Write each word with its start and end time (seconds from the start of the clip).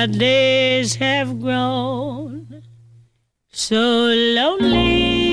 my 0.00 0.06
days 0.06 0.94
have 0.94 1.40
grown 1.40 2.62
so 3.52 4.06
lonely. 4.38 5.26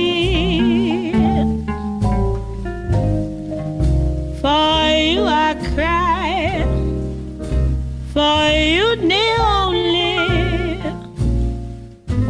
For 4.42 4.82
you 5.12 5.24
I 5.24 5.56
cry, 5.74 6.68
for 8.12 8.44
you 8.76 8.88
dear 9.08 9.40
only. 9.40 10.76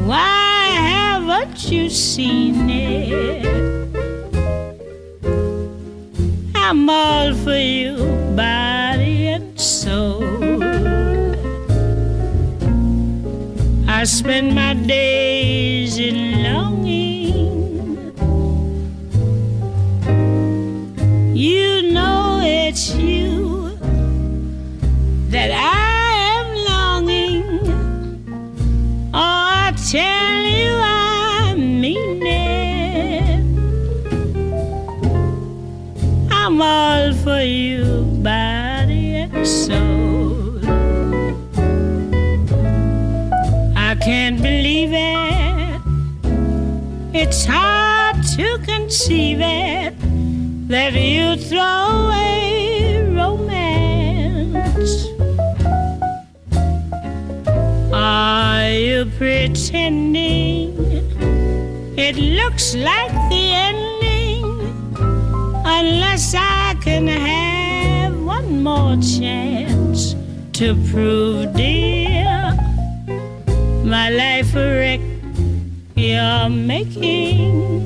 Why 0.05 0.61
haven't 0.93 1.71
you 1.71 1.89
seen 1.89 2.69
it? 2.69 3.47
I'm 6.53 6.87
all 6.87 7.33
for 7.33 7.57
you, 7.57 7.95
spend 14.17 14.55
my 14.55 14.73
days 14.73 15.26
It's 47.29 47.43
hard 47.43 48.23
to 48.37 48.57
conceive 48.59 49.39
it 49.41 49.93
that 50.69 50.93
you 50.93 51.35
throw 51.35 52.05
away 52.05 53.03
romance. 53.03 54.93
Are 57.93 58.69
you 58.69 59.11
pretending 59.17 60.71
it 61.97 62.15
looks 62.15 62.75
like 62.75 63.11
the 63.29 63.45
ending? 63.67 64.45
Unless 65.65 66.33
I 66.33 66.75
can 66.81 67.07
have 67.07 68.17
one 68.23 68.63
more 68.63 68.95
chance 69.01 70.15
to 70.53 70.75
prove, 70.89 71.53
dear, 71.53 71.96
you're 76.17 76.49
making. 76.49 77.83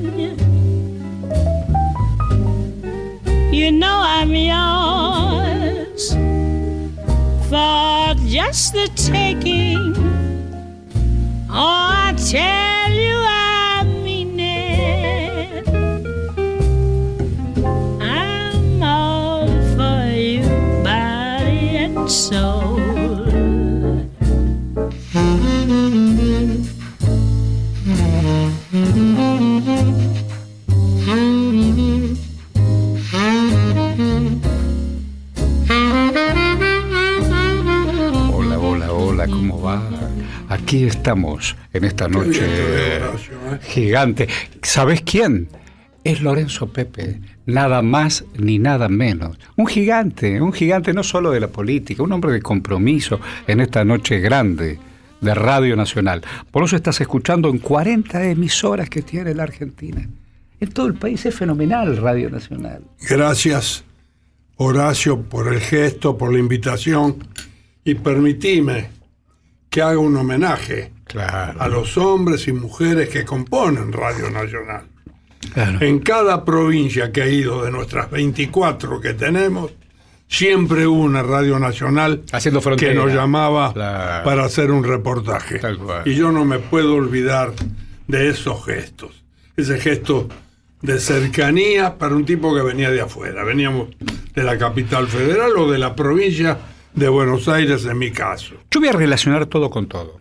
You 3.52 3.70
know 3.72 3.98
I'm 4.18 4.34
yours 4.34 6.02
for 7.48 8.14
just 8.26 8.72
the 8.72 8.88
taking. 8.96 9.92
Oh, 11.50 12.06
I 12.06 12.14
tell 12.30 12.61
Aquí 40.72 40.84
estamos 40.84 41.54
en 41.74 41.84
esta 41.84 42.08
noche 42.08 42.48
gigante. 43.60 44.26
¿Sabes 44.62 45.02
quién? 45.02 45.48
Es 46.02 46.22
Lorenzo 46.22 46.72
Pepe, 46.72 47.20
nada 47.44 47.82
más 47.82 48.24
ni 48.38 48.58
nada 48.58 48.88
menos. 48.88 49.38
Un 49.56 49.66
gigante, 49.66 50.40
un 50.40 50.50
gigante 50.54 50.94
no 50.94 51.02
solo 51.02 51.30
de 51.30 51.40
la 51.40 51.48
política, 51.48 52.02
un 52.02 52.12
hombre 52.12 52.32
de 52.32 52.40
compromiso 52.40 53.20
en 53.46 53.60
esta 53.60 53.84
noche 53.84 54.18
grande 54.20 54.78
de 55.20 55.34
Radio 55.34 55.76
Nacional. 55.76 56.22
Por 56.50 56.64
eso 56.64 56.76
estás 56.76 57.02
escuchando 57.02 57.50
en 57.50 57.58
40 57.58 58.30
emisoras 58.30 58.88
que 58.88 59.02
tiene 59.02 59.34
la 59.34 59.42
Argentina. 59.42 60.08
En 60.58 60.70
todo 60.70 60.86
el 60.86 60.94
país 60.94 61.26
es 61.26 61.34
fenomenal 61.34 61.98
Radio 61.98 62.30
Nacional. 62.30 62.82
Gracias, 63.10 63.84
Horacio, 64.56 65.20
por 65.20 65.52
el 65.52 65.60
gesto, 65.60 66.16
por 66.16 66.32
la 66.32 66.38
invitación 66.38 67.16
y 67.84 67.94
permitime 67.94 69.01
que 69.72 69.80
haga 69.82 69.98
un 69.98 70.14
homenaje 70.16 70.92
Claro. 71.06 71.60
a 71.60 71.66
los 71.68 71.96
hombres 71.98 72.46
y 72.46 72.52
mujeres 72.52 73.08
que 73.08 73.24
componen 73.24 73.90
Radio 73.92 74.30
Nacional. 74.30 74.82
claro. 75.54 75.78
En 75.80 75.98
cada 75.98 76.44
provincia 76.44 77.10
que 77.10 77.22
ha 77.22 77.26
ido 77.28 77.64
de 77.64 77.70
nuestras 77.70 78.10
24 78.10 79.00
que 79.00 79.14
tenemos, 79.14 79.72
siempre 80.28 80.86
hubo 80.86 81.02
una 81.02 81.22
Radio 81.22 81.58
Nacional 81.58 82.22
Haciendo 82.32 82.60
que 82.76 82.94
nos 82.94 83.12
llamaba 83.12 83.72
Claro. 83.72 84.24
para 84.24 84.44
hacer 84.44 84.70
un 84.70 84.84
reportaje. 84.84 85.60
Y 86.04 86.14
yo 86.14 86.30
no 86.32 86.44
me 86.44 86.58
puedo 86.58 86.94
olvidar 86.94 87.52
de 88.08 88.28
esos 88.28 88.64
gestos. 88.64 89.22
Ese 89.56 89.78
gesto 89.80 90.28
de 90.82 90.98
cercanía 91.00 91.96
para 91.98 92.14
un 92.14 92.24
tipo 92.24 92.54
que 92.54 92.62
venía 92.62 92.90
de 92.90 93.00
afuera. 93.00 93.42
Veníamos 93.44 93.88
de 94.34 94.42
la 94.44 94.56
capital 94.58 95.08
federal 95.08 95.52
o 95.56 95.70
de 95.70 95.78
la 95.78 95.94
provincia 95.94 96.58
de 96.94 97.08
Buenos 97.08 97.48
Aires, 97.48 97.84
en 97.86 97.98
mi 97.98 98.10
caso. 98.10 98.54
Yo 98.70 98.80
voy 98.80 98.88
a 98.88 98.92
relacionar 98.92 99.46
todo 99.46 99.70
con 99.70 99.86
todo. 99.86 100.20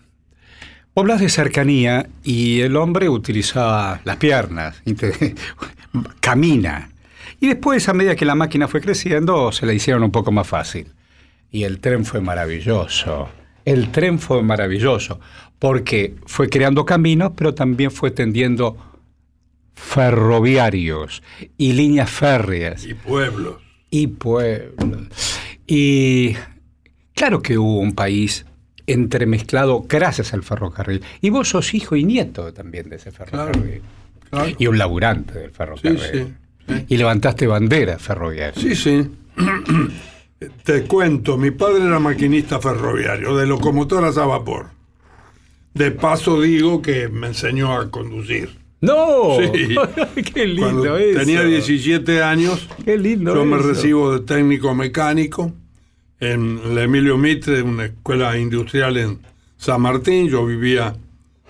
Vos 0.93 1.03
Hablas 1.03 1.21
de 1.21 1.29
cercanía 1.29 2.07
y 2.23 2.61
el 2.61 2.75
hombre 2.75 3.09
utilizaba 3.09 4.01
las 4.03 4.17
piernas, 4.17 4.81
camina. 6.19 6.89
Y 7.39 7.47
después, 7.47 7.87
a 7.89 7.93
medida 7.93 8.15
que 8.15 8.25
la 8.25 8.35
máquina 8.35 8.67
fue 8.67 8.81
creciendo, 8.81 9.51
se 9.51 9.65
la 9.65 9.73
hicieron 9.73 10.03
un 10.03 10.11
poco 10.11 10.31
más 10.31 10.47
fácil. 10.47 10.87
Y 11.51 11.63
el 11.63 11.79
tren 11.79 12.05
fue 12.05 12.21
maravilloso. 12.21 13.29
El 13.65 13.91
tren 13.91 14.19
fue 14.19 14.41
maravilloso 14.43 15.19
porque 15.59 16.15
fue 16.25 16.49
creando 16.49 16.85
caminos, 16.85 17.31
pero 17.35 17.53
también 17.53 17.91
fue 17.91 18.11
tendiendo 18.11 18.77
ferroviarios 19.75 21.21
y 21.57 21.73
líneas 21.73 22.09
férreas 22.09 22.85
Y 22.85 22.93
pueblos. 22.93 23.55
y 23.89 24.07
pueblos. 24.07 25.07
Y 25.67 26.35
claro 27.21 27.43
que 27.43 27.59
hubo 27.59 27.77
un 27.77 27.93
país 27.93 28.47
entremezclado 28.87 29.85
gracias 29.87 30.33
al 30.33 30.41
ferrocarril. 30.41 31.03
Y 31.21 31.29
vos 31.29 31.49
sos 31.49 31.75
hijo 31.75 31.95
y 31.95 32.03
nieto 32.03 32.51
también 32.51 32.89
de 32.89 32.95
ese 32.95 33.11
ferrocarril. 33.11 33.83
Claro. 34.31 34.51
Y 34.57 34.65
un 34.65 34.79
laburante 34.79 35.37
del 35.37 35.51
ferrocarril. 35.51 35.99
sí, 35.99 36.33
sí. 36.67 36.85
Y 36.87 36.97
levantaste 36.97 37.45
bandera 37.45 37.99
ferroviaria. 37.99 38.59
Sí, 38.59 38.75
sí. 38.75 39.07
Te 40.63 40.85
cuento, 40.85 41.37
mi 41.37 41.51
padre 41.51 41.85
era 41.85 41.99
maquinista 41.99 42.59
ferroviario, 42.59 43.37
de 43.37 43.45
locomotoras 43.45 44.17
a 44.17 44.25
vapor. 44.25 44.69
De 45.75 45.91
paso 45.91 46.41
digo 46.41 46.81
que 46.81 47.07
me 47.07 47.27
enseñó 47.27 47.71
a 47.73 47.91
conducir. 47.91 48.49
¡No! 48.79 49.37
Sí. 49.39 49.75
¡Qué 50.33 50.47
lindo 50.47 50.63
Cuando 50.63 50.97
eso! 50.97 51.19
tenía 51.19 51.43
17 51.43 52.23
años, 52.23 52.67
¡Qué 52.83 52.97
lindo 52.97 53.35
yo 53.35 53.45
me 53.45 53.59
recibo 53.59 54.11
de 54.11 54.21
técnico 54.21 54.73
mecánico 54.73 55.53
en 56.21 56.75
la 56.75 56.83
Emilio 56.83 57.17
Mitre, 57.17 57.63
una 57.63 57.85
escuela 57.85 58.37
industrial 58.37 58.95
en 58.95 59.19
San 59.57 59.81
Martín. 59.81 60.29
Yo 60.29 60.45
vivía, 60.45 60.95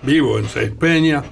vivo 0.02 0.38
en 0.38 0.48
Seis 0.48 0.70
Peña. 0.70 1.22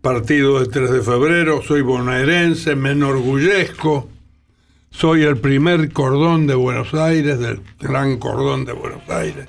Partido 0.00 0.60
de 0.60 0.66
3 0.66 0.90
de 0.90 1.02
febrero, 1.02 1.62
soy 1.62 1.82
bonaerense, 1.82 2.74
me 2.74 2.92
enorgullezco. 2.92 4.08
Soy 4.90 5.22
el 5.22 5.38
primer 5.38 5.92
cordón 5.92 6.46
de 6.46 6.54
Buenos 6.54 6.94
Aires, 6.94 7.38
del 7.38 7.60
gran 7.80 8.18
cordón 8.18 8.64
de 8.64 8.72
Buenos 8.72 9.08
Aires, 9.08 9.48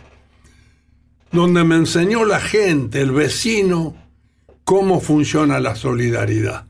donde 1.32 1.64
me 1.64 1.76
enseñó 1.76 2.24
la 2.24 2.40
gente, 2.40 3.02
el 3.02 3.12
vecino, 3.12 3.96
cómo 4.64 5.02
funciona 5.02 5.60
la 5.60 5.76
solidaridad. 5.76 6.66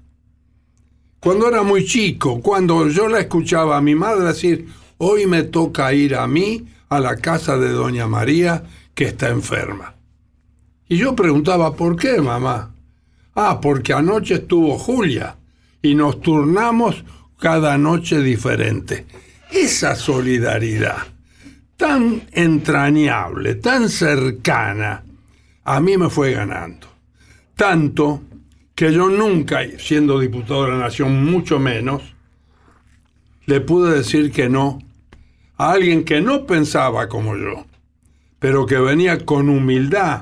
Cuando 1.19 1.47
era 1.47 1.61
muy 1.61 1.85
chico, 1.85 2.41
cuando 2.41 2.89
yo 2.89 3.07
la 3.07 3.19
escuchaba 3.19 3.77
a 3.77 3.81
mi 3.81 3.95
madre 3.95 4.25
decir, 4.25 4.67
hoy 4.97 5.27
me 5.27 5.43
toca 5.43 5.93
ir 5.93 6.15
a 6.15 6.27
mí 6.27 6.67
a 6.89 6.99
la 6.99 7.15
casa 7.17 7.57
de 7.57 7.69
doña 7.69 8.07
María 8.07 8.63
que 8.93 9.05
está 9.05 9.29
enferma. 9.29 9.95
Y 10.87 10.97
yo 10.97 11.15
preguntaba, 11.15 11.75
¿por 11.75 11.95
qué, 11.95 12.21
mamá? 12.21 12.73
Ah, 13.35 13.59
porque 13.61 13.93
anoche 13.93 14.35
estuvo 14.35 14.77
Julia 14.77 15.37
y 15.81 15.95
nos 15.95 16.21
turnamos 16.21 17.03
cada 17.39 17.77
noche 17.77 18.21
diferente. 18.21 19.05
Esa 19.51 19.95
solidaridad 19.95 21.13
tan 21.77 22.21
entrañable, 22.31 23.55
tan 23.55 23.89
cercana, 23.89 25.03
a 25.65 25.79
mí 25.79 25.97
me 25.97 26.09
fue 26.09 26.31
ganando. 26.31 26.87
Tanto 27.55 28.21
que 28.75 28.91
yo 28.91 29.09
nunca, 29.09 29.61
siendo 29.77 30.19
diputado 30.19 30.63
de 30.63 30.71
la 30.71 30.77
Nación, 30.77 31.25
mucho 31.25 31.59
menos, 31.59 32.12
le 33.45 33.61
pude 33.61 33.95
decir 33.97 34.31
que 34.31 34.49
no 34.49 34.79
a 35.57 35.71
alguien 35.71 36.03
que 36.03 36.21
no 36.21 36.45
pensaba 36.45 37.07
como 37.07 37.35
yo, 37.37 37.65
pero 38.39 38.65
que 38.65 38.77
venía 38.77 39.25
con 39.25 39.49
humildad 39.49 40.21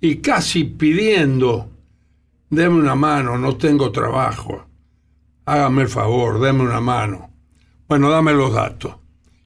y 0.00 0.16
casi 0.16 0.64
pidiendo, 0.64 1.68
deme 2.50 2.76
una 2.76 2.94
mano, 2.94 3.38
no 3.38 3.56
tengo 3.56 3.90
trabajo, 3.92 4.64
hágame 5.44 5.82
el 5.82 5.88
favor, 5.88 6.40
deme 6.40 6.62
una 6.62 6.80
mano. 6.80 7.30
Bueno, 7.88 8.08
dame 8.10 8.32
los 8.32 8.52
datos. 8.54 8.96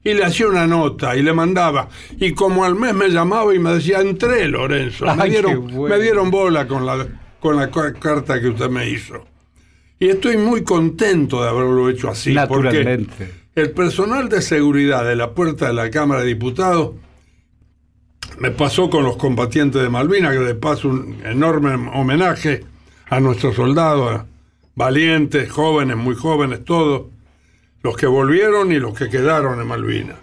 Y 0.03 0.13
le 0.13 0.23
hacía 0.23 0.47
una 0.47 0.65
nota 0.67 1.17
y 1.17 1.21
le 1.21 1.33
mandaba. 1.33 1.89
Y 2.17 2.31
como 2.31 2.63
al 2.63 2.75
mes 2.75 2.93
me 2.93 3.09
llamaba 3.09 3.53
y 3.53 3.59
me 3.59 3.73
decía, 3.73 3.99
entré, 3.99 4.47
Lorenzo. 4.47 5.05
Me, 5.15 5.29
dieron, 5.29 5.67
bueno. 5.67 5.95
me 5.95 6.01
dieron 6.01 6.31
bola 6.31 6.65
con 6.65 6.85
la, 6.85 7.05
con 7.41 7.57
la 7.57 7.69
ca- 7.69 7.91
carta 7.93 8.39
que 8.39 8.47
usted 8.47 8.69
me 8.69 8.89
hizo. 8.89 9.25
Y 9.99 10.09
estoy 10.09 10.37
muy 10.37 10.63
contento 10.63 11.41
de 11.41 11.49
haberlo 11.49 11.89
hecho 11.89 12.09
así. 12.09 12.35
Porque 12.47 12.83
Naturalmente. 12.83 13.31
el 13.55 13.71
personal 13.71 14.29
de 14.29 14.41
seguridad 14.41 15.03
de 15.05 15.15
la 15.15 15.33
puerta 15.33 15.67
de 15.67 15.73
la 15.73 15.89
Cámara 15.89 16.21
de 16.21 16.27
Diputados 16.27 16.91
me 18.39 18.51
pasó 18.51 18.89
con 18.89 19.03
los 19.03 19.17
combatientes 19.17 19.81
de 19.81 19.89
Malvinas, 19.89 20.33
que 20.33 20.43
le 20.43 20.55
paso 20.55 20.89
un 20.89 21.19
enorme 21.25 21.89
homenaje 21.93 22.63
a 23.09 23.19
nuestros 23.19 23.55
soldados, 23.55 24.21
valientes, 24.75 25.49
jóvenes, 25.49 25.97
muy 25.97 26.15
jóvenes, 26.15 26.63
todos, 26.63 27.07
los 27.81 27.97
que 27.97 28.05
volvieron 28.05 28.71
y 28.71 28.79
los 28.79 28.93
que 28.93 29.09
quedaron 29.09 29.59
en 29.59 29.67
Malvinas. 29.67 30.17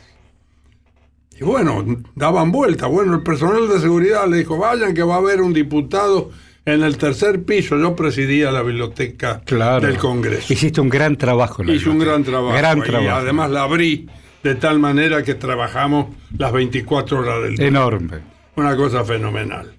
Y 1.41 1.43
bueno, 1.43 1.85
daban 2.15 2.53
vuelta. 2.53 2.87
Bueno, 2.87 3.15
el 3.15 3.23
personal 3.23 3.69
de 3.69 3.81
seguridad 3.81 4.29
le 4.29 4.39
dijo, 4.39 4.57
vayan 4.57 4.95
que 4.95 5.03
va 5.03 5.17
a 5.17 5.19
haber 5.19 5.41
un 5.41 5.53
diputado 5.53 6.31
en 6.67 6.83
el 6.83 6.97
tercer 6.97 7.45
piso. 7.45 7.79
Yo 7.79 7.95
presidía 7.95 8.51
la 8.51 8.63
biblioteca 8.63 9.43
Claro. 9.45 9.87
del 9.87 9.99
Congreso. 9.99 10.53
Hiciste 10.53 10.81
un 10.81 10.89
gran 10.89 11.17
trabajo. 11.17 11.63
en 11.63 11.69
la 11.69 11.75
Hice 11.75 11.89
un 11.91 11.99
gran 11.99 12.25
trabajo. 12.25 12.57
Gran 12.57 12.79
y 12.79 13.07
además 13.07 13.51
la 13.51 13.63
abrí 13.63 14.09
de 14.43 14.55
tal 14.55 14.79
manera 14.79 15.23
que 15.23 15.35
trabajamos 15.35 16.15
las 16.37 16.53
24 16.53 17.19
horas 17.21 17.43
del 17.43 17.57
día. 17.57 17.67
Enorme. 17.69 18.19
Una 18.57 18.77
cosa 18.77 19.05
fenomenal. 19.05 19.75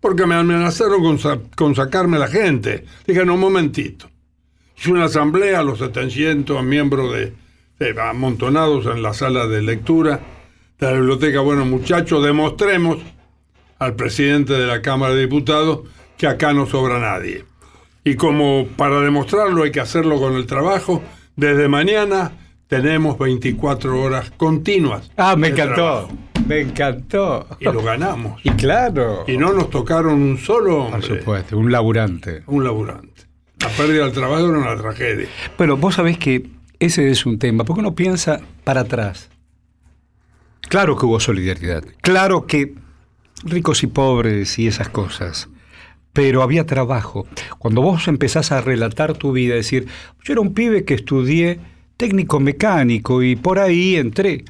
Porque 0.00 0.26
me 0.26 0.34
amenazaron 0.34 1.00
con, 1.02 1.18
sa- 1.18 1.38
con 1.56 1.74
sacarme 1.74 2.18
la 2.18 2.26
gente. 2.26 2.84
Dije, 3.06 3.24
no, 3.24 3.34
un 3.34 3.40
momentito. 3.40 4.10
Hice 4.76 4.90
una 4.90 5.04
asamblea, 5.04 5.62
los 5.62 5.78
700 5.78 6.62
miembros 6.64 7.12
de, 7.12 7.32
de- 7.78 8.00
amontonados 8.00 8.86
en 8.86 9.02
la 9.02 9.14
sala 9.14 9.46
de 9.46 9.62
lectura 9.62 10.20
de 10.78 10.86
la 10.86 10.92
biblioteca. 10.94 11.40
Bueno, 11.40 11.64
muchachos, 11.64 12.24
demostremos 12.24 12.98
al 13.78 13.94
presidente 13.94 14.54
de 14.54 14.66
la 14.66 14.82
Cámara 14.82 15.14
de 15.14 15.20
Diputados 15.22 15.80
que 16.16 16.26
acá 16.26 16.52
no 16.52 16.66
sobra 16.66 16.98
nadie. 16.98 17.44
Y 18.04 18.14
como 18.16 18.66
para 18.76 19.00
demostrarlo 19.00 19.62
hay 19.62 19.70
que 19.70 19.80
hacerlo 19.80 20.18
con 20.18 20.34
el 20.34 20.46
trabajo, 20.46 21.02
desde 21.36 21.68
mañana 21.68 22.32
tenemos 22.66 23.18
24 23.18 24.00
horas 24.00 24.30
continuas. 24.36 25.10
Ah, 25.16 25.36
me 25.36 25.48
encantó. 25.48 25.74
trabajo. 25.74 26.08
Me 26.46 26.60
encantó. 26.60 27.46
Y 27.60 27.64
lo 27.64 27.82
ganamos. 27.82 28.40
Y 28.44 28.50
claro. 28.50 29.24
Y 29.28 29.36
no 29.36 29.52
nos 29.52 29.70
tocaron 29.70 30.20
un 30.20 30.38
solo 30.38 30.86
Por 30.86 30.94
hombre, 30.94 31.18
supuesto, 31.18 31.56
un 31.58 31.70
laburante. 31.70 32.42
un 32.46 32.64
laburante. 32.64 33.22
La 33.60 33.68
pérdida 33.68 34.04
del 34.04 34.12
trabajo 34.12 34.48
era 34.48 34.58
una 34.58 34.76
tragedia. 34.76 35.28
Bueno, 35.56 35.76
vos 35.76 35.94
sabés 35.94 36.18
que 36.18 36.48
ese 36.80 37.10
es 37.10 37.24
un 37.26 37.38
tema, 37.38 37.64
porque 37.64 37.80
uno 37.80 37.94
piensa 37.94 38.40
para 38.64 38.80
atrás. 38.80 39.30
Claro 40.68 40.96
que 40.96 41.06
hubo 41.06 41.20
solidaridad, 41.20 41.84
claro 42.00 42.46
que 42.46 42.74
ricos 43.44 43.82
y 43.82 43.86
pobres 43.88 44.58
y 44.58 44.66
esas 44.66 44.88
cosas, 44.88 45.48
pero 46.12 46.42
había 46.42 46.66
trabajo. 46.66 47.26
Cuando 47.58 47.82
vos 47.82 48.06
empezás 48.08 48.52
a 48.52 48.60
relatar 48.60 49.14
tu 49.14 49.32
vida, 49.32 49.54
decir, 49.54 49.86
yo 50.22 50.32
era 50.32 50.40
un 50.40 50.54
pibe 50.54 50.84
que 50.84 50.94
estudié 50.94 51.58
técnico 51.96 52.40
mecánico 52.40 53.22
y 53.22 53.36
por 53.36 53.58
ahí 53.58 53.96
entré. 53.96 54.44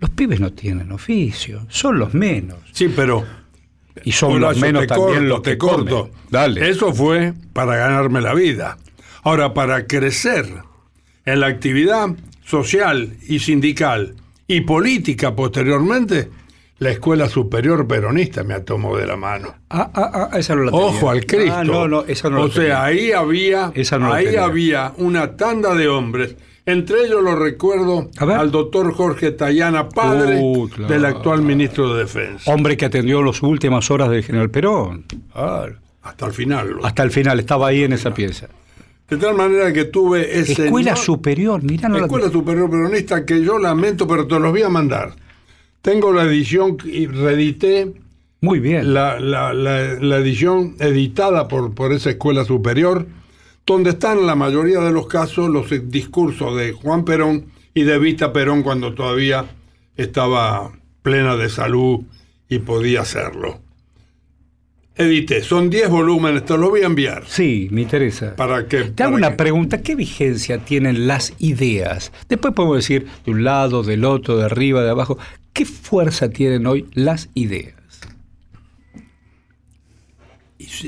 Los 0.00 0.10
pibes 0.10 0.40
no 0.40 0.52
tienen 0.52 0.92
oficio, 0.92 1.66
son 1.68 1.98
los 1.98 2.14
menos. 2.14 2.58
Sí, 2.72 2.88
pero 2.94 3.24
Y 4.04 4.12
son 4.12 4.40
los 4.40 4.56
menos 4.58 4.86
también 4.86 5.08
corto, 5.08 5.28
los 5.28 5.40
que 5.40 5.50
te 5.50 5.58
corto. 5.58 5.98
comen. 6.02 6.12
Dale. 6.30 6.70
Eso 6.70 6.94
fue 6.94 7.34
para 7.52 7.76
ganarme 7.76 8.20
la 8.20 8.32
vida. 8.34 8.78
Ahora, 9.24 9.52
para 9.52 9.86
crecer 9.86 10.46
en 11.24 11.40
la 11.40 11.48
actividad 11.48 12.10
social 12.44 13.16
y 13.26 13.40
sindical 13.40 14.14
y 14.46 14.60
política 14.62 15.34
posteriormente, 15.34 16.30
la 16.80 16.90
Escuela 16.90 17.28
Superior 17.28 17.86
Peronista 17.88 18.44
me 18.44 18.60
tomó 18.60 18.96
de 18.96 19.06
la 19.06 19.16
mano. 19.16 19.54
Ah, 19.70 19.90
ah, 19.94 20.28
ah, 20.32 20.38
esa 20.38 20.54
no 20.54 20.62
la 20.64 20.70
tenía. 20.70 20.86
Ojo 20.86 21.10
al 21.10 21.26
Cristo. 21.26 21.54
Ah, 21.56 21.64
no, 21.64 21.88
no, 21.88 22.04
esa 22.04 22.30
no 22.30 22.42
o 22.42 22.46
la 22.48 22.52
sea, 22.54 22.62
tenía. 22.62 22.84
ahí 22.84 23.12
había, 23.12 23.72
Esa 23.74 23.98
no 23.98 24.08
la 24.10 24.14
ahí 24.16 24.24
tenía. 24.26 24.44
había 24.44 24.92
una 24.98 25.36
tanda 25.36 25.74
de 25.74 25.88
hombres. 25.88 26.36
Entre 26.66 27.06
ellos 27.06 27.22
lo 27.22 27.34
recuerdo 27.34 28.10
al 28.18 28.50
doctor 28.50 28.92
Jorge 28.92 29.30
Tayana, 29.32 29.88
padre 29.88 30.38
Uh, 30.42 30.68
claro. 30.68 30.92
del 30.92 31.04
actual 31.06 31.40
ministro 31.42 31.94
de 31.94 32.00
Defensa. 32.00 32.52
Hombre 32.52 32.76
que 32.76 32.84
atendió 32.84 33.22
las 33.22 33.42
últimas 33.42 33.90
horas 33.90 34.10
del 34.10 34.22
general 34.22 34.50
Perón. 34.50 35.04
Ah, 35.34 35.64
Hasta 36.02 36.26
el 36.26 36.32
final. 36.32 36.70
lo- 36.70 36.84
hasta 36.86 37.02
el 37.02 37.10
final, 37.10 37.40
estaba 37.40 37.68
ahí 37.68 37.84
en 37.84 37.94
esa 37.94 38.12
pieza. 38.12 38.48
De 39.08 39.16
tal 39.16 39.34
manera 39.34 39.72
que 39.72 39.86
tuve 39.86 40.38
ese... 40.38 40.66
Escuela 40.66 40.90
no- 40.90 40.96
superior, 40.98 41.62
mirá, 41.62 41.88
no 41.88 41.96
la- 41.96 42.02
Escuela 42.04 42.28
Superior 42.30 42.68
Peronista 42.70 43.24
que 43.24 43.42
yo 43.42 43.58
lamento, 43.58 44.06
pero 44.06 44.26
te 44.26 44.38
los 44.38 44.50
voy 44.50 44.62
a 44.62 44.68
mandar. 44.68 45.14
Tengo 45.82 46.12
la 46.12 46.24
edición 46.24 46.76
y 46.84 47.06
reedité 47.06 47.92
Muy 48.40 48.58
bien. 48.60 48.92
la, 48.94 49.18
la- 49.20 49.52
la- 49.52 49.94
la 49.94 50.16
edición 50.18 50.76
editada 50.80 51.48
por, 51.48 51.74
por 51.74 51.92
esa 51.92 52.10
escuela 52.10 52.44
superior, 52.44 53.06
donde 53.66 53.90
están 53.90 54.26
la 54.26 54.34
mayoría 54.34 54.80
de 54.80 54.92
los 54.92 55.06
casos 55.06 55.48
los 55.50 55.66
discursos 55.90 56.56
de 56.56 56.72
Juan 56.72 57.04
Perón 57.04 57.46
y 57.74 57.82
de 57.82 57.98
Vita 57.98 58.32
Perón 58.32 58.62
cuando 58.62 58.94
todavía 58.94 59.44
estaba 59.96 60.72
plena 61.02 61.36
de 61.36 61.48
salud 61.48 62.00
y 62.48 62.58
podía 62.60 63.02
hacerlo. 63.02 63.60
Edité, 64.96 65.42
son 65.42 65.70
10 65.70 65.90
volúmenes, 65.90 66.44
te 66.44 66.58
los 66.58 66.70
voy 66.70 66.80
a 66.82 66.86
enviar 66.86 67.22
Sí, 67.28 67.68
me 67.70 67.82
interesa. 67.82 68.34
para 68.34 68.66
que... 68.66 68.82
Te 68.84 69.04
hago 69.04 69.14
una 69.14 69.36
pregunta, 69.36 69.80
¿qué 69.80 69.94
vigencia 69.94 70.58
tienen 70.58 71.06
las 71.06 71.34
ideas? 71.38 72.10
Después 72.28 72.52
podemos 72.52 72.78
decir 72.78 73.06
de 73.24 73.30
un 73.30 73.44
lado, 73.44 73.84
del 73.84 74.04
otro, 74.04 74.36
de 74.38 74.46
arriba, 74.46 74.82
de 74.82 74.90
abajo. 74.90 75.16
¿Qué 75.52 75.64
fuerza 75.64 76.30
tienen 76.30 76.66
hoy 76.66 76.86
las 76.94 77.28
ideas? 77.34 77.74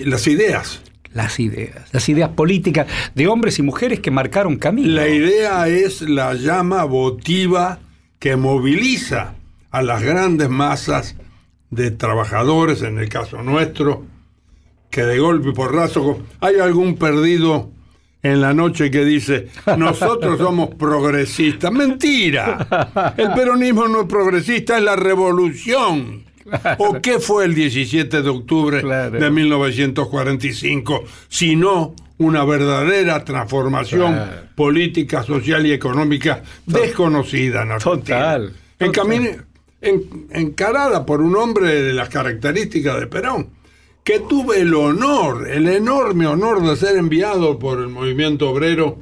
Las 0.05 0.27
ideas. 0.27 0.83
Las 1.13 1.41
ideas. 1.41 1.93
Las 1.93 2.09
ideas 2.09 2.31
políticas 2.31 2.87
de 3.15 3.27
hombres 3.27 3.59
y 3.59 3.63
mujeres 3.63 4.01
que 4.01 4.11
marcaron 4.11 4.57
camino. 4.57 4.89
La 4.89 5.09
idea 5.09 5.67
es 5.69 6.03
la 6.03 6.35
llama 6.35 6.85
votiva 6.85 7.81
que 8.19 8.37
moviliza 8.37 9.35
a 9.71 9.83
las 9.83 10.03
grandes 10.03 10.49
masas 10.49 11.17
de 11.71 11.91
trabajadores, 11.91 12.83
en 12.83 12.99
el 12.99 13.09
caso 13.09 13.43
nuestro, 13.43 14.05
que 14.91 15.03
de 15.03 15.19
golpe 15.19 15.51
y 15.51 15.53
porrazo 15.53 16.21
hay 16.41 16.57
algún 16.57 16.97
perdido 16.97 17.71
en 18.23 18.41
la 18.41 18.53
noche 18.53 18.91
que 18.91 19.05
dice, 19.05 19.49
nosotros 19.77 20.39
somos 20.39 20.75
progresistas. 20.75 21.73
Mentira. 21.73 23.15
El 23.17 23.33
peronismo 23.33 23.89
no 23.89 24.03
es 24.03 24.07
progresista, 24.07 24.77
es 24.79 24.85
la 24.85 24.97
revolución. 24.97 26.25
¿O 26.79 27.01
qué 27.01 27.21
fue 27.21 27.45
el 27.45 27.55
17 27.55 28.23
de 28.23 28.29
octubre 28.29 28.81
Claro. 28.81 29.19
de 29.21 29.31
1945? 29.31 31.05
Sino 31.29 31.95
una 32.19 32.45
verdadera 32.45 33.25
transformación 33.25 34.13
Claro. 34.13 34.33
política, 34.55 35.23
social 35.23 35.65
y 35.67 35.73
económica 35.73 36.43
desconocida 36.67 37.63
en 37.63 37.71
Argentina. 37.73 38.19
Total, 38.19 38.53
total. 38.79 38.91
Encamine- 38.93 39.43
en- 39.81 40.27
encarada 40.33 41.07
por 41.07 41.21
un 41.23 41.37
hombre 41.37 41.83
de 41.83 41.93
las 41.95 42.09
características 42.11 43.01
de 43.01 43.07
Perón, 43.07 43.49
que 44.11 44.21
tuve 44.21 44.61
el 44.61 44.75
honor, 44.75 45.49
el 45.49 45.69
enorme 45.69 46.27
honor 46.27 46.63
de 46.63 46.75
ser 46.77 46.97
enviado 46.97 47.59
por 47.59 47.79
el 47.81 47.89
movimiento 47.89 48.51
obrero 48.51 48.99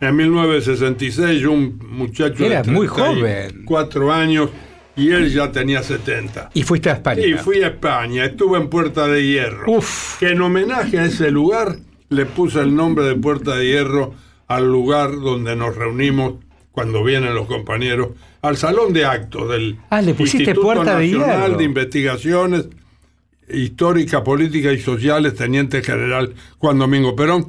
en 0.00 0.16
1966, 0.16 1.44
un 1.46 1.78
muchacho 1.90 2.44
Era 2.44 2.62
de 2.62 2.72
muy 2.72 2.88
joven. 2.88 3.62
cuatro 3.64 4.12
años, 4.12 4.50
y 4.96 5.10
él 5.10 5.32
ya 5.32 5.52
tenía 5.52 5.82
70. 5.82 6.50
Y 6.54 6.64
fuiste 6.64 6.90
a 6.90 6.94
España. 6.94 7.24
Y 7.24 7.34
fui 7.34 7.62
a 7.62 7.68
España, 7.68 8.24
estuve 8.24 8.58
en 8.58 8.68
Puerta 8.68 9.06
de 9.06 9.24
Hierro. 9.24 9.70
Uf. 9.70 10.18
Que 10.18 10.30
en 10.30 10.40
homenaje 10.42 10.98
a 10.98 11.04
ese 11.04 11.30
lugar 11.30 11.76
le 12.08 12.26
puse 12.26 12.60
el 12.60 12.74
nombre 12.74 13.04
de 13.04 13.14
Puerta 13.14 13.54
de 13.54 13.64
Hierro 13.66 14.12
al 14.48 14.66
lugar 14.70 15.12
donde 15.20 15.54
nos 15.54 15.76
reunimos 15.76 16.34
cuando 16.72 17.04
vienen 17.04 17.34
los 17.34 17.46
compañeros, 17.46 18.08
al 18.42 18.56
salón 18.56 18.92
de 18.92 19.04
actos 19.04 19.48
del 19.50 19.78
Ah, 19.90 20.02
le 20.02 20.14
pusiste 20.14 20.38
Instituto 20.38 20.62
Puerta 20.66 20.98
de 20.98 21.06
Nacional 21.06 21.40
Hierro. 21.42 21.58
de 21.58 21.64
Investigaciones 21.64 22.66
Históricas, 23.48 24.22
Políticas 24.22 24.74
y 24.74 24.78
Sociales, 24.80 25.34
Teniente 25.34 25.82
General 25.82 26.34
Juan 26.58 26.78
Domingo 26.78 27.16
Perón, 27.16 27.48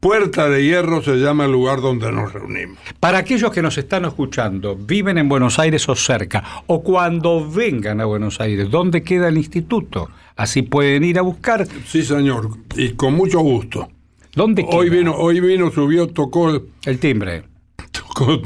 Puerta 0.00 0.48
de 0.48 0.64
Hierro 0.64 1.02
se 1.02 1.16
llama 1.16 1.46
el 1.46 1.52
lugar 1.52 1.80
donde 1.80 2.12
nos 2.12 2.32
reunimos. 2.32 2.78
Para 3.00 3.18
aquellos 3.18 3.50
que 3.50 3.62
nos 3.62 3.76
están 3.78 4.04
escuchando, 4.04 4.76
viven 4.76 5.18
en 5.18 5.28
Buenos 5.28 5.58
Aires 5.58 5.88
o 5.88 5.96
cerca, 5.96 6.62
o 6.68 6.84
cuando 6.84 7.50
vengan 7.50 8.00
a 8.00 8.04
Buenos 8.04 8.40
Aires, 8.40 8.70
¿dónde 8.70 9.02
queda 9.02 9.26
el 9.26 9.36
instituto? 9.36 10.08
Así 10.36 10.62
pueden 10.62 11.02
ir 11.02 11.18
a 11.18 11.22
buscar. 11.22 11.66
Sí, 11.84 12.02
señor, 12.02 12.48
y 12.76 12.90
con 12.90 13.14
mucho 13.14 13.40
gusto. 13.40 13.88
¿Dónde 14.36 14.64
queda? 14.64 14.76
Hoy 14.76 14.88
vino, 14.88 15.16
hoy 15.16 15.40
vino, 15.40 15.72
subió, 15.72 16.06
tocó, 16.06 16.62
El 16.84 16.98
timbre. 17.00 17.42
tocó, 17.90 18.42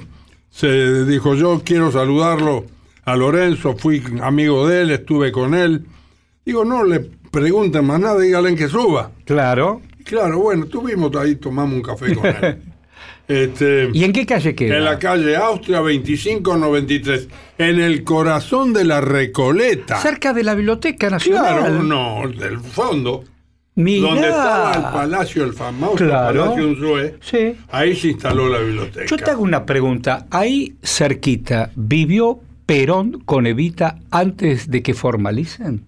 se 0.48 1.04
dijo 1.04 1.34
yo 1.34 1.60
quiero 1.62 1.92
saludarlo 1.92 2.64
a 3.04 3.14
Lorenzo, 3.14 3.76
fui 3.76 4.02
amigo 4.22 4.66
de 4.66 4.82
él, 4.82 4.90
estuve 4.90 5.32
con 5.32 5.52
él. 5.54 5.84
Digo, 6.44 6.64
no 6.64 6.84
le 6.84 7.00
pregunten 7.30 7.84
más 7.84 8.00
nada, 8.00 8.20
díganle 8.20 8.54
que 8.54 8.68
suba. 8.68 9.10
Claro. 9.24 9.80
Claro, 10.04 10.38
bueno, 10.40 10.64
estuvimos 10.64 11.14
ahí, 11.16 11.36
tomamos 11.36 11.74
un 11.76 11.82
café 11.82 12.14
con 12.14 12.26
él. 12.26 12.62
Este, 13.28 13.88
¿Y 13.94 14.02
en 14.04 14.12
qué 14.12 14.26
calle 14.26 14.54
queda? 14.54 14.76
en 14.78 14.84
la 14.84 14.98
calle 14.98 15.36
Austria 15.36 15.78
2593, 15.78 17.28
en 17.56 17.80
el 17.80 18.02
corazón 18.04 18.72
de 18.72 18.84
la 18.84 19.00
Recoleta. 19.00 19.96
Cerca 19.98 20.32
de 20.34 20.42
la 20.42 20.54
Biblioteca 20.54 21.08
Nacional. 21.08 21.58
Claro, 21.60 21.82
no, 21.82 22.28
del 22.28 22.58
fondo, 22.58 23.24
Mirá. 23.76 24.08
donde 24.08 24.28
estaba 24.28 24.72
el 24.74 24.82
palacio, 24.82 25.44
el 25.44 25.52
famoso 25.52 25.94
Claro. 25.96 26.44
Palacio 26.46 26.68
Unzué, 26.68 27.14
Sí. 27.22 27.56
ahí 27.70 27.94
se 27.96 28.08
instaló 28.08 28.48
la 28.48 28.58
biblioteca. 28.58 29.06
Yo 29.06 29.16
te 29.16 29.30
hago 29.30 29.42
una 29.42 29.64
pregunta. 29.64 30.26
Ahí 30.30 30.74
cerquita, 30.82 31.70
¿vivió 31.76 32.40
Perón 32.66 33.22
con 33.24 33.46
Evita 33.46 33.98
antes 34.10 34.68
de 34.70 34.82
que 34.82 34.94
formalicen? 34.94 35.86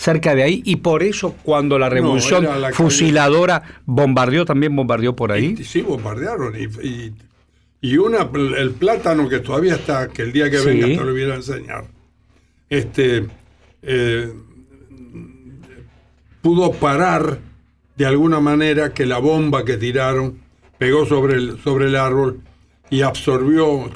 Cerca 0.00 0.34
de 0.34 0.42
ahí, 0.42 0.62
y 0.64 0.76
por 0.76 1.02
eso 1.02 1.34
cuando 1.42 1.78
la 1.78 1.90
revolución 1.90 2.44
era 2.44 2.56
la 2.58 2.68
calle- 2.70 2.74
fusiladora 2.76 3.62
bombardeó, 3.84 4.46
también 4.46 4.74
bombardeó 4.74 5.14
por 5.14 5.30
ahí. 5.30 5.56
Y 5.58 5.64
sí, 5.64 5.82
bombardearon. 5.82 6.54
Y, 6.56 6.64
y, 6.86 7.14
y 7.82 7.96
una, 7.98 8.26
el 8.56 8.70
plátano 8.70 9.28
que 9.28 9.40
todavía 9.40 9.74
está, 9.74 10.08
que 10.08 10.22
el 10.22 10.32
día 10.32 10.48
que 10.50 10.56
Sí. 10.58 10.66
venga 10.68 10.86
te 10.86 10.96
lo 11.04 11.12
voy 11.12 11.22
a 11.24 11.34
enseñar, 11.34 11.84
este, 12.70 13.26
eh, 13.82 14.32
pudo 16.40 16.72
parar 16.72 17.38
de 17.96 18.06
alguna 18.06 18.40
manera 18.40 18.94
que 18.94 19.04
la 19.04 19.18
bomba 19.18 19.64
que 19.66 19.76
tiraron 19.76 20.38
pegó 20.78 21.04
sobre 21.04 21.34
el, 21.34 21.58
sobre 21.62 21.88
el 21.88 21.96
árbol 21.96 22.40
y 22.88 23.02
absorbió 23.02 23.90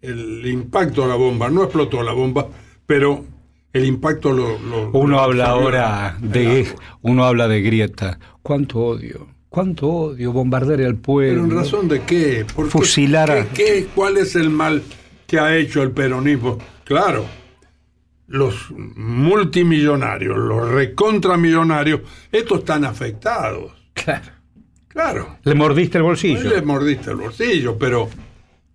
el 0.00 0.46
impacto 0.46 1.02
de 1.02 1.08
la 1.08 1.16
bomba. 1.16 1.50
No 1.50 1.64
explotó 1.64 2.02
la 2.02 2.12
bomba, 2.12 2.48
pero 2.86 3.26
el 3.72 3.84
impacto 3.84 4.32
lo... 4.32 4.58
lo- 4.58 4.90
Uno 4.92 5.16
lo 5.16 5.20
habla 5.20 5.46
ahora 5.48 6.16
de, 6.20 6.66
uno 7.02 7.24
habla 7.24 7.48
de 7.48 7.62
grieta. 7.62 8.18
¿Cuánto 8.42 8.80
odio? 8.80 9.28
¿Cuánto 9.48 9.88
odio? 9.88 10.32
Bombardear 10.32 10.80
al 10.82 10.96
pueblo. 10.96 11.42
¿Pero 11.42 11.52
en 11.52 11.58
razón 11.64 11.88
de 11.88 12.02
qué? 12.02 12.46
¿Por? 12.54 12.68
Fusilar 12.68 13.30
a- 13.30 13.48
¿Qué- 13.48 13.64
qué- 13.64 13.86
¿Cuál 13.94 14.16
es 14.16 14.34
el 14.36 14.50
mal 14.50 14.82
que 15.26 15.38
ha 15.38 15.56
hecho 15.56 15.82
el 15.82 15.90
peronismo? 15.92 16.58
Claro, 16.84 17.24
los 18.26 18.70
multimillonarios, 18.70 20.36
los 20.38 20.68
recontramillonarios, 20.70 22.00
estos 22.32 22.60
están 22.60 22.84
afectados. 22.84 23.72
Claro. 23.94 24.24
Claro, 24.88 25.36
Le 25.44 25.54
mordiste 25.54 25.98
el 25.98 26.02
no 26.02 26.08
bolsillo. 26.08 26.50
le 26.50 26.62
mordiste 26.62 27.10
el 27.10 27.16
bolsillo, 27.16 27.78
pero 27.78 28.08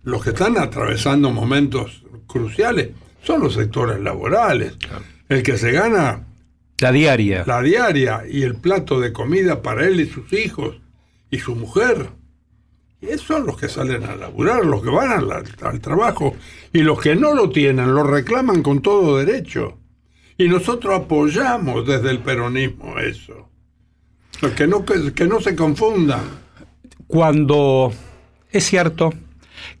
los 0.04 0.22
que 0.24 0.30
están 0.30 0.56
atravesando 0.56 1.30
momentos 1.30 2.02
cruciales 2.26 2.90
son 3.26 3.40
los 3.42 3.54
sectores 3.54 4.00
laborales. 4.00 4.74
El 5.28 5.42
que 5.42 5.58
se 5.58 5.72
gana 5.72 6.26
La 6.78 6.92
diaria. 6.92 7.44
la 7.46 7.60
diaria 7.60 8.22
y 8.30 8.42
el 8.42 8.54
plato 8.56 9.00
de 9.00 9.12
comida 9.12 9.62
para 9.62 9.86
él 9.86 10.00
y 10.00 10.06
sus 10.06 10.32
hijos 10.32 10.76
y 11.30 11.38
su 11.38 11.56
mujer. 11.56 12.10
Esos 13.00 13.26
son 13.26 13.46
los 13.46 13.56
que 13.58 13.68
salen 13.68 14.04
a 14.04 14.16
laburar, 14.16 14.64
los 14.64 14.82
que 14.82 14.90
van 14.90 15.10
al, 15.10 15.30
al 15.62 15.80
trabajo. 15.80 16.34
Y 16.72 16.80
los 16.80 17.00
que 17.00 17.14
no 17.14 17.34
lo 17.34 17.50
tienen, 17.50 17.94
lo 17.94 18.02
reclaman 18.04 18.62
con 18.62 18.80
todo 18.80 19.18
derecho. 19.18 19.78
Y 20.38 20.48
nosotros 20.48 20.94
apoyamos 20.94 21.86
desde 21.86 22.10
el 22.10 22.20
peronismo 22.20 22.98
eso. 22.98 23.48
Que 24.56 24.66
no, 24.66 24.84
que, 24.84 25.12
que 25.14 25.26
no 25.26 25.40
se 25.40 25.54
confundan. 25.56 26.20
Cuando 27.06 27.92
es 28.50 28.64
cierto 28.64 29.12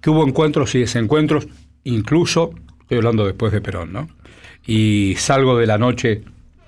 que 0.00 0.10
hubo 0.10 0.26
encuentros 0.26 0.74
y 0.74 0.80
desencuentros, 0.80 1.46
incluso, 1.84 2.50
estoy 2.86 2.98
hablando 2.98 3.26
después 3.26 3.52
de 3.52 3.60
Perón, 3.60 3.92
¿no? 3.92 4.08
Y 4.64 5.16
salgo 5.18 5.58
de 5.58 5.66
la 5.66 5.76
noche 5.76 6.22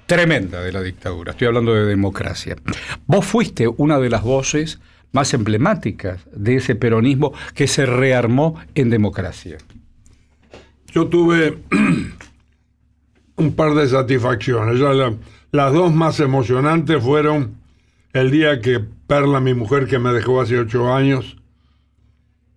tremenda 0.06 0.60
de 0.60 0.72
la 0.72 0.82
dictadura, 0.82 1.30
estoy 1.30 1.46
hablando 1.46 1.74
de 1.74 1.84
democracia. 1.84 2.56
Vos 3.06 3.24
fuiste 3.24 3.68
una 3.68 4.00
de 4.00 4.10
las 4.10 4.22
voces 4.22 4.80
más 5.12 5.32
emblemáticas 5.32 6.26
de 6.32 6.56
ese 6.56 6.74
peronismo 6.74 7.32
que 7.54 7.68
se 7.68 7.86
rearmó 7.86 8.58
en 8.74 8.90
democracia. 8.90 9.58
Yo 10.92 11.06
tuve 11.06 11.58
un 13.36 13.52
par 13.54 13.74
de 13.74 13.86
satisfacciones. 13.86 14.80
Las 15.52 15.72
dos 15.72 15.94
más 15.94 16.18
emocionantes 16.18 17.00
fueron 17.00 17.58
el 18.12 18.32
día 18.32 18.60
que 18.60 18.80
Perla, 19.06 19.40
mi 19.40 19.54
mujer 19.54 19.86
que 19.86 20.00
me 20.00 20.12
dejó 20.12 20.40
hace 20.40 20.58
ocho 20.58 20.92
años, 20.92 21.36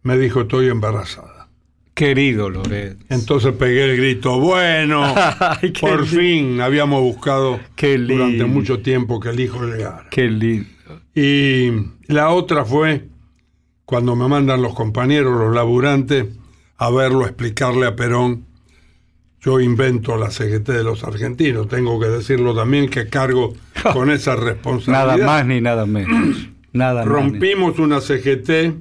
me 0.02 0.18
dijo 0.18 0.42
estoy 0.42 0.70
embarazada. 0.70 1.31
Querido 1.94 2.50
Loret. 2.50 2.98
Entonces 3.10 3.54
pegué 3.54 3.92
el 3.92 3.98
grito, 3.98 4.40
bueno, 4.40 5.04
Ay, 5.40 5.72
por 5.72 6.02
lindo. 6.02 6.06
fin 6.06 6.62
habíamos 6.62 7.02
buscado 7.02 7.60
durante 7.78 8.46
mucho 8.46 8.80
tiempo 8.80 9.20
que 9.20 9.30
el 9.30 9.40
hijo 9.40 9.64
llegara. 9.66 10.08
Qué 10.10 10.30
lindo. 10.30 10.70
Y 11.14 11.70
la 12.08 12.30
otra 12.30 12.64
fue 12.66 13.08
cuando 13.86 14.16
me 14.16 14.28
mandan 14.28 14.62
los 14.62 14.74
compañeros, 14.74 15.38
los 15.38 15.54
laburantes, 15.54 16.28
a 16.78 16.90
verlo, 16.90 17.26
explicarle 17.26 17.88
a 17.88 17.96
Perón. 17.96 18.46
Yo 19.42 19.60
invento 19.60 20.16
la 20.18 20.30
CGT 20.30 20.70
de 20.70 20.84
los 20.84 21.04
argentinos, 21.04 21.68
tengo 21.68 22.00
que 22.00 22.08
decirlo 22.08 22.56
también 22.56 22.88
que 22.90 23.10
cargo 23.10 23.54
con 23.94 24.10
esa 24.12 24.36
responsabilidad. 24.36 25.18
Nada 25.18 25.26
más 25.26 25.46
ni 25.46 25.60
nada 25.60 25.86
menos. 25.86 26.48
Nada 26.74 27.04
más. 27.04 27.06
Rompimos 27.06 27.80
una 27.80 28.00
CGT, 28.00 28.74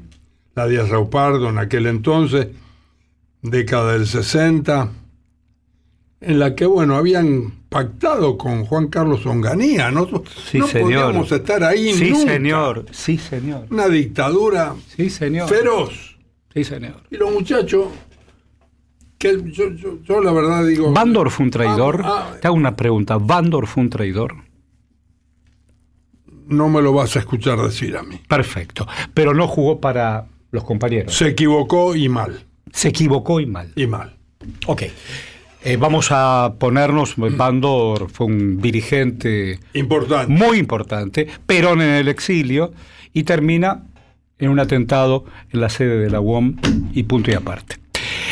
la 0.54 0.68
de 0.68 0.86
Raupardo 0.86 1.48
en 1.48 1.58
aquel 1.58 1.86
entonces, 1.86 2.48
década 3.42 3.92
del 3.94 4.06
60, 4.06 4.90
en 6.20 6.38
la 6.38 6.54
que, 6.54 6.66
bueno, 6.66 6.96
habían 6.96 7.52
pactado 7.68 8.36
con 8.36 8.64
Juan 8.66 8.88
Carlos 8.88 9.24
Onganía. 9.26 9.90
No, 9.90 10.06
Sí, 10.50 10.58
no 10.58 10.66
señor. 10.66 10.82
podíamos 10.82 11.32
estar 11.32 11.64
ahí 11.64 11.92
Sí, 11.94 12.10
nunca. 12.10 12.32
señor. 12.32 12.86
Sí, 12.90 13.16
señor. 13.18 13.66
Una 13.70 13.88
dictadura 13.88 14.74
Sí, 14.96 15.08
señor. 15.08 15.48
feroz. 15.48 16.18
Sí, 16.52 16.64
señor. 16.64 17.02
Y 17.10 17.16
los 17.16 17.32
muchachos, 17.32 17.86
que 19.18 19.40
yo, 19.52 19.70
yo, 19.74 20.02
yo 20.02 20.20
la 20.20 20.32
verdad 20.32 20.66
digo... 20.66 20.92
¿Bandor 20.92 21.30
fue 21.30 21.44
un 21.44 21.50
traidor? 21.50 22.02
Ah, 22.04 22.30
ah, 22.32 22.36
Te 22.40 22.48
hago 22.48 22.56
una 22.56 22.74
pregunta. 22.76 23.16
¿Bandor 23.18 23.66
fue 23.66 23.82
un 23.84 23.90
traidor? 23.90 24.34
no 26.46 26.68
me 26.68 26.82
lo 26.82 26.92
vas 26.92 27.14
a 27.14 27.20
escuchar 27.20 27.60
decir 27.62 27.96
a 27.96 28.02
mí. 28.02 28.20
Perfecto. 28.28 28.84
Pero 29.14 29.32
no 29.34 29.46
jugó 29.46 29.80
para 29.80 30.26
los 30.50 30.64
compañeros. 30.64 31.14
Se 31.14 31.28
equivocó 31.28 31.94
y 31.94 32.08
mal, 32.08 32.44
Se 32.72 32.88
equivocó 32.88 33.40
y 33.40 33.46
mal. 33.46 33.72
y 33.76 33.86
mal. 33.86 34.16
Ok. 34.66 34.82
Eh, 35.62 35.76
vamos 35.76 36.08
a 36.10 36.54
ponernos. 36.58 37.14
Bandor 37.16 38.08
fue 38.10 38.26
un 38.26 38.60
dirigente 38.60 39.58
Importante. 39.74 40.32
muy 40.32 40.58
importante. 40.58 41.26
Perón 41.46 41.82
en 41.82 41.90
el 41.90 42.08
exilio. 42.08 42.72
Y 43.12 43.24
termina 43.24 43.84
en 44.38 44.50
un 44.50 44.60
atentado 44.60 45.24
en 45.50 45.60
la 45.60 45.68
sede 45.68 45.98
de 45.98 46.10
la 46.10 46.20
UOM 46.20 46.56
y 46.92 47.02
punto 47.02 47.30
y 47.30 47.34
aparte. 47.34 47.76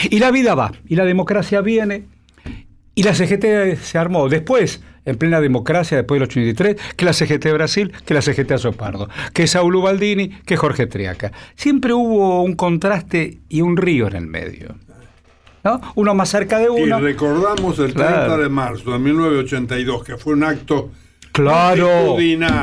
Y 0.08 0.20
la 0.20 0.30
vida 0.30 0.54
va. 0.54 0.72
Y 0.86 0.94
la 0.96 1.04
democracia 1.04 1.60
viene. 1.60 2.04
Y 2.94 3.02
la 3.02 3.14
CGT 3.14 3.76
se 3.80 3.98
armó 3.98 4.28
después, 4.28 4.82
en 5.08 5.16
plena 5.16 5.40
democracia, 5.40 5.96
después 5.96 6.20
del 6.20 6.28
83, 6.28 6.76
que 6.96 7.04
la 7.04 7.12
CGT 7.12 7.44
de 7.44 7.52
Brasil, 7.52 7.92
que 8.04 8.14
la 8.14 8.22
CGT 8.22 8.52
Azopardo, 8.52 9.08
que 9.32 9.46
Saúl 9.46 9.76
Ubaldini, 9.76 10.28
que 10.46 10.56
Jorge 10.56 10.86
Triaca. 10.86 11.32
Siempre 11.56 11.92
hubo 11.94 12.42
un 12.42 12.54
contraste 12.54 13.38
y 13.48 13.60
un 13.62 13.76
río 13.76 14.06
en 14.06 14.16
el 14.16 14.26
medio. 14.26 14.74
¿no? 15.64 15.80
Uno 15.96 16.14
más 16.14 16.28
cerca 16.28 16.58
de 16.58 16.64
Y 16.66 16.82
uno. 16.82 17.00
recordamos 17.00 17.78
el 17.80 17.92
30 17.92 18.24
Claro. 18.26 18.42
de 18.42 18.48
marzo 18.48 18.92
de 18.92 18.98
1982, 18.98 20.04
que 20.04 20.16
fue 20.16 20.34
un 20.34 20.44
acto 20.44 20.90
Claro, 21.32 22.16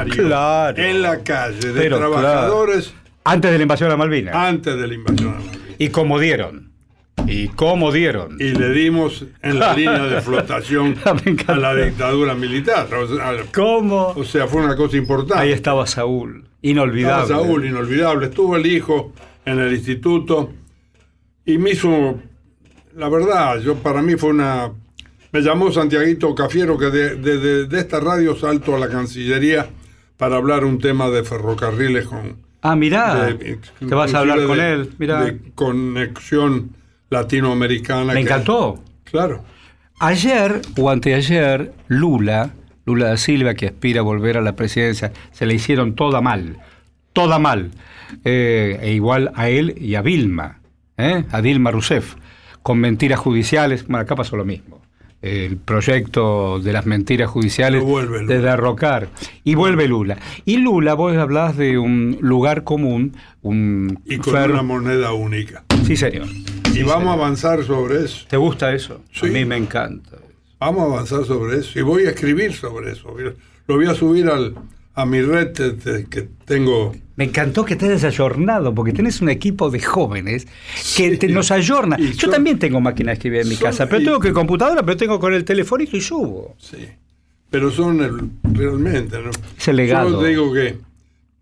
claro. 0.09 0.81
en 0.81 1.01
la 1.01 1.19
calle 1.23 1.71
de 1.71 1.73
Pero, 1.81 1.97
trabajadores 1.97 2.93
Antes 3.23 3.51
de 3.51 3.57
la 3.57 3.61
invasión 3.63 3.91
a 3.91 3.97
Malvinas. 3.97 4.35
antes 4.35 4.75
de 4.79 4.87
la 4.87 4.93
invasión 4.93 5.29
a 5.29 5.31
Malvinas. 5.37 5.57
Y 5.77 5.89
cómo 5.89 6.19
dieron. 6.19 6.69
Y 7.27 7.47
cómo 7.49 7.91
dieron. 7.91 8.37
Y 8.39 8.49
le 8.51 8.69
dimos 8.71 9.25
en 9.41 9.59
la 9.59 9.73
línea 9.73 10.03
de 10.05 10.21
flotación 10.21 10.95
encanta. 11.25 11.53
a 11.53 11.57
la 11.57 11.75
dictadura 11.75 12.35
militar. 12.35 12.87
O 12.93 13.07
sea, 13.15 13.33
¿Cómo? 13.53 14.09
o 14.15 14.23
sea, 14.23 14.47
fue 14.47 14.63
una 14.63 14.75
cosa 14.75 14.97
importante. 14.97 15.41
Ahí 15.41 15.51
estaba 15.51 15.87
Saúl. 15.87 16.37
Estaba 16.39 16.49
Inolvidable. 16.61 17.27
Saúl, 17.27 17.65
inolvidable. 17.65 18.25
Estuvo 18.27 18.55
el 18.55 18.65
hijo 18.65 19.11
en 19.45 19.59
el 19.59 19.73
instituto 19.73 20.51
y 21.45 21.57
me 21.57 21.71
hizo, 21.71 22.19
la 22.95 23.09
verdad, 23.09 23.59
yo 23.59 23.75
para 23.75 24.01
mí 24.01 24.15
fue 24.15 24.29
una... 24.31 24.71
Me 25.31 25.41
llamó 25.41 25.71
Santiaguito 25.71 26.33
Cafiero 26.33 26.77
que 26.77 26.85
de, 26.85 27.15
de- 27.15 27.37
de- 27.37 27.65
de 27.65 27.79
esta 27.79 27.99
radio 27.99 28.35
salto 28.35 28.75
a 28.75 28.79
la 28.79 28.87
Cancillería 28.89 29.67
para 30.17 30.37
hablar 30.37 30.63
un 30.63 30.79
tema 30.79 31.09
de 31.09 31.23
ferrocarriles 31.23 32.05
con 32.07 32.37
Ah, 32.61 32.75
mirá. 32.75 33.25
de- 33.25 33.59
Te 33.79 33.93
vas 33.95 34.13
a 34.13 34.19
hablar 34.19 34.43
con 34.45 34.59
él. 34.59 34.89
Mirá. 34.97 35.23
De 35.25 35.37
conexión 35.53 36.71
latinoamericana. 37.15 38.05
Me 38.13 38.13
que- 38.15 38.19
encantó. 38.21 38.83
Claro. 39.03 39.43
Ayer 39.99 40.61
o 40.77 40.89
anteayer, 40.89 41.73
Lula, 41.87 42.51
Lula 42.85 43.07
da 43.07 43.17
Silva, 43.17 43.53
que 43.53 43.67
aspira 43.67 44.01
a 44.01 44.03
volver 44.03 44.37
a 44.37 44.41
la 44.41 44.55
presidencia, 44.55 45.11
se 45.31 45.45
le 45.45 45.53
hicieron 45.53 45.95
toda 45.95 46.21
mal. 46.21 46.57
Toda 47.13 47.39
mal. 47.39 47.71
Eh, 48.23 48.77
e 48.81 48.93
igual 48.93 49.31
a 49.35 49.49
él 49.49 49.73
y 49.79 49.95
a 49.95 50.01
Vilma, 50.01 50.59
¿eh? 50.97 51.23
a 51.31 51.41
Dilma 51.41 51.71
Rousseff, 51.71 52.15
con 52.61 52.77
mentiras 52.79 53.19
judiciales. 53.19 53.87
Bueno, 53.87 53.99
acá 53.99 54.15
pasó 54.15 54.35
lo 54.37 54.45
mismo. 54.45 54.81
El 55.21 55.57
proyecto 55.57 56.59
de 56.59 56.71
las 56.71 56.85
mentiras 56.85 57.29
judiciales 57.31 57.83
de 58.27 58.39
derrocar. 58.41 59.07
Y 59.43 59.55
vuelve 59.55 59.87
Lula. 59.87 60.17
Y 60.45 60.57
Lula, 60.57 60.93
vos 60.93 61.15
hablás 61.17 61.57
de 61.57 61.79
un 61.79 62.17
lugar 62.21 62.63
común, 62.63 63.13
un 63.41 63.99
Y 64.05 64.17
con 64.17 64.33
fer- 64.35 64.51
una 64.51 64.61
moneda 64.61 65.13
única. 65.13 65.63
Sí, 65.87 65.95
señor. 65.95 66.27
Y 66.75 66.83
vamos 66.83 67.07
a 67.09 67.13
avanzar 67.13 67.63
sobre 67.63 68.03
eso. 68.05 68.25
¿Te 68.29 68.37
gusta 68.37 68.73
eso? 68.73 69.01
Sí. 69.11 69.27
A 69.27 69.29
mí 69.29 69.45
me 69.45 69.57
encanta. 69.57 70.17
Vamos 70.59 70.83
a 70.83 70.85
avanzar 70.93 71.25
sobre 71.25 71.57
eso. 71.59 71.77
Y 71.79 71.81
voy 71.81 72.05
a 72.05 72.09
escribir 72.11 72.53
sobre 72.53 72.91
eso. 72.91 73.13
Lo 73.67 73.75
voy 73.75 73.85
a 73.87 73.93
subir 73.95 74.27
al, 74.27 74.55
a 74.93 75.05
mi 75.05 75.21
red 75.21 75.51
que 76.09 76.27
tengo. 76.45 76.95
Me 77.15 77.23
encantó 77.25 77.63
que 77.65 77.73
estés 77.75 78.03
ayornado, 78.03 78.75
porque 78.75 78.91
tenés 78.91 79.21
un 79.21 79.29
equipo 79.29 79.69
de 79.69 79.79
jóvenes 79.81 80.47
que 80.97 81.17
te- 81.17 81.29
nos 81.29 81.49
ayorna. 81.51 81.97
Yo 81.97 82.13
son- 82.13 82.31
también 82.31 82.59
tengo 82.59 82.81
máquina 82.81 83.11
de 83.11 83.13
escribir 83.13 83.41
en 83.41 83.49
mi 83.49 83.55
son- 83.55 83.65
casa, 83.67 83.87
pero 83.87 84.01
y- 84.01 84.05
tengo 84.05 84.19
que 84.19 84.33
computadora, 84.33 84.83
pero 84.83 84.97
tengo 84.97 85.19
con 85.19 85.33
el 85.33 85.45
telefonito 85.45 85.95
y 85.95 86.01
subo. 86.01 86.55
Sí. 86.59 86.85
Pero 87.49 87.71
son 87.71 88.01
el- 88.01 88.29
realmente. 88.55 89.17
¿no? 89.21 89.29
Es 89.57 89.67
el 89.69 89.77
legado. 89.77 90.21
Yo 90.21 90.23
digo 90.27 90.51
que, 90.53 90.77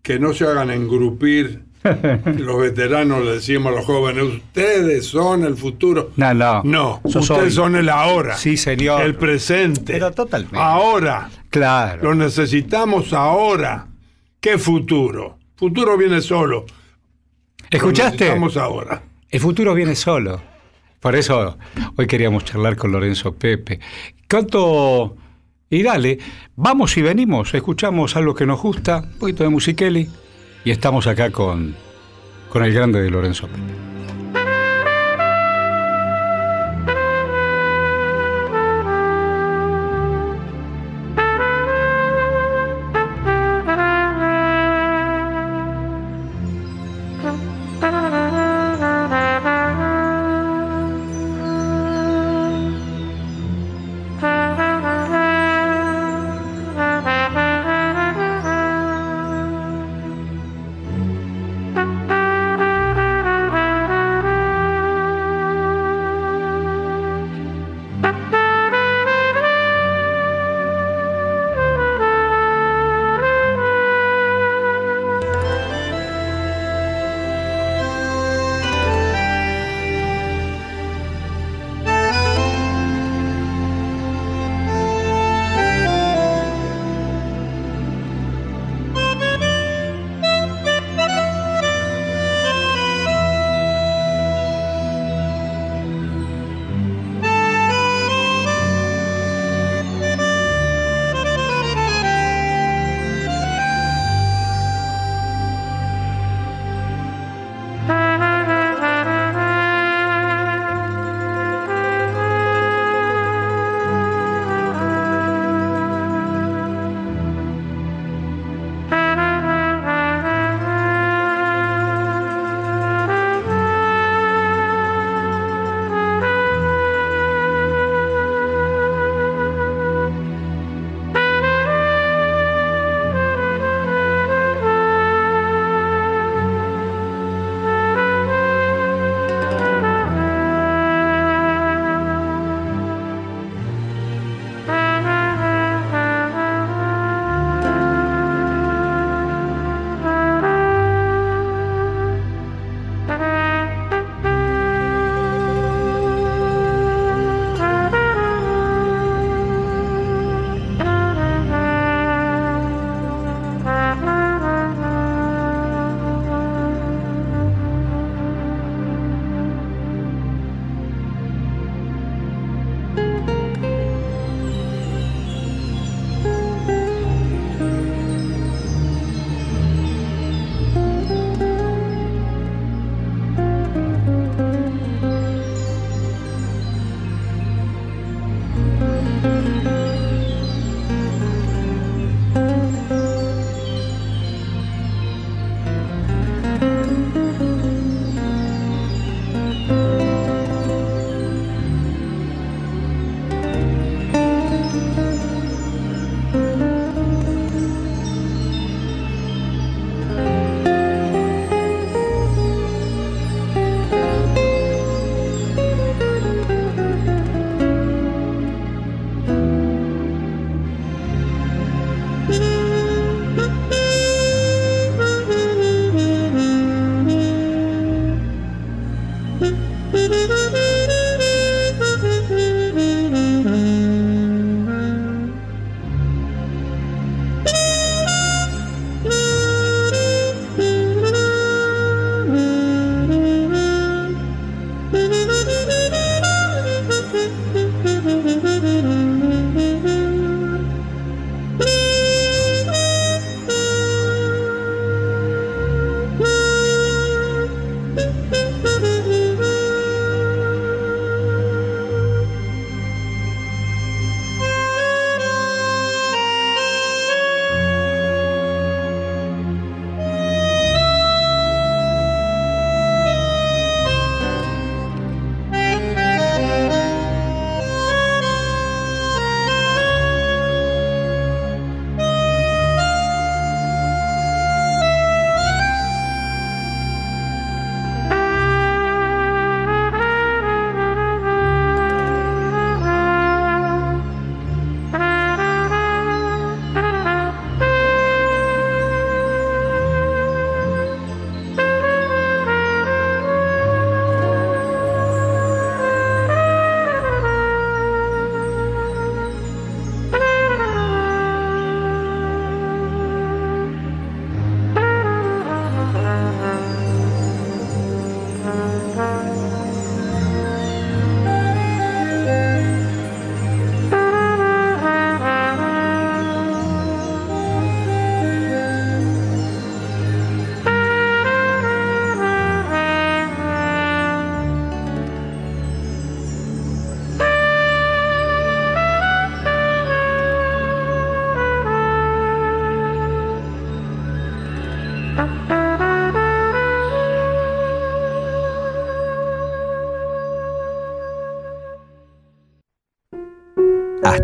que 0.02 0.18
no 0.20 0.32
se 0.32 0.44
hagan 0.44 0.70
engrupir. 0.70 1.63
los 2.38 2.60
veteranos 2.60 3.24
le 3.24 3.32
decimos 3.32 3.72
a 3.72 3.76
los 3.76 3.84
jóvenes: 3.84 4.24
Ustedes 4.24 5.06
son 5.06 5.44
el 5.44 5.56
futuro. 5.56 6.10
No, 6.16 6.32
no. 6.34 6.62
No, 6.64 7.00
ustedes 7.04 7.54
son 7.54 7.76
el 7.76 7.88
ahora. 7.88 8.36
Sí, 8.36 8.56
señor. 8.56 9.02
El 9.02 9.14
presente. 9.14 9.92
Pero 9.92 10.10
totalmente. 10.12 10.58
Ahora. 10.58 11.30
Claro. 11.50 12.02
Lo 12.02 12.14
necesitamos 12.14 13.12
ahora. 13.12 13.86
¿Qué 14.40 14.58
futuro? 14.58 15.38
Futuro 15.56 15.96
viene 15.96 16.20
solo. 16.20 16.66
Lo 16.66 17.66
¿Escuchaste? 17.70 18.12
necesitamos 18.24 18.56
ahora. 18.56 19.02
El 19.30 19.40
futuro 19.40 19.74
viene 19.74 19.94
solo. 19.94 20.40
Por 21.00 21.14
eso 21.16 21.58
hoy 21.96 22.06
queríamos 22.06 22.44
charlar 22.44 22.76
con 22.76 22.90
Lorenzo 22.90 23.34
Pepe. 23.34 23.78
Canto 24.26 25.16
y 25.68 25.82
dale, 25.82 26.18
vamos 26.56 26.96
y 26.96 27.02
venimos, 27.02 27.52
escuchamos 27.52 28.16
algo 28.16 28.34
que 28.34 28.46
nos 28.46 28.62
gusta, 28.62 28.98
un 28.98 29.18
poquito 29.18 29.42
de 29.42 29.48
musiqueli, 29.48 30.08
y 30.64 30.70
estamos 30.70 31.06
acá 31.06 31.30
con, 31.30 31.74
con 32.48 32.64
el 32.64 32.72
grande 32.72 33.02
de 33.02 33.10
Lorenzo 33.10 33.46
Pepe. 33.46 33.93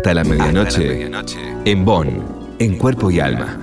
Hasta 0.01 0.15
la 0.15 0.23
medianoche, 0.23 1.11
en 1.63 1.85
Bonn, 1.85 2.55
en 2.57 2.75
cuerpo 2.79 3.11
y 3.11 3.19
alma. 3.19 3.55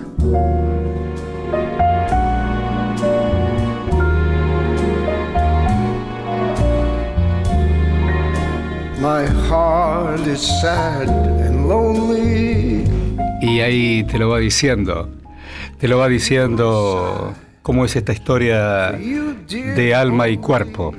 My 9.00 9.26
heart 9.48 10.28
is 10.28 10.40
sad 10.60 11.08
and 11.08 11.66
lonely. 11.66 12.84
Y 13.42 13.58
ahí 13.58 14.04
te 14.04 14.16
lo 14.20 14.28
va 14.28 14.38
diciendo, 14.38 15.10
te 15.80 15.88
lo 15.88 15.98
va 15.98 16.06
diciendo 16.06 17.34
cómo 17.62 17.84
es 17.84 17.96
esta 17.96 18.12
historia 18.12 18.92
de 18.92 19.92
alma 19.92 20.28
y 20.28 20.36
cuerpo. 20.36 20.94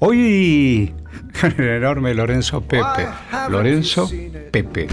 Hoy 0.00 0.92
el 1.58 1.68
enorme 1.68 2.12
Lorenzo 2.12 2.60
Pepe. 2.60 3.08
Lorenzo 3.48 4.10
Pepe. 4.52 4.86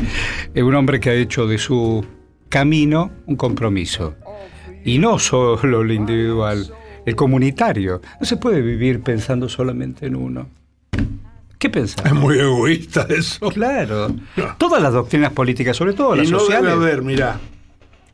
Es 0.54 0.64
un 0.64 0.74
hombre 0.74 1.00
que 1.00 1.10
ha 1.10 1.14
hecho 1.14 1.46
de 1.46 1.58
su 1.58 2.04
camino 2.48 3.12
un 3.28 3.36
compromiso. 3.36 4.16
Y 4.84 4.98
no 4.98 5.20
solo 5.20 5.84
lo 5.84 5.94
individual, 5.94 6.74
el 7.06 7.16
comunitario. 7.16 8.02
No 8.20 8.26
se 8.26 8.38
puede 8.38 8.62
vivir 8.62 9.02
pensando 9.02 9.50
solamente 9.50 10.08
en 10.08 10.16
uno. 10.16 10.50
¿Qué 11.60 11.70
pensás? 11.70 12.06
Es 12.06 12.14
muy 12.14 12.40
egoísta 12.40 13.06
eso. 13.10 13.50
Claro. 13.52 14.16
Todas 14.58 14.82
las 14.82 14.94
doctrinas 14.94 15.34
políticas, 15.34 15.76
sobre 15.76 15.94
todo 15.94 16.16
las 16.16 16.28
y 16.28 16.32
no 16.32 16.40
sociales. 16.40 16.72
debe 16.72 16.84
haber, 16.86 17.02
mira, 17.02 17.40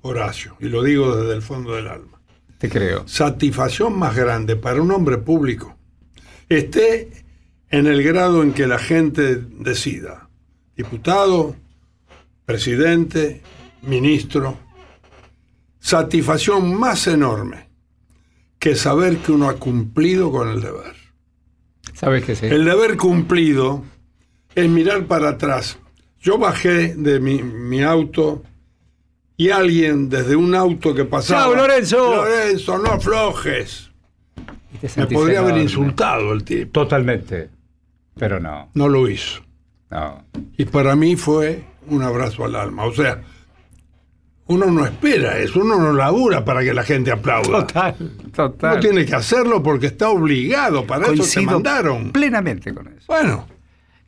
Horacio, 0.01 0.57
y 0.59 0.65
lo 0.65 0.81
digo 0.81 1.15
desde 1.15 1.35
el 1.35 1.43
fondo 1.43 1.75
del 1.75 1.87
alma. 1.87 2.19
Te 2.57 2.69
creo. 2.69 3.07
Satisfacción 3.07 3.97
más 3.97 4.15
grande 4.15 4.55
para 4.55 4.81
un 4.81 4.91
hombre 4.91 5.19
público 5.19 5.77
esté 6.49 7.11
en 7.69 7.87
el 7.87 8.01
grado 8.03 8.41
en 8.41 8.53
que 8.53 8.65
la 8.65 8.79
gente 8.79 9.35
decida. 9.35 10.24
Diputado, 10.75 11.55
presidente, 12.45 13.41
ministro. 13.81 14.57
Satisfacción 15.79 16.77
más 16.77 17.07
enorme 17.07 17.69
que 18.59 18.75
saber 18.75 19.17
que 19.17 19.31
uno 19.31 19.47
ha 19.49 19.57
cumplido 19.57 20.31
con 20.31 20.49
el 20.49 20.61
deber. 20.61 20.95
¿Sabes 21.93 22.25
que 22.25 22.35
sí? 22.35 22.47
El 22.47 22.65
deber 22.65 22.97
cumplido 22.97 23.83
es 24.55 24.67
mirar 24.69 25.05
para 25.05 25.29
atrás. 25.29 25.77
Yo 26.19 26.37
bajé 26.37 26.95
de 26.95 27.19
mi, 27.19 27.43
mi 27.43 27.83
auto 27.83 28.43
y 29.37 29.49
alguien 29.49 30.09
desde 30.09 30.35
un 30.35 30.55
auto 30.55 30.95
que 30.95 31.05
pasaba. 31.05 31.41
¡Chao, 31.41 31.55
Lorenzo! 31.55 32.15
Lorenzo, 32.15 32.79
no 32.79 32.89
aflojes. 32.91 33.91
Me 34.95 35.07
podría 35.07 35.39
haber 35.39 35.57
insultado 35.57 36.33
el 36.33 36.43
tipo. 36.43 36.71
Totalmente. 36.71 37.49
Pero 38.17 38.39
no, 38.39 38.69
No 38.73 38.87
lo 38.87 39.07
hizo. 39.09 39.44
Y 40.57 40.65
para 40.65 40.95
mí 40.95 41.15
fue 41.15 41.63
un 41.87 42.01
abrazo 42.01 42.45
al 42.45 42.55
alma. 42.55 42.83
O 42.85 42.93
sea, 42.93 43.21
uno 44.47 44.67
no 44.67 44.85
espera 44.85 45.39
eso, 45.39 45.59
uno 45.61 45.79
no 45.79 45.91
labura 45.93 46.45
para 46.45 46.61
que 46.63 46.73
la 46.73 46.83
gente 46.83 47.11
aplauda. 47.11 47.65
Total, 47.65 47.95
total. 48.35 48.71
Uno 48.73 48.79
tiene 48.81 49.05
que 49.05 49.15
hacerlo 49.15 49.63
porque 49.63 49.87
está 49.87 50.09
obligado, 50.09 50.85
para 50.85 51.05
eso 51.05 51.13
te 51.13 51.17
Coincido 51.19 51.51
mandaron. 51.51 52.11
plenamente 52.11 52.73
con 52.73 52.87
eso. 52.89 53.05
Bueno, 53.07 53.47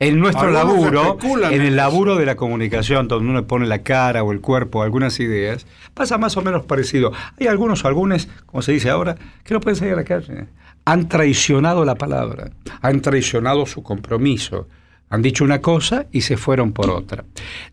En 0.00 0.20
nuestro 0.20 0.50
laburo, 0.52 1.18
en 1.24 1.60
el 1.60 1.66
eso. 1.68 1.74
laburo 1.76 2.14
de 2.16 2.24
la 2.24 2.36
comunicación, 2.36 3.08
donde 3.08 3.28
uno 3.30 3.46
pone 3.48 3.66
la 3.66 3.82
cara 3.82 4.22
o 4.22 4.30
el 4.30 4.40
cuerpo, 4.40 4.84
algunas 4.84 5.18
ideas, 5.18 5.66
pasa 5.92 6.18
más 6.18 6.36
o 6.36 6.42
menos 6.42 6.64
parecido. 6.66 7.10
Hay 7.40 7.48
algunos 7.48 7.84
o 7.84 7.88
algunos, 7.88 8.28
como 8.46 8.62
se 8.62 8.70
dice 8.70 8.90
ahora, 8.90 9.16
que 9.42 9.54
no 9.54 9.60
pueden 9.60 9.74
salir 9.76 9.94
a 9.94 9.96
la 9.96 10.04
calle. 10.04 10.46
Han 10.84 11.08
traicionado 11.08 11.84
la 11.84 11.96
palabra, 11.96 12.50
han 12.80 13.00
traicionado 13.00 13.66
su 13.66 13.82
compromiso, 13.82 14.68
han 15.10 15.22
dicho 15.22 15.42
una 15.44 15.60
cosa 15.60 16.06
y 16.12 16.20
se 16.22 16.36
fueron 16.36 16.72
por 16.72 16.90
otra. 16.90 17.24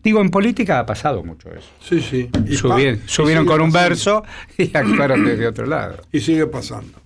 Digo, 0.02 0.20
en 0.20 0.30
política 0.30 0.78
ha 0.78 0.86
pasado 0.86 1.22
mucho 1.22 1.50
eso. 1.50 1.68
sí, 1.80 2.00
sí. 2.00 2.30
Y 2.48 2.56
Subieron, 2.56 3.44
y 3.44 3.46
con 3.46 3.60
un 3.60 3.70
pasando. 3.72 3.88
verso 3.88 4.22
y 4.58 4.70
actuaron 4.76 5.24
desde 5.24 5.46
otro 5.46 5.66
lado. 5.66 5.98
Y 6.12 6.20
sigue 6.20 6.46
pasando. 6.46 6.98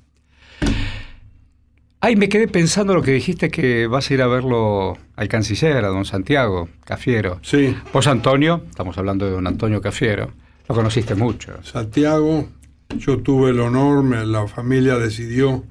Ay, 2.02 2.16
me 2.16 2.28
quedé 2.30 2.48
pensando 2.48 2.94
lo 2.94 3.02
que 3.02 3.10
dijiste 3.12 3.50
que 3.50 3.86
vas 3.86 4.10
a 4.10 4.14
ir 4.14 4.22
a 4.22 4.26
verlo 4.26 4.96
al 5.16 5.28
canciller, 5.28 5.84
a 5.84 5.88
don 5.88 6.06
Santiago 6.06 6.68
Cafiero. 6.84 7.40
Sí, 7.42 7.76
Vos, 7.92 8.06
Antonio, 8.06 8.62
estamos 8.70 8.96
hablando 8.96 9.26
de 9.26 9.32
don 9.32 9.46
Antonio 9.46 9.82
Cafiero, 9.82 10.30
lo 10.68 10.74
conociste 10.74 11.14
mucho. 11.14 11.62
Santiago, 11.62 12.48
yo 12.96 13.18
tuve 13.18 13.50
el 13.50 13.60
honor, 13.60 14.02
me- 14.02 14.24
la 14.24 14.46
familia 14.48 14.96
decidió 14.96 15.62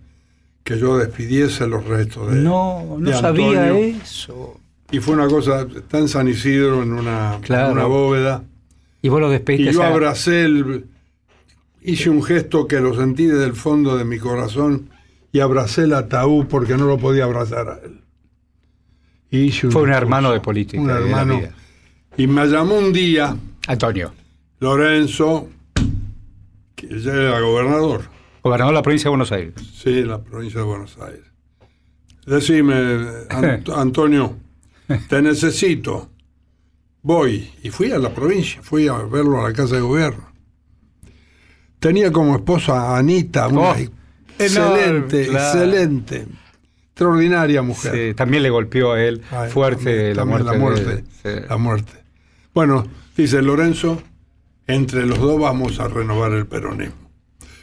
que 0.69 0.77
yo 0.77 0.99
despidiese 0.99 1.65
los 1.65 1.84
restos 1.84 2.32
de 2.32 2.41
No, 2.41 2.95
no 2.99 3.10
de 3.10 3.17
sabía 3.17 3.71
eso. 3.75 4.60
Y 4.91 4.99
fue 4.99 5.15
una 5.15 5.27
cosa, 5.27 5.65
en 5.93 6.08
San 6.08 6.27
Isidro, 6.27 6.84
en 6.84 6.93
una, 6.93 7.36
en 7.38 7.41
Claro. 7.41 7.71
una 7.71 7.86
bóveda. 7.86 8.43
Y 9.01 9.10
vos 9.10 9.19
lo 9.19 9.32
despediste. 9.32 9.71
Y 9.71 9.73
yo 9.73 9.82
abracé 9.82 10.45
el. 10.45 10.86
Hice 11.82 12.12
un 12.12 12.21
gesto 12.21 12.67
que 12.67 12.79
lo 12.82 12.95
sentí 12.95 13.25
desde 13.25 13.45
el 13.45 13.53
fondo 13.53 13.97
de 13.97 14.05
mi 14.05 14.19
corazón 14.19 14.89
y 15.32 15.39
abracé 15.39 15.86
el 15.86 15.93
ataúd 15.93 16.45
porque 16.45 16.77
no 16.77 16.86
lo 16.86 16.99
podía 16.99 17.23
abrazar 17.23 17.67
a 17.69 17.79
él. 17.84 18.01
Y 19.32 19.45
hice 19.45 19.71
Fue 19.71 19.82
un 19.84 19.91
hermano 19.91 20.32
de 20.32 20.39
política, 20.39 20.79
Un 20.82 20.88
de 20.89 20.93
la 20.93 20.99
hermano. 20.99 21.38
vida. 21.39 21.51
Y 22.17 22.27
me 22.27 22.45
llamó 22.45 22.75
un 22.77 22.93
día 22.93 23.36
Antonio, 23.67 24.12
Lorenzo, 24.60 25.47
que 26.75 26.88
ya 26.99 27.12
era 27.13 27.39
gobernador, 27.39 28.01
gobernador 28.43 28.73
de 28.73 28.78
la 28.80 28.82
provincia 28.84 29.06
de 29.06 29.10
Buenos 29.10 29.32
Aires. 29.32 29.54
sí, 29.73 30.04
la 30.04 30.21
provincia 30.21 30.60
de 30.60 30.65
Buenos 30.65 30.97
Aires. 30.99 31.23
Decime, 32.25 32.73
Ant- 33.30 33.73
Antonio, 33.75 34.38
te 35.08 35.21
necesito. 35.21 36.10
Voy. 37.02 37.49
Y 37.63 37.69
fui 37.69 37.91
a 37.91 37.97
la 37.97 38.13
provincia, 38.13 38.62
fui 38.62 38.88
a 38.88 38.93
verlo 38.97 39.39
a 39.43 39.49
la 39.49 39.54
casa 39.54 39.75
de 39.75 39.82
gobierno. 39.82 40.28
Tenía 41.80 42.12
como 42.12 42.36
esposa 42.36 42.73
a 42.93 42.97
Anita, 42.97 43.47
una 43.47 43.62
Oh, 43.71 43.75
excelente, 44.38 45.23
enorme, 45.23 45.28
claro. 45.30 45.60
excelente. 45.62 46.25
extraordinaria 46.89 47.62
mujer. 47.62 47.93
Sí, 48.10 48.13
también 48.15 48.43
le 48.43 48.49
golpeó 48.49 48.91
a 48.91 49.02
él 49.02 49.21
Ay, 49.32 49.49
fuerte 49.49 50.13
también- 50.13 50.17
la, 50.17 50.21
también 50.21 50.28
muerte 50.43 50.52
la 50.52 50.58
muerte. 50.60 50.86
de 50.86 50.93
él. 50.93 51.04
Sí. 51.41 51.45
La 51.49 51.58
muerte. 51.58 51.93
Bueno, 52.54 52.86
dice 53.15 53.41
Lorenzo, 53.41 54.02
entre 54.67 55.06
los 55.06 55.19
dos 55.19 55.39
vamos 55.39 55.80
a 55.80 55.88
renovar 55.88 56.34
el 56.34 56.45
peronismo. 56.45 57.09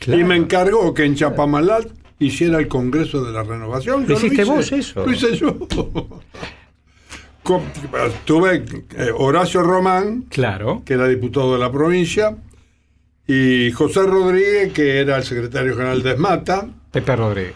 Claro. 0.07 0.21
Y 0.21 0.25
me 0.25 0.37
encargó 0.37 0.95
que 0.95 1.05
en 1.05 1.15
Chapamalat 1.17 1.87
hiciera 2.19 2.59
el 2.59 2.67
Congreso 2.69 3.23
de 3.25 3.33
la 3.33 3.43
Renovación. 3.43 4.07
¿Lo 4.09 4.15
hiciste 4.15 4.43
hice. 4.43 4.51
vos 4.51 4.73
eso? 4.73 5.05
Lo 5.05 5.13
hice 5.13 5.37
yo. 5.37 5.57
Con- 7.43 7.63
Tuve 8.25 8.65
eh, 8.97 9.11
Horacio 9.17 9.63
Román, 9.63 10.23
Claro. 10.31 10.83
que 10.85 10.95
era 10.95 11.07
diputado 11.07 11.53
de 11.53 11.59
la 11.61 11.71
provincia, 11.71 12.37
y 13.27 13.71
José 13.73 14.03
Rodríguez, 14.03 14.73
que 14.73 14.99
era 15.01 15.17
el 15.17 15.25
secretario 15.25 15.75
general 15.77 16.03
de 16.03 16.13
ESMATA, 16.13 16.69
Pepe 16.91 17.15
Rodríguez. 17.17 17.55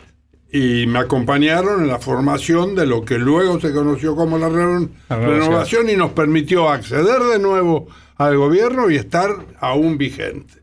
y 0.53 0.87
me 0.87 0.99
acompañaron 1.01 1.83
en 1.83 1.89
la 1.89 1.99
formación 1.99 2.75
de 2.77 2.87
lo 2.87 3.05
que 3.05 3.19
luego 3.19 3.61
se 3.61 3.73
conoció 3.73 4.15
como 4.15 4.39
la, 4.39 4.49
re- 4.49 4.89
La 5.09 5.17
renovación. 5.17 5.41
renovación 5.41 5.91
y 5.91 5.97
nos 5.97 6.11
permitió 6.13 6.69
acceder 6.69 7.21
de 7.23 7.39
nuevo 7.41 7.89
al 8.17 8.37
gobierno 8.37 8.91
y 8.91 8.97
estar 8.97 9.31
aún 9.61 9.97
vigente. 9.99 10.60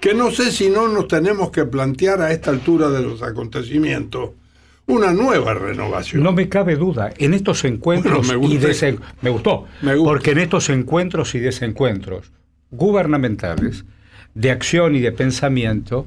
Que 0.00 0.14
no 0.14 0.30
sé 0.30 0.50
si 0.52 0.68
no 0.68 0.88
nos 0.88 1.08
tenemos 1.08 1.50
que 1.50 1.64
plantear 1.64 2.20
a 2.20 2.32
esta 2.32 2.50
altura 2.50 2.88
de 2.90 3.02
los 3.02 3.22
acontecimientos 3.22 4.30
una 4.86 5.12
nueva 5.12 5.52
renovación. 5.54 6.22
No 6.22 6.32
me 6.32 6.48
cabe 6.48 6.76
duda, 6.76 7.12
en 7.18 7.34
estos 7.34 7.64
encuentros 7.64 8.26
Bueno, 8.28 8.40
me 8.48 8.54
y 8.54 8.58
desen- 8.58 9.00
me 9.20 9.30
gustó, 9.30 9.64
Me 9.82 9.96
gusta. 9.96 10.12
porque 10.12 10.30
en 10.30 10.38
estos 10.38 10.68
encuentros 10.68 11.34
y 11.34 11.40
desencuentros 11.40 12.30
gubernamentales 12.70 13.84
de 14.34 14.50
acción 14.52 14.94
y 14.94 15.00
de 15.00 15.10
pensamiento, 15.10 16.06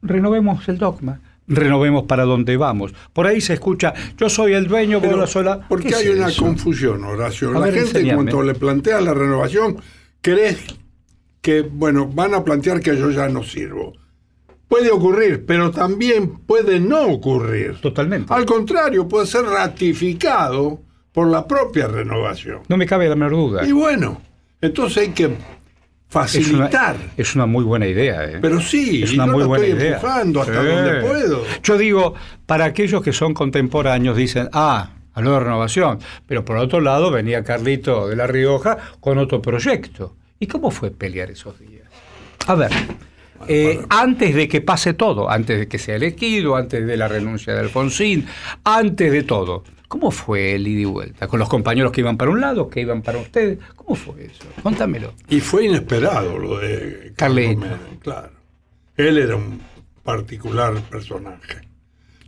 renovemos 0.00 0.66
el 0.68 0.78
dogma, 0.78 1.20
renovemos 1.48 2.04
para 2.04 2.24
dónde 2.24 2.56
vamos. 2.56 2.94
Por 3.12 3.26
ahí 3.26 3.40
se 3.42 3.52
escucha, 3.54 3.92
yo 4.16 4.30
soy 4.30 4.54
el 4.54 4.68
dueño, 4.68 5.00
Pero, 5.02 5.18
la 5.18 5.26
sola. 5.26 5.66
porque 5.68 5.88
¿Qué 5.88 5.94
hay 5.96 6.06
es 6.08 6.16
una 6.16 6.28
eso? 6.28 6.42
confusión, 6.44 7.04
Horacio. 7.04 7.50
A 7.50 7.52
la 7.54 7.60
ver, 7.60 7.74
gente 7.74 7.88
enséñame. 7.98 8.14
cuando 8.30 8.42
le 8.42 8.54
plantea 8.54 9.00
la 9.02 9.12
renovación, 9.12 9.76
cree 10.22 10.56
que, 11.46 11.62
bueno, 11.62 12.08
van 12.12 12.34
a 12.34 12.42
plantear 12.42 12.80
que 12.80 12.96
yo 12.96 13.08
ya 13.12 13.28
no 13.28 13.44
sirvo. 13.44 13.92
Puede 14.66 14.90
ocurrir, 14.90 15.46
pero 15.46 15.70
también 15.70 16.38
puede 16.38 16.80
no 16.80 17.02
ocurrir. 17.06 17.80
Totalmente. 17.80 18.34
Al 18.34 18.44
contrario, 18.44 19.06
puede 19.06 19.26
ser 19.26 19.44
ratificado 19.44 20.80
por 21.12 21.28
la 21.28 21.46
propia 21.46 21.86
renovación. 21.86 22.62
No 22.68 22.76
me 22.76 22.84
cabe 22.84 23.08
la 23.08 23.14
menor 23.14 23.30
duda. 23.30 23.64
Y 23.64 23.70
bueno, 23.70 24.20
entonces 24.60 24.98
hay 25.04 25.08
que 25.10 25.24
Es 25.24 25.30
una, 25.30 26.08
facilitar. 26.08 26.96
es 27.16 27.34
una 27.36 27.46
muy 27.46 27.62
buena 27.62 27.86
idea. 27.86 28.24
¿eh? 28.24 28.38
Pero 28.42 28.60
sí, 28.60 29.04
es 29.04 29.12
y 29.12 29.14
una 29.14 29.26
yo 29.26 29.32
muy 29.32 29.40
la 29.42 29.46
buena 29.46 29.64
estoy 29.66 29.80
idea. 29.80 29.94
empujando 29.98 30.40
hasta 30.40 30.60
Sí. 30.62 30.66
donde 30.68 31.00
puedo. 31.00 31.42
Yo 31.62 31.78
digo, 31.78 32.14
para 32.44 32.64
aquellos 32.64 33.02
que 33.02 33.12
son 33.12 33.34
contemporáneos, 33.34 34.16
dicen, 34.16 34.48
ah, 34.52 34.90
habló 35.14 35.34
de 35.34 35.40
renovación, 35.40 36.00
pero 36.26 36.44
por 36.44 36.56
otro 36.56 36.80
lado 36.80 37.12
venía 37.12 37.44
Carlito 37.44 38.08
de 38.08 38.16
La 38.16 38.26
Rioja 38.26 38.76
con 38.98 39.18
otro 39.18 39.40
proyecto. 39.40 40.16
¿Y 40.38 40.46
cómo 40.46 40.70
fue 40.70 40.90
pelear 40.90 41.30
esos 41.30 41.58
días? 41.58 41.88
A 42.46 42.54
ver, 42.54 42.70
eh, 43.48 43.84
antes 43.88 44.34
de 44.34 44.48
que 44.48 44.60
pase 44.60 44.94
todo, 44.94 45.30
antes 45.30 45.58
de 45.58 45.68
que 45.68 45.78
sea 45.78 45.96
elegido, 45.96 46.56
antes 46.56 46.86
de 46.86 46.96
la 46.96 47.08
renuncia 47.08 47.54
de 47.54 47.60
Alfonsín, 47.60 48.26
antes 48.64 49.12
de 49.12 49.22
todo, 49.22 49.64
¿cómo 49.88 50.10
fue 50.10 50.54
el 50.54 50.66
ida 50.68 50.80
y 50.82 50.84
vuelta? 50.84 51.28
¿Con 51.28 51.40
los 51.40 51.48
compañeros 51.48 51.92
que 51.92 52.00
iban 52.00 52.16
para 52.16 52.30
un 52.30 52.40
lado, 52.40 52.68
que 52.68 52.80
iban 52.80 53.02
para 53.02 53.18
ustedes? 53.18 53.58
¿Cómo 53.74 53.94
fue 53.94 54.26
eso? 54.26 54.44
Contámelo. 54.62 55.14
Y 55.28 55.40
fue 55.40 55.66
inesperado 55.66 56.38
lo 56.38 56.58
de 56.58 57.12
Carlito. 57.16 57.66
Claro. 58.00 58.30
Él 58.96 59.18
era 59.18 59.36
un 59.36 59.60
particular 60.02 60.74
personaje. 60.82 61.65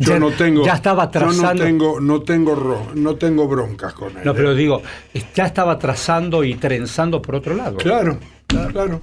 Yo 0.00 0.12
Ya- 0.12 0.18
no 0.20 0.30
tengo 0.30 0.64
ya 0.64 0.74
estaba 0.74 1.04
yo 1.06 1.10
trazando- 1.10 1.54
no 1.54 1.64
tengo 1.64 2.00
no 2.00 2.22
tengo 2.22 2.54
ro- 2.54 2.92
no 2.94 3.16
tengo 3.16 3.48
broncas 3.48 3.92
con 3.94 4.10
él. 4.16 4.22
No, 4.24 4.32
pero 4.34 4.52
¿eh? 4.52 4.54
digo, 4.54 4.80
ya 5.34 5.44
estaba 5.46 5.76
trazando 5.78 6.44
y 6.44 6.54
trenzando 6.54 7.20
por 7.20 7.34
otro 7.34 7.54
lado. 7.54 7.76
claro, 7.78 8.18
claro, 8.46 9.00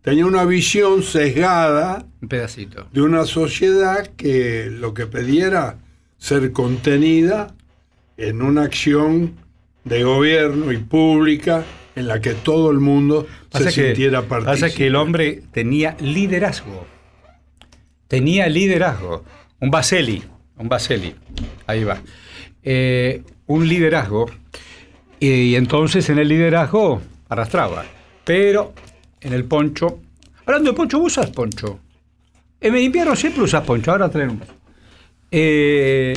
Tenía 0.00 0.24
una 0.24 0.44
visión 0.44 1.02
sesgada 1.02 2.06
Un 2.22 2.28
pedacito. 2.28 2.86
de 2.92 3.02
una 3.02 3.24
sociedad 3.26 4.06
que 4.16 4.70
lo 4.70 4.94
que 4.94 5.06
pediera 5.06 5.76
ser 6.16 6.52
contenida 6.52 7.54
en 8.16 8.40
una 8.40 8.62
acción 8.62 9.34
de 9.84 10.04
gobierno 10.04 10.72
y 10.72 10.78
pública 10.78 11.64
en 11.96 12.06
la 12.08 12.20
que 12.20 12.32
todo 12.34 12.70
el 12.70 12.78
mundo 12.78 13.26
Pasa 13.50 13.70
se 13.70 13.80
que, 13.82 13.86
sintiera 13.88 14.22
partícipe. 14.22 14.60
pasa 14.66 14.74
que 14.76 14.86
el 14.86 14.96
hombre 14.96 15.42
tenía 15.52 15.96
liderazgo. 16.00 16.86
Tenía 18.06 18.48
liderazgo. 18.48 19.24
Un 19.60 19.70
Baseli. 19.70 20.22
Un 20.58 20.68
Baseli. 20.68 21.14
Ahí 21.66 21.84
va. 21.84 22.00
Eh, 22.62 23.22
un 23.46 23.68
liderazgo. 23.68 24.26
Y, 25.20 25.54
entonces 25.54 26.08
en 26.10 26.18
el 26.18 26.28
liderazgo 26.28 27.00
arrastraba. 27.28 27.84
Pero 28.24 28.74
en 29.20 29.32
el 29.32 29.44
poncho. 29.44 30.00
Hablando 30.46 30.70
de 30.70 30.76
poncho, 30.76 30.98
¿vos 30.98 31.12
usas 31.18 31.30
poncho? 31.30 31.80
En 32.60 32.74
el 32.74 32.82
invierno 32.82 33.16
siempre 33.16 33.42
usas 33.42 33.64
poncho. 33.64 33.90
Ahora 33.90 34.08
traen 34.08 34.30
uno. 34.30 34.44
Eh, 35.30 36.14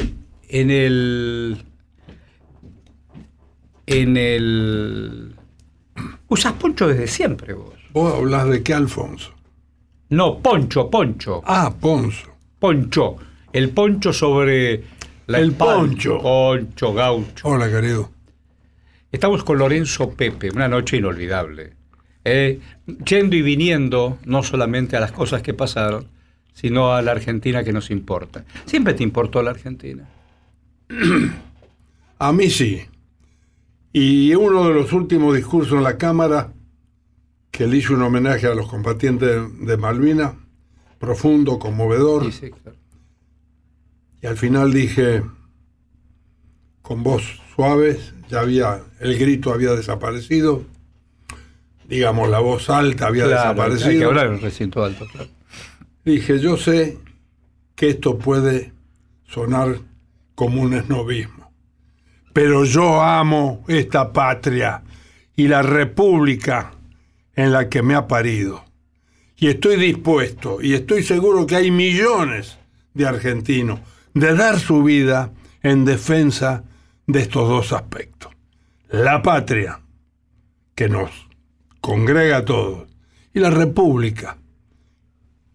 en 0.49 0.71
el. 0.71 1.58
En 3.86 4.17
el. 4.17 5.36
Usas 6.27 6.54
poncho 6.54 6.88
desde 6.88 7.08
siempre 7.08 7.54
vos. 7.54 7.73
Vos 7.91 8.13
hablás 8.13 8.47
de 8.47 8.63
qué 8.63 8.73
Alfonso. 8.73 9.34
No, 10.10 10.39
poncho, 10.39 10.89
poncho. 10.89 11.41
Ah, 11.45 11.73
Ponzo. 11.80 12.27
Poncho. 12.60 13.15
El 13.53 13.69
poncho 13.71 14.13
sobre 14.13 14.83
la 15.27 15.39
El 15.39 15.51
espalda. 15.51 15.75
poncho. 15.75 16.19
Poncho, 16.19 16.93
gaucho. 16.93 17.47
Hola, 17.47 17.69
querido. 17.69 18.11
Estamos 19.11 19.43
con 19.43 19.57
Lorenzo 19.57 20.11
Pepe, 20.11 20.49
una 20.51 20.67
noche 20.67 20.97
inolvidable. 20.97 21.73
Eh, 22.23 22.59
yendo 23.05 23.35
y 23.35 23.41
viniendo, 23.41 24.19
no 24.25 24.43
solamente 24.43 24.95
a 24.95 24.99
las 24.99 25.11
cosas 25.11 25.41
que 25.41 25.53
pasaron, 25.53 26.07
sino 26.53 26.93
a 26.93 27.01
la 27.01 27.11
Argentina 27.11 27.63
que 27.63 27.73
nos 27.73 27.91
importa. 27.91 28.45
Siempre 28.65 28.93
te 28.93 29.03
importó 29.03 29.41
la 29.41 29.51
Argentina. 29.51 30.07
A 32.19 32.31
mí 32.33 32.49
sí. 32.51 32.81
Y 33.93 34.35
uno 34.35 34.67
de 34.67 34.73
los 34.75 34.93
últimos 34.93 35.35
discursos 35.35 35.73
en 35.73 35.83
la 35.83 35.97
Cámara, 35.97 36.53
que 37.49 37.65
le 37.67 37.77
hizo 37.77 37.95
un 37.95 38.03
homenaje 38.03 38.45
a 38.47 38.53
los 38.53 38.67
combatientes 38.69 39.41
de 39.59 39.75
Malvinas, 39.77 40.33
profundo, 40.99 41.57
conmovedor, 41.57 42.25
Sí, 42.25 42.31
sí, 42.31 42.51
claro. 42.51 42.77
Y 44.21 44.27
al 44.27 44.38
final 44.38 44.71
dije, 44.71 45.23
con 46.81 47.03
voz 47.03 47.23
suave, 47.55 47.99
ya 48.29 48.41
había, 48.41 48.81
el 48.99 49.17
grito 49.17 49.53
había 49.53 49.71
desaparecido, 49.71 50.63
digamos, 51.88 52.29
la 52.29 52.39
voz 52.39 52.69
alta 52.69 53.07
había 53.07 53.25
Claro, 53.25 53.39
hay 53.39 53.55
que 53.55 53.62
desaparecido. 53.73 54.07
hablar 54.10 54.27
en 54.27 54.34
el 54.34 54.41
recinto 54.41 54.84
alto, 54.84 55.07
claro. 55.07 55.29
Dije, 56.05 56.39
yo 56.39 56.57
sé 56.57 56.97
que 57.75 57.89
esto 57.89 58.17
puede 58.17 58.71
sonar 59.27 59.79
como 60.36 60.62
un 60.62 60.73
esnovismo, 60.73 61.51
pero 62.34 62.63
yo 62.63 63.01
amo 63.01 63.63
esta 63.67 64.12
patria 64.13 64.84
y 65.36 65.47
la 65.47 65.62
república 65.62 66.71
en 67.36 67.51
la 67.51 67.69
que 67.69 67.81
me 67.81 67.95
ha 67.95 68.07
parido. 68.07 68.63
Y 69.38 69.47
estoy 69.47 69.75
dispuesto, 69.77 70.60
y 70.62 70.73
estoy 70.73 71.03
seguro 71.03 71.47
que 71.47 71.55
hay 71.55 71.71
millones 71.71 72.57
de 72.93 73.07
argentinos, 73.07 73.79
de 74.13 74.36
dar 74.36 74.60
su 74.60 74.84
vida 74.84 75.32
en 75.63 75.86
defensa 75.86 76.63
de 77.08 77.21
estos 77.21 77.47
dos 77.47 77.74
aspectos. 77.74 78.32
La 78.89 79.21
patria, 79.21 79.80
que 80.76 80.89
nos 80.89 81.12
congrega 81.80 82.38
a 82.38 82.45
todos, 82.45 82.89
y 83.34 83.39
la 83.39 83.50
república, 83.50 84.38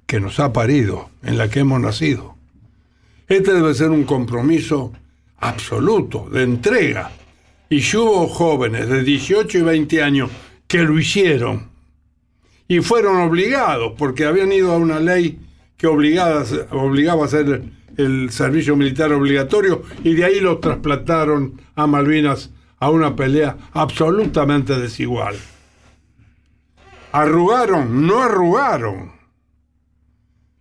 que 0.07 0.21
nos 0.21 0.40
ha 0.40 0.53
parido, 0.53 1.11
en 1.23 1.37
la 1.37 1.49
que 1.49 1.61
hemos 1.61 1.81
nacido. 1.81 2.37
Este 3.29 3.53
debe 3.53 3.75
ser 3.75 3.90
un 3.90 4.05
compromiso 4.05 4.92
absoluto, 5.38 6.29
de 6.31 6.45
entrega. 6.45 7.11
Y 7.69 7.81
hubo 7.97 8.29
jóvenes 8.29 8.88
de 8.88 9.03
18 9.03 9.59
y 9.59 9.62
20 9.62 10.03
años 10.03 10.31
que 10.69 10.83
lo 10.85 10.99
hicieron 10.99 11.71
y 12.69 12.81
fueron 12.81 13.16
obligados, 13.19 13.92
porque 13.97 14.25
habían 14.25 14.53
ido 14.53 14.73
a 14.73 14.77
una 14.77 15.01
ley 15.01 15.38
que 15.77 15.87
obligaba, 15.87 16.40
a 16.40 17.25
hacer 17.25 17.62
el 17.96 18.30
servicio 18.30 18.76
militar 18.76 19.12
obligatorio 19.12 19.82
y 20.04 20.14
de 20.14 20.24
ahí 20.24 20.40
los 20.40 20.61
trasplantaron 20.61 21.61
a 21.74 21.87
Malvinas 21.87 22.50
a 22.78 22.90
una 22.90 23.16
pelea 23.16 23.56
absolutamente 23.72 24.78
desigual. 24.78 25.37
Arrugaron, 27.12 28.06
no 28.06 28.22
arrugaron. 28.22 29.12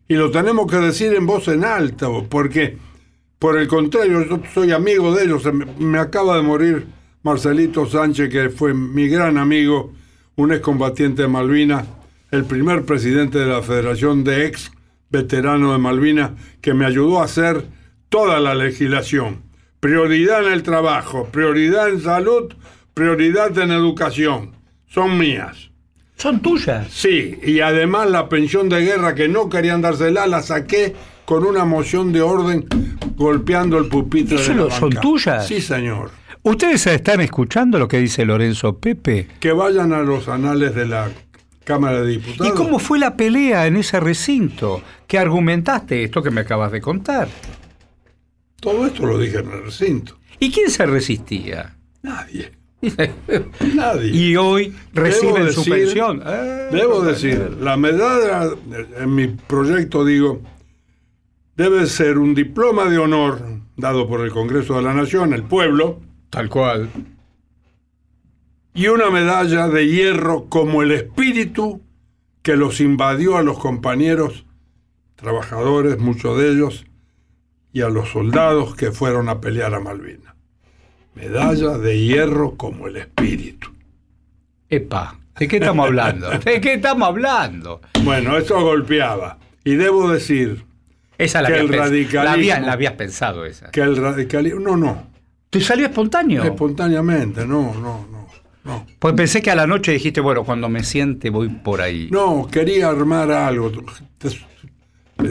Y 0.08 0.16
lo 0.16 0.32
tenemos 0.32 0.70
que 0.72 0.78
decir 0.78 1.14
en 1.14 1.26
voz 1.26 1.48
en 1.48 1.66
alta, 1.66 2.08
porque 2.30 2.78
por 3.40 3.58
el 3.58 3.68
contrario, 3.68 4.26
yo 4.26 4.40
soy 4.54 4.72
amigo 4.72 5.14
de 5.14 5.26
ellos. 5.26 5.44
Me 5.78 6.00
acaba 6.00 6.38
de 6.38 6.44
morir 6.44 6.88
Marcelito 7.24 7.86
Sánchez, 7.86 8.30
que 8.30 8.50
fue 8.50 8.74
mi 8.74 9.08
gran 9.08 9.38
amigo, 9.38 9.92
un 10.36 10.54
excombatiente 10.54 11.24
de 11.24 11.28
Malvinas, 11.28 11.86
el 12.32 12.46
primer 12.46 12.86
presidente 12.86 13.40
de 13.40 13.48
la 13.48 13.62
Federación 13.62 14.24
de 14.24 14.46
ex 14.46 14.72
veteranos 15.16 15.72
de 15.72 15.78
Malvinas, 15.78 16.32
que 16.62 16.74
me 16.74 16.86
ayudó 16.86 17.20
a 17.22 17.26
hacer 17.26 17.66
toda 18.10 18.40
la 18.40 18.54
legislación. 18.56 19.44
Prioridad 19.80 20.46
en 20.46 20.54
el 20.54 20.64
trabajo, 20.64 21.26
prioridad 21.32 21.90
en 21.90 22.02
salud, 22.02 22.54
prioridad 22.94 23.58
en 23.58 23.72
educación. 23.72 24.52
Son 24.88 25.18
mías. 25.18 25.70
Son 26.18 26.42
tuyas. 26.42 26.88
Sí, 26.92 27.38
y 27.44 27.60
además 27.60 28.10
la 28.10 28.30
pensión 28.30 28.70
de 28.70 28.82
guerra 28.82 29.16
que 29.16 29.28
no 29.28 29.50
querían 29.50 29.82
dársela 29.82 30.28
la 30.28 30.42
saqué 30.42 30.96
con 31.26 31.44
una 31.46 31.66
moción 31.66 32.14
de 32.14 32.22
orden 32.22 32.66
golpeando 33.16 33.78
el 33.78 33.88
pupitre 33.88 34.36
¿Eso 34.38 34.52
de 34.52 34.58
la 34.58 34.64
lo- 34.66 34.72
son 34.72 34.90
tuyas? 34.92 35.46
Sí, 35.48 35.60
señor. 35.62 36.12
¿Ustedes 36.44 36.86
están 36.88 37.22
escuchando 37.22 37.80
lo 37.80 37.88
que 37.88 37.98
dice 38.00 38.24
Lorenzo 38.24 38.78
Pepe? 38.78 39.28
Que 39.40 39.52
vayan 39.52 39.92
a 39.94 40.02
los 40.02 40.28
anales 40.30 40.76
de 40.76 40.86
la 40.86 41.10
Cámara 41.66 42.02
de 42.02 42.14
¿Y 42.14 42.18
Diputados. 42.18 42.54
cómo 42.54 42.80
fue 42.80 42.98
la 43.00 43.18
pelea 43.18 43.68
en 43.68 43.76
ese 43.76 44.00
recinto? 44.00 44.82
¿Qué 45.08 45.20
argumentaste 45.20 46.04
esto 46.06 46.24
que 46.24 46.32
me 46.32 46.42
acabas 46.42 46.72
de 46.72 46.80
contar? 46.80 47.28
Todo 48.62 48.86
esto 48.86 49.06
lo 49.06 49.20
dije 49.20 49.40
en 49.40 49.52
el 49.52 49.64
recinto. 49.66 50.18
¿Y 50.40 50.52
quién 50.52 50.70
se 50.70 50.86
resistía? 50.86 51.76
Nadie. 52.02 52.52
Nadie. 53.76 54.12
y 54.16 54.36
hoy 54.36 54.74
reciben 54.94 55.52
su 55.52 55.66
pensión. 55.66 56.22
Eh, 56.26 56.70
Debo 56.72 56.96
compañero. 57.00 57.02
decir, 57.04 57.58
la 57.60 57.78
medalla, 57.78 58.50
en 59.00 59.16
mi 59.16 59.28
proyecto 59.28 60.06
digo, 60.06 60.42
debe 61.56 61.88
ser 61.88 62.18
un 62.20 62.36
diploma 62.36 62.86
de 62.90 62.98
honor 63.00 63.42
dado 63.76 64.08
por 64.08 64.22
el 64.22 64.32
Congreso 64.32 64.76
de 64.76 64.84
la 64.84 64.94
Nación, 64.94 65.34
el 65.34 65.44
pueblo, 65.44 66.00
Tal 66.30 66.50
cual. 66.50 66.90
Y 68.76 68.88
una 68.88 69.10
medalla 69.10 69.68
de 69.70 69.88
hierro 69.88 70.46
como 70.50 70.84
el 70.84 70.92
espíritu 70.92 71.82
que 72.44 72.56
los 72.56 72.80
invadió 72.82 73.38
a 73.38 73.42
los 73.44 73.58
compañeros 73.58 74.46
trabajadores, 75.16 75.98
muchos 75.98 76.38
de 76.38 76.50
ellos, 76.52 76.86
y 77.74 77.82
a 77.82 77.90
los 77.90 78.10
soldados 78.10 78.76
que 78.76 78.92
fueron 78.92 79.30
a 79.30 79.42
pelear 79.42 79.74
a 79.74 79.80
Malvinas. 79.80 80.36
Medalla 81.16 81.78
de 81.78 82.00
hierro 82.02 82.56
como 82.56 82.88
el 82.88 82.98
espíritu. 82.98 83.70
Epa, 84.70 85.18
¿de 85.40 85.48
qué 85.48 85.58
estamos 85.58 85.86
hablando? 85.88 86.30
¿De 86.46 86.60
qué 86.62 86.74
estamos 86.76 87.08
hablando? 87.08 87.82
Bueno, 88.04 88.38
eso 88.38 88.62
golpeaba. 88.62 89.38
Y 89.64 89.76
debo 89.76 90.10
decir 90.12 90.66
Esa 91.18 91.42
la 91.42 91.48
Que 91.50 91.60
el 91.60 91.70
radicalismo- 91.70 92.24
la, 92.24 92.32
había- 92.34 92.60
la 92.60 92.74
habías 92.74 92.94
pensado 92.94 93.46
esa. 93.46 93.72
que 93.72 93.82
el 93.82 93.96
radicalismo... 93.98 94.60
No, 94.60 94.76
no, 94.78 95.08
¿Te 95.50 95.62
salió 95.62 95.86
espontáneo? 95.88 96.44
espontáneamente, 96.44 97.48
no, 97.48 97.74
no, 97.76 98.06
no, 98.12 98.15
no. 98.66 98.86
Pues 99.00 99.14
pensé 99.14 99.42
que 99.42 99.52
a 99.52 99.56
la 99.56 99.68
noche 99.68 99.92
dijiste, 99.92 100.20
bueno, 100.22 100.44
cuando 100.44 100.68
me 100.70 100.84
siente 100.84 101.30
voy 101.30 101.50
por 101.50 101.82
ahí. 101.82 102.10
No, 102.12 102.48
quería 102.52 102.90
armar 102.90 103.32
algo. 103.32 103.72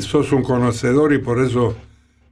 Sos 0.01 0.33
un 0.33 0.43
conocedor 0.43 1.13
y 1.13 1.19
por 1.19 1.41
eso 1.41 1.77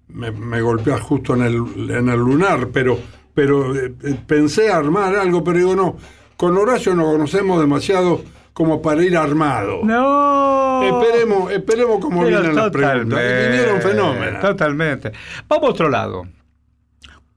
me, 0.08 0.30
me 0.30 0.60
golpeas 0.62 1.00
justo 1.00 1.34
en 1.34 1.42
el, 1.42 1.90
en 1.90 2.08
el 2.08 2.18
lunar, 2.18 2.68
pero, 2.72 2.98
pero 3.34 3.74
eh, 3.76 3.92
eh, 4.02 4.16
pensé 4.26 4.70
armar 4.70 5.16
algo, 5.16 5.42
pero 5.42 5.58
digo, 5.58 5.76
no, 5.76 5.96
con 6.36 6.56
Horacio 6.56 6.94
nos 6.94 7.12
conocemos 7.12 7.60
demasiado 7.60 8.22
como 8.52 8.82
para 8.82 9.02
ir 9.02 9.16
armado. 9.16 9.80
No. 9.82 10.82
Esperemos, 10.82 11.52
esperemos 11.52 12.00
cómo 12.00 12.22
Pero 12.22 12.38
vienen 12.38 12.56
las 12.56 12.70
preguntas. 12.70 13.18
Vinieron 13.18 13.80
fenómenos. 13.80 14.40
Totalmente. 14.40 15.12
Vamos 15.48 15.68
a 15.68 15.70
otro 15.70 15.88
lado. 15.88 16.26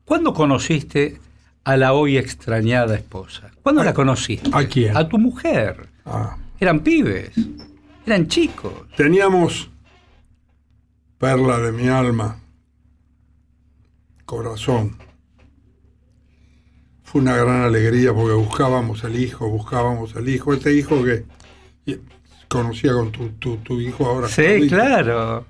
¿Cuándo 0.03 0.33
conociste 0.33 1.19
a 1.65 1.75
la 1.75 1.93
hoy 1.93 2.17
extrañada 2.17 2.95
esposa? 2.95 3.51
¿Cuándo 3.61 3.83
la 3.83 3.93
conociste? 3.93 4.49
¿a 4.53 4.65
quién? 4.67 4.95
A 4.95 5.09
tu 5.09 5.17
mujer. 5.17 5.87
Ah. 6.05 6.37
Eran 6.59 6.79
pibes. 6.79 7.31
Eran 8.05 8.27
chicos. 8.27 8.71
Teníamos 8.95 9.69
perla 11.17 11.57
de 11.59 11.71
mi 11.71 11.87
alma, 11.87 12.39
corazón. 14.25 14.95
Fue 17.03 17.21
una 17.21 17.35
gran 17.35 17.63
alegría 17.63 18.13
porque 18.13 18.33
buscábamos 18.33 19.03
el 19.03 19.19
hijo, 19.19 19.49
buscábamos 19.49 20.15
el 20.15 20.29
hijo, 20.29 20.53
este 20.53 20.73
hijo 20.73 21.03
que 21.03 21.25
conocía 22.47 22.93
con 22.93 23.11
tu, 23.11 23.29
tu, 23.31 23.57
tu 23.57 23.79
hijo 23.81 24.05
ahora. 24.05 24.27
Sí, 24.27 24.43
Carlito. 24.43 24.75
claro. 24.75 25.45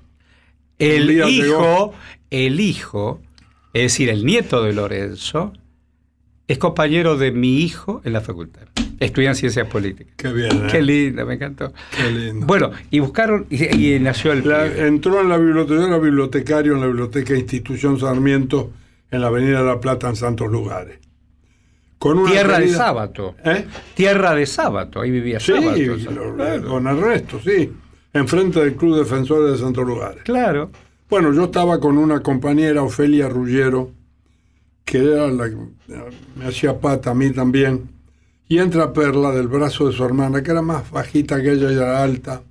El 0.78 1.10
hijo, 1.10 1.28
llegó. 1.28 1.94
el 2.30 2.60
hijo, 2.60 3.20
es 3.72 3.82
decir, 3.82 4.08
el 4.10 4.24
nieto 4.24 4.62
de 4.62 4.72
Lorenzo, 4.72 5.52
es 6.48 6.58
compañero 6.58 7.16
de 7.16 7.32
mi 7.32 7.60
hijo 7.60 8.00
en 8.04 8.12
la 8.12 8.20
facultad. 8.20 8.62
Estudian 8.98 9.34
ciencias 9.34 9.66
políticas. 9.68 10.14
Qué 10.16 10.32
bien, 10.32 10.50
¿eh? 10.64 10.68
Qué 10.70 10.80
lindo, 10.80 11.26
me 11.26 11.34
encantó. 11.34 11.72
Qué 11.94 12.10
lindo. 12.10 12.46
Bueno, 12.46 12.70
y 12.90 13.00
buscaron, 13.00 13.46
y, 13.50 13.94
y 13.96 14.00
nació 14.00 14.32
el 14.32 14.48
La- 14.48 14.66
entró 14.66 15.20
en 15.20 15.28
la 15.28 15.36
biblioteca, 15.36 15.80
yo 15.80 15.86
era 15.86 15.98
bibliotecario 15.98 16.74
en 16.74 16.80
la 16.80 16.86
biblioteca 16.86 17.34
Institución 17.36 17.98
Sarmiento 18.00 18.70
en 19.10 19.20
la 19.20 19.26
Avenida 19.26 19.60
de 19.60 19.66
la 19.66 19.80
Plata 19.80 20.08
en 20.08 20.16
Santos 20.16 20.50
Lugares. 20.50 20.98
Con 21.98 22.18
una 22.18 22.30
Tierra 22.30 22.58
de 22.58 22.68
sábado. 22.68 23.34
¿Eh? 23.44 23.66
Tierra 23.94 24.34
de 24.34 24.46
sábado, 24.46 25.00
ahí 25.00 25.10
vivía 25.10 25.40
Sí, 25.40 25.52
lo- 25.52 26.34
claro. 26.36 26.68
con 26.68 26.86
Ernesto, 26.86 27.40
sí. 27.44 27.70
Enfrente 28.12 28.60
del 28.60 28.76
Club 28.76 28.96
Defensores 28.98 29.52
de 29.52 29.58
Santos 29.58 29.86
Lugares. 29.86 30.22
Claro. 30.22 30.70
Bueno, 31.10 31.32
yo 31.34 31.44
estaba 31.44 31.78
con 31.80 31.98
una 31.98 32.20
compañera, 32.20 32.82
Ofelia 32.82 33.28
Rullero, 33.28 33.90
que 34.86 34.98
era 34.98 35.26
la 35.26 35.50
que 35.50 35.56
me 36.36 36.46
hacía 36.46 36.78
pata 36.80 37.10
a 37.10 37.14
mí 37.14 37.30
también. 37.30 37.90
Y 38.48 38.58
entra 38.58 38.92
Perla 38.92 39.32
del 39.32 39.48
brazo 39.48 39.88
de 39.88 39.92
su 39.92 40.04
hermana, 40.04 40.42
que 40.42 40.52
era 40.52 40.62
más 40.62 40.88
bajita 40.90 41.42
que 41.42 41.52
ella 41.52 41.70
y 41.72 41.74
era 41.74 42.02
alta. 42.02 42.42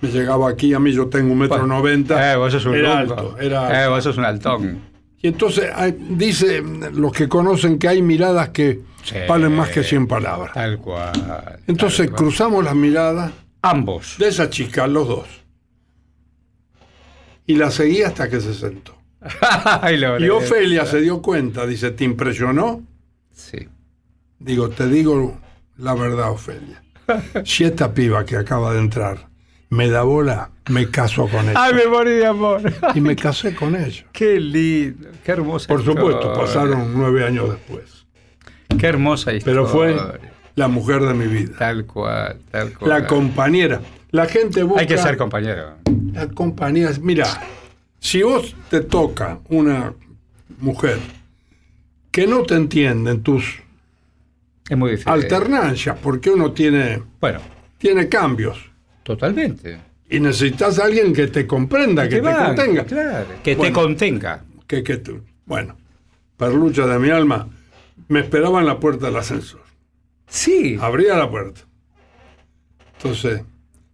Me 0.00 0.08
llegaba 0.08 0.48
aquí, 0.48 0.72
a 0.72 0.78
mí 0.78 0.92
yo 0.92 1.08
tengo 1.08 1.32
un 1.32 1.38
metro 1.40 1.66
noventa. 1.66 2.32
Eh, 2.32 2.36
vos 2.36 2.52
sos 2.52 2.64
un 2.66 2.76
era 2.76 2.98
alto, 3.00 3.36
era 3.38 3.84
Eh, 3.84 3.88
vos 3.88 4.02
sos 4.04 4.16
un 4.16 4.24
altón. 4.24 4.80
Y 5.20 5.26
entonces 5.28 5.68
hay- 5.74 5.96
dice 6.10 6.62
los 6.94 7.12
que 7.12 7.28
conocen 7.28 7.78
que 7.78 7.88
hay 7.88 8.00
miradas 8.00 8.50
que 8.50 8.80
Sí. 9.02 9.16
valen 9.28 9.52
más 9.56 9.68
que 9.70 9.82
100 9.82 10.06
palabras. 10.06 10.52
Tal 10.54 10.78
cual. 10.78 11.10
Entonces 11.66 11.98
tal 11.98 12.10
cual. 12.10 12.16
cruzamos 12.18 12.64
las 12.64 12.74
miradas 12.76 13.32
Ambos. 13.62 14.14
de 14.18 14.28
esa 14.28 14.48
chica, 14.48 14.86
los 14.86 15.08
dos. 15.08 15.26
Y 17.46 17.56
la 17.56 17.70
seguí 17.72 18.02
hasta 18.02 18.30
que 18.30 18.40
se 18.40 18.54
sentó. 18.54 18.94
Ay, 19.82 20.00
Y. 20.20 20.28
Ofelia 20.28 20.86
se 20.86 21.00
dio 21.00 21.20
cuenta, 21.20 21.66
dice, 21.66 21.90
¿te 21.90 22.04
impresionó? 22.04 22.82
Sí. 23.32 23.68
Digo, 24.38 24.70
te 24.70 24.88
digo 24.88 25.38
la 25.78 25.94
verdad, 25.94 26.30
Ofelia. 26.30 26.82
Si 27.44 27.64
esta 27.64 27.92
piba 27.92 28.24
que 28.24 28.36
acaba 28.36 28.72
de 28.72 28.78
entrar 28.78 29.28
me 29.68 29.88
da 29.88 30.02
bola, 30.02 30.50
me 30.68 30.90
caso 30.90 31.28
con 31.28 31.48
ella. 31.48 31.54
Ay, 31.56 31.74
me 31.74 31.86
morí 31.86 32.12
de 32.12 32.26
amor. 32.26 32.60
Y 32.94 33.00
me 33.00 33.16
casé 33.16 33.54
con 33.54 33.74
ella. 33.76 34.04
Qué 34.12 34.38
lindo, 34.40 35.08
qué 35.24 35.32
hermosa 35.32 35.68
Por 35.68 35.84
supuesto, 35.84 36.20
historia. 36.20 36.40
pasaron 36.40 36.92
nueve 36.94 37.24
años 37.24 37.50
después. 37.50 38.06
Qué 38.78 38.86
hermosa 38.86 39.32
historia. 39.32 39.60
Pero 39.60 39.66
fue 39.68 39.96
la 40.54 40.68
mujer 40.68 41.02
de 41.02 41.14
mi 41.14 41.26
vida. 41.26 41.56
Tal 41.58 41.86
cual, 41.86 42.40
tal 42.50 42.72
cual. 42.74 42.90
La 42.90 43.06
compañera. 43.06 43.80
La 44.10 44.26
gente 44.26 44.62
busca... 44.64 44.80
Hay 44.80 44.86
que 44.88 44.98
ser 44.98 45.16
compañero. 45.16 45.76
La 46.12 46.26
compañía, 46.28 46.90
mira, 47.00 47.26
si 48.00 48.22
vos 48.22 48.54
te 48.68 48.80
toca 48.80 49.38
una 49.48 49.94
mujer 50.58 50.98
que 52.10 52.26
no 52.26 52.42
te 52.42 52.54
entiende 52.56 53.12
en 53.12 53.22
tus 53.22 53.60
Es 54.68 54.76
muy 54.76 54.90
difícil. 54.92 55.12
alternancias, 55.12 55.96
porque 56.02 56.30
uno 56.30 56.52
tiene, 56.52 57.02
Bueno, 57.20 57.40
tiene 57.78 58.08
cambios, 58.08 58.58
totalmente. 59.04 59.78
y 60.08 60.18
necesitas 60.20 60.78
a 60.78 60.84
alguien 60.86 61.12
que 61.12 61.28
te 61.28 61.46
comprenda, 61.46 62.08
que 62.08 62.16
te, 62.20 62.34
contenga. 62.34 62.84
Claro, 62.84 63.26
que 63.44 63.54
te 63.56 63.72
contenga. 63.72 64.44
Que, 64.66 64.82
que 64.82 64.96
te- 64.98 65.20
bueno, 65.46 65.76
perlucha 66.36 66.86
de 66.86 66.98
mi 66.98 67.10
alma, 67.10 67.48
me 68.08 68.20
esperaba 68.20 68.60
en 68.60 68.66
la 68.66 68.78
puerta 68.80 69.06
del 69.06 69.16
ascensor. 69.16 69.62
Sí. 70.28 70.78
Abría 70.80 71.16
la 71.16 71.28
puerta. 71.30 71.60
Entonces, 72.96 73.42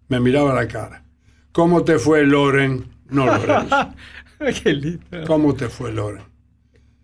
me 0.09 0.21
miraba 0.21 0.53
la 0.55 0.68
cara. 0.68 1.03
¿Cómo 1.53 1.83
te 1.85 1.99
fue, 1.99 2.24
Loren? 2.26 2.85
No, 3.11 3.26
Lorenzo. 3.26 3.94
Qué 4.62 4.72
lindo. 4.72 5.04
¿Cómo 5.26 5.54
te 5.54 5.68
fue, 5.68 5.92
Loren? 5.92 6.24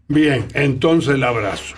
Bien, 0.09 0.47
entonces 0.55 1.15
el 1.15 1.25
abrazo. 1.25 1.77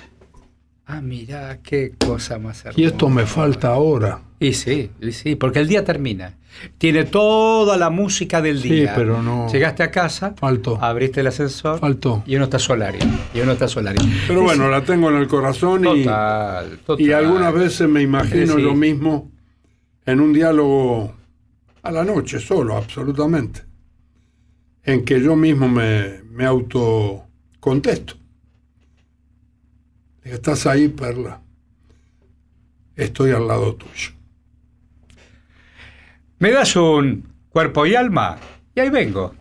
Ah, 0.87 1.01
mira, 1.01 1.61
qué 1.63 1.95
cosa 1.99 2.39
más 2.39 2.65
hermosa. 2.65 2.81
Y 2.81 2.85
esto 2.85 3.09
me 3.09 3.25
falta 3.25 3.69
ahora. 3.69 4.21
Y 4.41 4.53
sí, 4.53 4.91
y 5.01 5.13
sí, 5.13 5.35
porque 5.37 5.61
el 5.61 5.69
día 5.69 5.85
termina. 5.85 6.35
Tiene 6.79 7.05
toda 7.05 7.77
la 7.77 7.89
música 7.91 8.43
del 8.43 8.61
Sí, 8.61 8.69
día. 8.71 8.93
pero 8.95 9.23
no- 9.23 9.49
Llegaste 9.51 9.83
a 9.83 9.91
casa, 9.91 10.35
Faltó. 10.37 10.79
abriste 10.83 11.21
el 11.21 11.29
ascensor 11.29 11.79
Faltó. 11.81 12.23
y 12.27 12.37
uno 12.37 12.45
está 12.45 12.59
solario. 12.59 13.01
Y 13.33 13.41
uno 13.41 13.53
está 13.53 13.67
solario. 13.67 14.03
Pero 14.29 14.43
bueno, 14.43 14.69
la 14.69 14.83
tengo 14.85 15.09
en 15.11 15.17
el 15.17 15.27
corazón 15.29 15.85
y, 15.87 16.05
Total, 16.05 16.79
total. 16.85 17.07
y 17.07 17.13
algunas 17.13 17.55
veces 17.55 17.89
me 17.89 18.03
imagino 18.03 18.57
Sí. 18.57 18.63
yo 18.63 18.75
mismo 18.75 19.31
en 20.05 20.21
un 20.21 20.33
diálogo 20.35 21.15
a 21.83 21.91
la 21.91 22.05
noche, 22.05 22.39
solo, 22.41 22.77
absolutamente, 22.77 23.63
en 24.85 25.05
que 25.05 25.21
yo 25.21 25.35
mismo 25.37 25.69
me, 25.69 26.23
me 26.31 26.45
autocontesto. 26.45 28.15
Estás 30.23 30.67
ahí, 30.67 30.89
Perla. 30.89 31.43
Estoy 32.97 33.33
al 33.33 33.47
lado 33.47 33.75
tuyo. 33.75 34.13
Me 36.39 36.51
das 36.51 36.77
un 36.77 37.33
cuerpo 37.49 37.87
y 37.87 37.95
alma 37.95 38.39
y 38.75 38.81
ahí 38.81 38.91
vengo. 38.91 39.35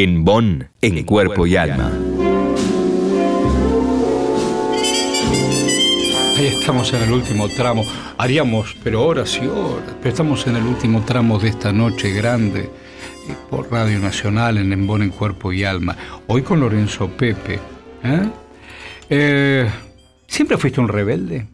En 0.00 0.24
Bonn, 0.24 0.68
en 0.80 1.02
cuerpo 1.02 1.44
y 1.44 1.56
alma. 1.56 1.90
Ahí 6.36 6.46
estamos 6.46 6.92
en 6.92 7.02
el 7.02 7.12
último 7.12 7.48
tramo. 7.48 7.84
Haríamos, 8.16 8.76
pero 8.84 9.04
horas 9.04 9.36
y 9.42 9.48
horas. 9.48 9.96
Pero 10.00 10.08
estamos 10.08 10.46
en 10.46 10.54
el 10.54 10.62
último 10.62 11.04
tramo 11.04 11.40
de 11.40 11.48
esta 11.48 11.72
noche 11.72 12.12
grande 12.12 12.60
eh, 12.60 12.68
por 13.50 13.72
Radio 13.72 13.98
Nacional 13.98 14.58
en 14.58 14.72
Embón 14.72 15.02
en 15.02 15.10
Cuerpo 15.10 15.52
y 15.52 15.64
Alma. 15.64 15.96
Hoy 16.28 16.42
con 16.42 16.60
Lorenzo 16.60 17.08
Pepe. 17.08 17.58
¿eh? 18.04 18.30
Eh, 19.10 19.68
¿Siempre 20.28 20.58
fuiste 20.58 20.80
un 20.80 20.86
rebelde? 20.86 21.48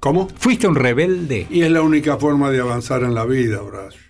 ¿Cómo? 0.00 0.26
¿Fuiste 0.36 0.66
un 0.66 0.74
rebelde? 0.74 1.46
Y 1.48 1.62
es 1.62 1.70
la 1.70 1.82
única 1.82 2.16
forma 2.16 2.50
de 2.50 2.58
avanzar 2.58 3.04
en 3.04 3.14
la 3.14 3.24
vida, 3.24 3.62
Horacio. 3.62 4.03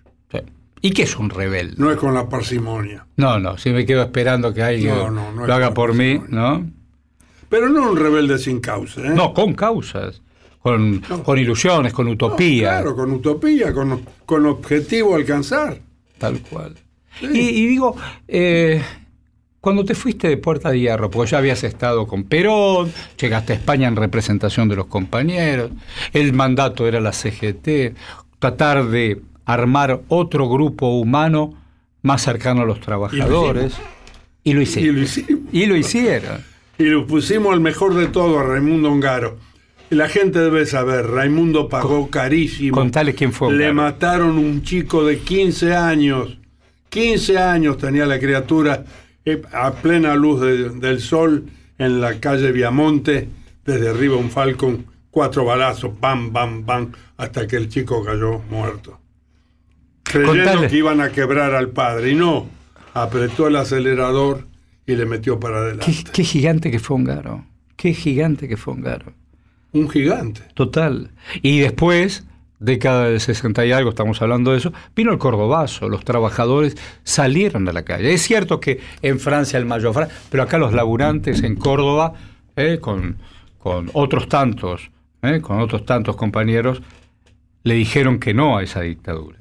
¿Y 0.85 0.91
qué 0.91 1.05
es 1.05 1.17
un 1.17 1.31
rebelde? 1.31 1.77
No 1.79 1.91
es 1.91 1.97
con 1.97 2.13
la 2.13 2.29
parsimonia. 2.29 3.07
No, 3.17 3.39
no, 3.39 3.57
si 3.57 3.71
me 3.71 3.87
quedo 3.87 4.03
esperando 4.03 4.53
que 4.53 4.63
alguien 4.63 4.95
No, 4.95 5.11
no, 5.11 5.33
no 5.33 5.41
es 5.41 5.49
lo 5.49 5.55
haga 5.55 5.73
por 5.73 5.95
mí. 5.95 6.21
¿no? 6.29 6.71
Pero 7.49 7.71
no 7.71 7.91
un 7.91 7.97
rebelde 7.97 8.37
sin 8.37 8.61
causa, 8.61 9.01
¿eh? 9.01 9.15
No, 9.15 9.33
con 9.33 9.55
causas, 9.55 10.21
con, 10.59 10.99
con 10.99 11.39
ilusiones, 11.39 11.95
con 11.95 12.07
utopía. 12.09 12.69
claro, 12.69 12.95
con 12.95 13.13
utopía, 13.13 13.73
con, 13.73 14.05
con 14.27 14.45
objetivo 14.45 15.15
a 15.15 15.17
alcanzar. 15.17 15.79
Tal 16.19 16.41
cual. 16.41 16.75
Y, 17.23 17.39
y 17.39 17.67
digo, 17.67 17.97
eh, 18.29 18.83
cuando 19.63 19.87
te 19.87 19.95
fuiste 19.95 20.29
de 20.29 20.37
Puerta 20.37 20.71
de 20.71 20.81
Hierro, 20.81 21.11
porque 21.11 21.31
ya 21.31 21.39
habías 21.39 21.65
estado 21.65 22.07
con 22.07 22.25
Perón, 22.25 22.93
llegaste 23.19 23.55
a 23.55 23.57
España 23.57 23.89
en 23.89 23.97
representación 23.97 24.69
de 24.69 24.77
los 24.77 24.87
compañeros, 24.89 25.71
el 26.13 26.35
mandato 26.35 26.87
era 26.87 27.01
la 27.01 27.13
CGT, 27.13 27.97
tratar 28.39 28.85
de 28.89 29.23
armar 29.47 30.03
otro 30.09 30.49
grupo 30.49 30.89
humano 30.99 31.55
más 32.03 32.23
cercano 32.23 32.63
a 32.63 32.65
los 32.65 32.81
trabajadores. 32.81 33.75
Y 34.43 34.53
lo 34.53 34.61
Y 34.61 34.65
hicieron. 34.65 35.01
lo. 35.01 35.07
Y 35.53 35.67
lo 35.67 35.77
hicieron. 35.77 36.39
Y 36.79 36.85
lo 36.85 37.07
pusimos 37.07 37.53
al 37.55 37.61
mejor 37.61 37.95
de 37.95 38.09
todo, 38.09 38.39
a 38.39 38.43
Raimundo 38.43 38.91
Ongaro. 38.91 39.39
Y 39.91 39.95
la 39.95 40.09
gente 40.09 40.39
debe 40.41 40.67
saber, 40.67 41.07
Raimundo 41.07 41.69
pagó 41.69 42.11
carísimo. 42.11 42.77
Contale 42.77 43.15
quién 43.15 43.33
fue 43.33 43.53
Le 43.53 43.73
mataron 43.73 44.37
un 44.39 44.63
chico 44.63 45.05
de 45.05 45.19
15 45.19 45.75
años. 45.75 46.39
15 46.89 47.39
años 47.39 47.79
tenía 47.79 48.07
la 48.07 48.19
criatura 48.19 48.85
eh, 49.25 49.41
a 49.53 49.73
plena 49.73 50.15
luz 50.15 50.41
de- 50.41 50.71
del 50.71 51.01
sol 51.01 51.45
en 51.79 52.01
la 52.01 52.21
calle 52.21 52.53
Viamonte, 52.53 53.29
desde 53.65 53.89
arriba 53.89 54.17
un 54.17 54.31
Falcon, 54.31 54.85
cuatro 55.11 55.45
balazos, 55.45 55.99
bam, 55.99 56.33
bam, 56.33 56.65
bam, 56.67 56.93
hasta 57.17 57.47
que 57.47 57.57
el 57.57 57.69
chico 57.69 58.05
cayó 58.05 58.41
muerto. 58.51 58.99
Creyendo 60.15 60.45
Contale. 60.45 60.69
que 60.69 60.77
iban 60.77 61.01
a 61.01 61.11
quebrar 61.11 61.55
al 61.55 61.69
padre. 61.71 62.11
Y 62.11 62.15
no, 62.15 62.47
apretó 62.95 63.49
el 63.49 63.57
acelerador 63.57 64.47
y 64.87 64.97
le 64.97 65.07
metió 65.07 65.41
para 65.41 65.59
adelante. 65.59 65.87
Qué, 65.87 66.11
qué 66.13 66.25
gigante 66.25 66.71
que 66.71 66.79
fue 66.79 66.97
Ongaro. 66.97 67.45
Qué 67.77 67.95
gigante 67.95 68.49
que 68.49 68.57
fue 68.57 68.75
Ongaro. 68.75 69.13
Un 69.73 69.91
gigante. 69.91 70.43
Total. 70.55 71.11
Y 71.43 71.59
después, 71.61 72.25
década 72.61 73.07
del 73.09 73.21
60 73.21 73.67
y 73.67 73.73
algo, 73.73 73.91
estamos 73.91 74.23
hablando 74.23 74.53
de 74.53 74.59
eso, 74.59 74.73
vino 74.95 75.13
el 75.13 75.19
cordobazo, 75.19 75.89
los 75.89 76.05
trabajadores 76.05 76.77
salieron 77.03 77.69
a 77.69 77.73
la 77.73 77.83
calle. 77.85 78.13
Es 78.13 78.23
cierto 78.23 78.61
que 78.61 78.81
en 79.03 79.19
Francia 79.19 79.59
el 79.59 79.67
mayo, 79.67 79.93
pero 80.31 80.43
acá 80.43 80.59
los 80.59 80.73
laburantes 80.73 81.43
en 81.43 81.57
Córdoba, 81.57 82.15
eh, 82.57 82.79
con, 82.81 83.17
con 83.59 83.91
otros 83.95 84.29
tantos, 84.29 84.91
eh, 85.23 85.41
con 85.41 85.61
otros 85.61 85.85
tantos 85.85 86.17
compañeros, 86.17 86.81
le 87.65 87.75
dijeron 87.75 88.21
que 88.21 88.33
no 88.33 88.57
a 88.57 88.63
esa 88.63 88.83
dictadura. 88.83 89.39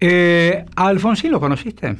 Eh, 0.00 0.64
¿A 0.76 0.86
Alfonsín 0.88 1.30
lo 1.32 1.40
conociste? 1.40 1.96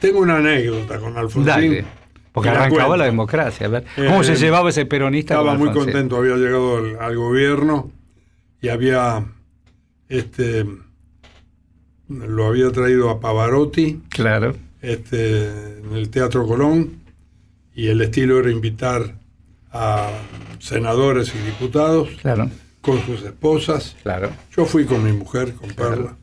Tengo 0.00 0.20
una 0.20 0.36
anécdota 0.38 0.98
con 0.98 1.16
Alfonsín. 1.16 1.44
Dale. 1.46 1.84
Porque 2.32 2.50
la 2.50 2.64
arrancaba 2.64 2.96
la 2.98 3.04
democracia. 3.06 3.66
A 3.66 3.70
ver, 3.70 3.84
¿Cómo 3.96 4.20
Eh, 4.20 4.24
se 4.24 4.36
llevaba 4.36 4.68
ese 4.70 4.84
peronista? 4.84 5.34
Estaba 5.34 5.56
con 5.56 5.64
muy 5.66 5.72
contento, 5.74 6.16
había 6.16 6.36
llegado 6.36 6.78
al, 6.78 6.98
al 7.00 7.16
gobierno 7.16 7.90
y 8.60 8.68
había 8.68 9.24
este 10.08 10.66
lo 12.08 12.46
había 12.46 12.70
traído 12.70 13.10
a 13.10 13.18
Pavarotti 13.20 14.00
Claro. 14.10 14.54
este, 14.80 15.46
en 15.80 15.94
el 15.94 16.08
Teatro 16.10 16.46
Colón 16.46 17.00
y 17.74 17.88
el 17.88 18.00
estilo 18.00 18.38
era 18.38 18.50
invitar 18.50 19.16
a 19.72 20.10
senadores 20.60 21.34
y 21.34 21.38
diputados 21.38 22.08
Claro, 22.22 22.48
con 22.86 23.04
sus 23.04 23.22
esposas. 23.22 23.96
claro. 24.02 24.30
Yo 24.56 24.64
fui 24.64 24.86
con 24.86 25.02
mi 25.04 25.12
mujer, 25.12 25.52
con 25.54 25.68
Perla. 25.70 26.16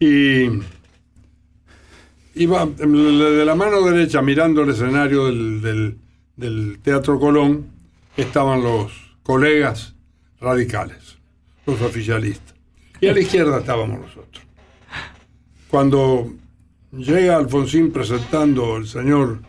Y 0.00 0.48
iba 2.34 2.66
de 2.66 3.44
la 3.44 3.54
mano 3.54 3.82
derecha 3.82 4.20
mirando 4.22 4.62
el 4.62 4.70
escenario 4.70 5.26
del, 5.26 5.60
del- 5.60 5.98
del 6.36 6.78
Teatro 6.82 7.20
Colón, 7.20 7.66
estaban 8.16 8.60
los 8.64 8.90
colegas 9.22 9.94
radicales, 10.40 11.16
los 11.64 11.80
oficialistas. 11.80 12.54
Y 13.00 13.06
a 13.06 13.12
la 13.12 13.20
izquierda 13.20 13.58
estábamos 13.60 14.00
nosotros. 14.00 14.42
Cuando 15.68 16.32
llega 16.90 17.36
Alfonsín 17.36 17.92
presentando 17.92 18.76
el 18.78 18.88
señor 18.88 19.42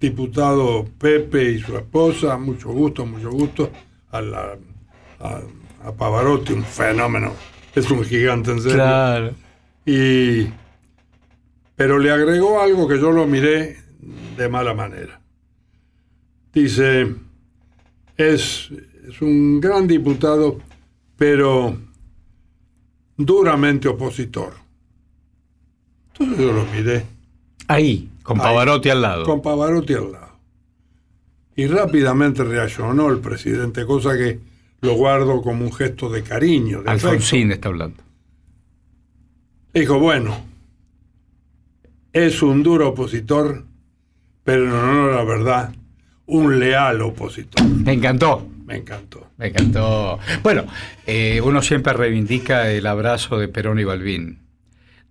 diputado 0.00 0.84
Pepe 0.98 1.50
y 1.52 1.60
su 1.60 1.76
esposa, 1.76 2.36
mucho 2.38 2.68
gusto, 2.70 3.04
mucho 3.06 3.30
gusto, 3.30 3.70
a, 4.12 4.20
la- 4.20 4.56
a, 5.20 5.40
a 5.84 5.92
Pavarotti, 5.92 6.52
un 6.52 6.64
fenómeno, 6.64 7.32
es 7.74 7.90
un 7.90 8.04
gigante 8.04 8.50
en 8.52 8.60
serio. 8.60 8.76
Claro. 8.76 9.34
Y, 9.86 10.46
pero 11.76 11.98
le 11.98 12.10
agregó 12.10 12.60
algo 12.60 12.86
que 12.88 12.98
yo 13.00 13.10
lo 13.12 13.26
miré 13.26 13.78
de 14.36 14.48
mala 14.48 14.74
manera. 14.74 15.20
Dice, 16.52 17.14
es, 18.16 18.70
es 19.08 19.22
un 19.22 19.60
gran 19.60 19.86
diputado, 19.86 20.58
pero 21.16 21.76
duramente 23.16 23.88
opositor. 23.88 24.54
Entonces 26.12 26.38
yo 26.44 26.52
lo 26.52 26.64
miré 26.66 27.04
Ahí, 27.68 28.10
con 28.22 28.38
Ahí. 28.38 28.44
Pavarotti 28.44 28.90
al 28.90 29.00
lado. 29.02 29.24
con 29.24 29.40
Pavarotti 29.40 29.94
al 29.94 30.12
lado. 30.12 30.30
Y 31.56 31.66
rápidamente 31.66 32.42
reaccionó 32.42 33.08
el 33.10 33.18
presidente, 33.18 33.84
cosa 33.86 34.16
que 34.16 34.40
lo 34.82 34.94
guardo 34.94 35.42
como 35.42 35.64
un 35.64 35.72
gesto 35.72 36.08
de 36.08 36.22
cariño, 36.22 36.82
de 36.82 36.90
afecto. 36.90 37.08
Alfonsín 37.10 37.52
está 37.52 37.68
hablando. 37.68 38.02
Dijo, 39.74 39.98
bueno, 39.98 40.36
es 42.12 42.42
un 42.42 42.62
duro 42.62 42.88
opositor, 42.88 43.64
pero 44.44 44.64
en 44.64 44.72
honor 44.72 45.12
a 45.12 45.16
la 45.16 45.24
verdad, 45.24 45.74
un 46.26 46.58
leal 46.58 47.00
opositor. 47.02 47.64
Me 47.66 47.92
encantó. 47.92 48.46
Me 48.66 48.76
encantó. 48.76 49.26
Me 49.36 49.48
encantó. 49.48 50.18
Bueno, 50.42 50.64
eh, 51.06 51.40
uno 51.42 51.60
siempre 51.60 51.92
reivindica 51.92 52.70
el 52.70 52.86
abrazo 52.86 53.36
de 53.38 53.48
Perón 53.48 53.78
y 53.80 53.84
Balbín. 53.84 54.38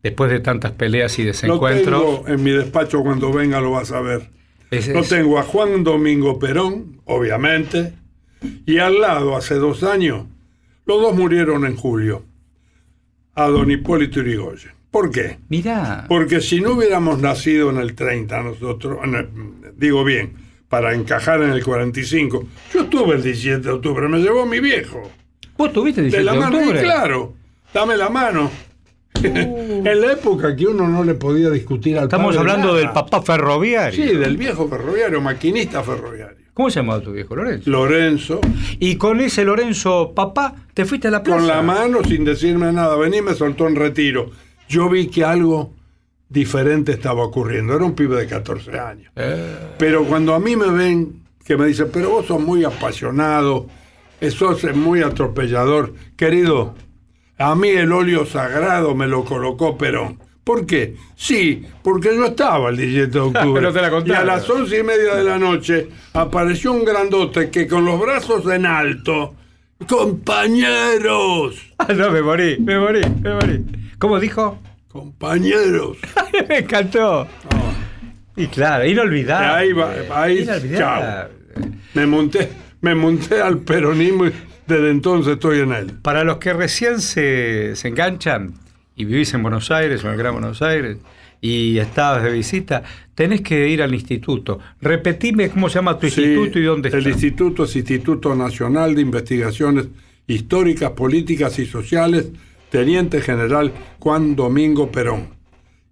Después 0.02 0.32
de 0.32 0.40
tantas 0.40 0.72
peleas 0.72 1.20
y 1.20 1.24
Lo 1.24 1.28
desencuentros. 1.28 2.02
tengo 2.24 2.28
en 2.30 2.42
mi 2.44 2.52
despacho 2.52 3.02
cuando 3.02 3.34
venga, 3.34 3.60
lo 3.60 3.72
vas 3.72 3.92
a 3.92 4.00
ver. 4.00 4.30
es- 4.72 4.88
Lo 4.88 5.04
tengo 5.04 5.40
a 5.40 5.44
Juan 5.44 5.84
Domingo 5.84 6.40
Perón, 6.40 7.02
obviamente, 7.06 7.94
y 8.66 8.78
al 8.80 9.00
lado, 9.02 9.36
hace 9.36 9.56
dos 9.56 9.84
años, 9.84 10.26
los 10.86 11.02
dos 11.02 11.16
murieron 11.16 11.66
en 11.66 11.76
julio, 11.76 12.24
a 13.36 13.48
don 13.48 13.70
Hipólito 13.72 14.22
Yrigoyen. 14.22 14.72
¿Por 14.92 15.12
qué? 15.12 15.38
Mirá. 15.50 16.06
Porque 16.08 16.42
si 16.42 16.62
no 16.62 16.72
hubiéramos 16.72 17.20
nacido 17.20 17.70
en 17.70 17.78
el 17.78 17.94
30, 17.94 18.42
nosotros, 18.42 18.98
digo 19.78 20.04
bien, 20.04 20.34
para 20.68 20.94
encajar 20.96 21.42
en 21.44 21.52
el 21.52 21.64
45, 21.64 22.46
yo 22.74 22.82
estuve 22.82 23.16
el 23.16 23.24
17 23.24 23.60
de 23.62 23.70
octubre, 23.72 24.08
me 24.08 24.20
llevó 24.20 24.46
mi 24.46 24.60
viejo. 24.60 25.12
¿Vos 25.58 25.72
tuviste 25.74 26.02
De 26.02 26.08
17 26.10 26.24
la 26.24 26.34
de 26.34 26.40
mano, 26.40 26.58
octubre? 26.58 26.82
claro, 26.82 27.34
dame 27.74 27.98
la 27.98 28.10
mano. 28.10 28.50
en 29.22 30.02
la 30.02 30.14
época 30.14 30.56
que 30.56 30.66
uno 30.66 30.88
no 30.88 31.04
le 31.04 31.14
podía 31.16 31.50
discutir 31.50 31.98
al 31.98 32.06
Estamos 32.06 32.36
padre 32.36 32.40
hablando 32.52 32.68
nada. 32.70 32.80
del 32.80 32.92
papá 32.92 33.22
ferroviario. 33.22 34.06
Sí, 34.08 34.16
del 34.16 34.38
viejo 34.38 34.68
ferroviario, 34.70 35.20
maquinista 35.22 35.84
ferroviario. 35.84 36.46
¿Cómo 36.60 36.70
se 36.70 36.82
llamaba 36.82 37.00
tu 37.00 37.14
viejo 37.14 37.38
Lorenzo? 37.38 37.70
Lorenzo, 37.70 38.42
Y 38.80 38.98
con 38.98 39.22
ese 39.22 39.46
Lorenzo 39.46 40.12
papá 40.14 40.56
te 40.74 40.84
fuiste 40.84 41.08
a 41.08 41.12
la 41.12 41.24
plaza. 41.24 41.40
con 41.40 41.48
la 41.48 41.62
mano, 41.62 42.04
sin 42.04 42.26
decirme 42.26 42.74
nada, 42.74 42.98
vení 42.98 43.20
y 43.20 43.22
me 43.22 43.34
soltó 43.34 43.66
en 43.70 43.78
retiro. 43.78 44.32
Yo 44.68 44.90
vi 44.90 45.08
que 45.08 45.24
algo 45.24 45.72
diferente 46.28 46.92
estaba 46.92 47.24
ocurriendo. 47.24 47.74
Era 47.74 47.86
un 47.86 47.96
pibe 47.96 48.18
de 48.18 48.28
14 48.28 48.78
años. 48.78 49.10
Eh, 49.16 49.56
Pero 49.78 50.04
cuando 50.04 50.34
a 50.34 50.40
mí 50.42 50.58
me 50.58 50.70
ven, 50.70 51.24
que 51.46 51.56
me 51.56 51.66
dicen, 51.66 51.88
pero 51.94 52.10
vos 52.10 52.26
sos 52.26 52.42
muy 52.42 52.66
apasionado, 52.66 53.68
sos 54.30 54.62
eh, 54.66 54.74
muy 54.74 55.02
atropellador. 55.02 55.94
Querido, 56.18 56.76
a 57.38 57.56
mí 57.56 57.70
el 57.70 57.94
óleo 57.94 58.26
sagrado 58.26 58.96
me 58.96 59.08
lo 59.08 59.24
colocó 59.24 59.78
Perón. 59.78 60.20
¿Por 60.50 60.66
qué? 60.66 60.96
Sí, 61.16 61.64
porque 61.84 62.10
yo 62.16 62.26
estaba 62.26 62.72
el 62.72 62.78
17 62.78 63.12
de 63.12 63.20
octubre. 63.20 63.62
No 63.62 63.72
te 63.72 63.82
la 63.84 64.04
y 64.04 64.12
a 64.14 64.24
las 64.24 64.50
once 64.50 64.80
y 64.80 64.82
media 64.82 65.14
de 65.14 65.24
la 65.24 65.38
noche 65.38 65.90
apareció 66.14 66.72
un 66.74 66.84
grandote 66.84 67.52
que 67.52 67.68
con 67.68 67.86
los 67.86 68.00
brazos 68.00 68.52
en 68.52 68.66
alto, 68.66 69.36
compañeros, 69.88 71.54
Ah, 71.78 71.94
no, 71.96 72.10
me 72.10 72.24
morí, 72.24 72.58
me 72.58 72.80
morí, 72.80 73.02
me 73.22 73.36
morí. 73.36 73.64
¿Cómo 74.00 74.20
dijo? 74.20 74.58
Compañeros. 74.88 75.98
Me 76.50 76.58
encantó. 76.58 77.28
Y 78.36 78.48
claro, 78.48 78.88
inolvidable. 78.88 79.48
Ahí 79.50 79.72
va, 79.72 79.94
ahí, 80.16 80.40
Inolvidable. 80.40 81.28
Me 81.94 82.08
monté, 82.08 82.50
me 82.82 82.96
monté 82.96 83.40
al 83.40 83.60
peronismo 83.60 84.26
y 84.26 84.34
desde 84.66 84.90
entonces 84.90 85.34
estoy 85.34 85.60
en 85.60 85.74
él. 85.74 85.94
Para 86.02 86.24
los 86.24 86.38
que 86.38 86.54
recién 86.54 87.02
se, 87.02 87.76
se 87.76 87.88
enganchan 87.88 88.56
y 89.00 89.06
vivís 89.06 89.34
en 89.34 89.42
Buenos 89.42 89.72
Aires 89.72 90.04
en 90.04 90.12
el 90.12 90.18
Gran 90.18 90.34
Buenos 90.34 90.62
Aires 90.62 90.98
y 91.40 91.78
estabas 91.78 92.22
de 92.22 92.32
visita, 92.34 92.84
tenés 93.16 93.40
que 93.40 93.70
ir 93.70 93.82
al 93.82 93.94
instituto. 93.94 94.60
Repetime 94.82 95.50
cómo 95.50 95.70
se 95.70 95.76
llama 95.76 95.98
tu 95.98 96.10
Sí, 96.10 96.22
instituto 96.22 96.60
y 96.60 96.64
dónde 96.64 96.90
El 96.90 96.98
está. 96.98 97.10
instituto 97.10 97.64
es 97.64 97.76
Instituto 97.78 98.36
Nacional 98.36 98.94
de 98.96 99.02
Investigaciones 99.02 99.88
Históricas, 100.28 100.92
Políticas 100.92 101.58
y 101.60 101.66
Sociales, 101.66 102.28
Teniente 102.70 103.22
General 103.22 103.72
Juan 104.00 104.36
Domingo 104.36 104.92
Perón. 104.92 105.30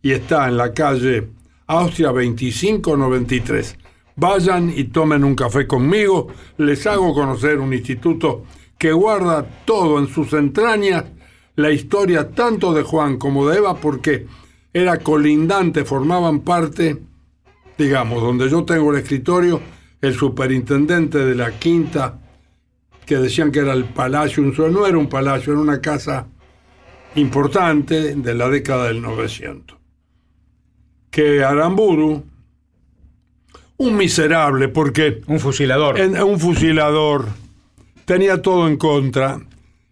Y 0.01 0.11
está 0.11 0.49
en 0.49 0.57
la 0.57 0.73
calle 0.73 1.29
Austria 1.65 2.09
2593. 2.09 3.77
Vayan 4.17 4.69
y 4.75 4.83
tomen 4.85 5.23
un 5.23 5.33
café 5.33 5.65
conmigo. 5.65 6.27
Les 6.57 6.85
hago 6.87 7.13
conocer 7.13 7.59
un 7.59 7.73
instituto 7.73 8.43
que 8.77 8.91
guarda 8.91 9.47
todo 9.63 9.97
en 9.97 10.07
sus 10.09 10.33
entrañas, 10.33 11.05
la 11.57 11.69
historia 11.71 12.29
tanto 12.31 12.73
de 12.73 12.81
Juan 12.83 13.17
como 13.17 13.47
de 13.49 13.57
Eva, 13.57 13.75
porque 13.75 14.25
era 14.73 14.97
colindante, 14.99 15.83
formaban 15.85 16.39
parte 16.39 16.97
digamos, 17.77 18.23
donde 18.23 18.49
yo 18.49 18.63
tengo 18.65 18.91
el 18.91 18.97
escritorio, 19.03 19.61
el 20.01 20.15
superintendente 20.15 21.19
de 21.19 21.35
la 21.35 21.51
quinta, 21.59 22.19
que 23.05 23.17
decían 23.17 23.51
que 23.51 23.59
era 23.59 23.73
el 23.73 23.85
palacio, 23.85 24.41
no 24.43 24.87
era 24.87 24.97
un 24.97 25.07
palacio, 25.07 25.53
era 25.53 25.61
una 25.61 25.79
casa 25.79 26.25
importante 27.15 28.15
de 28.15 28.33
la 28.33 28.49
década 28.49 28.85
del 28.87 29.01
900. 29.03 29.77
Que 31.11 31.43
Aramburu, 31.43 32.23
un 33.77 33.95
miserable, 33.95 34.69
porque 34.69 35.21
Un 35.27 35.39
fusilador. 35.39 35.99
en- 35.99 36.21
un 36.21 36.39
fusilador, 36.39 37.27
tenía 38.05 38.41
todo 38.41 38.67
en 38.67 38.77
contra. 38.77 39.39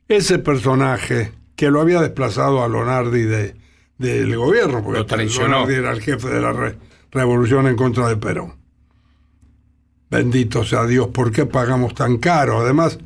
Ese 0.07 0.39
personaje 0.39 1.32
que 1.56 1.72
lo 1.72 1.82
había 1.82 2.01
desplazado 2.01 2.64
a 2.64 2.68
Lonardi 2.68 3.24
de, 3.24 3.56
del 3.97 4.36
gobierno, 4.38 4.84
porque 4.84 4.99
Lo 4.99 5.06
traicionó. 5.06 5.49
Lonardi 5.60 5.74
era 5.76 5.91
el 5.91 6.01
jefe 6.01 6.28
de 6.30 6.41
la 6.41 6.51
re- 6.53 6.78
revolución 7.12 7.68
en 7.68 7.76
contra 7.76 8.08
de 8.08 8.18
Perón. 8.18 8.56
Bendito 10.10 10.64
sea 10.64 10.86
Dios, 10.86 11.08
¿por 11.10 11.32
qué 11.32 11.45
pagamos 11.45 11.93
tan 11.95 12.18
caro? 12.18 12.60
Además, 12.60 12.99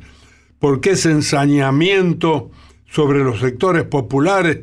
¿por 0.58 0.80
qué 0.80 0.90
ese 0.90 1.10
ensañamiento 1.10 2.50
sobre 2.86 3.24
los 3.24 3.40
sectores 3.40 3.84
populares? 3.84 4.60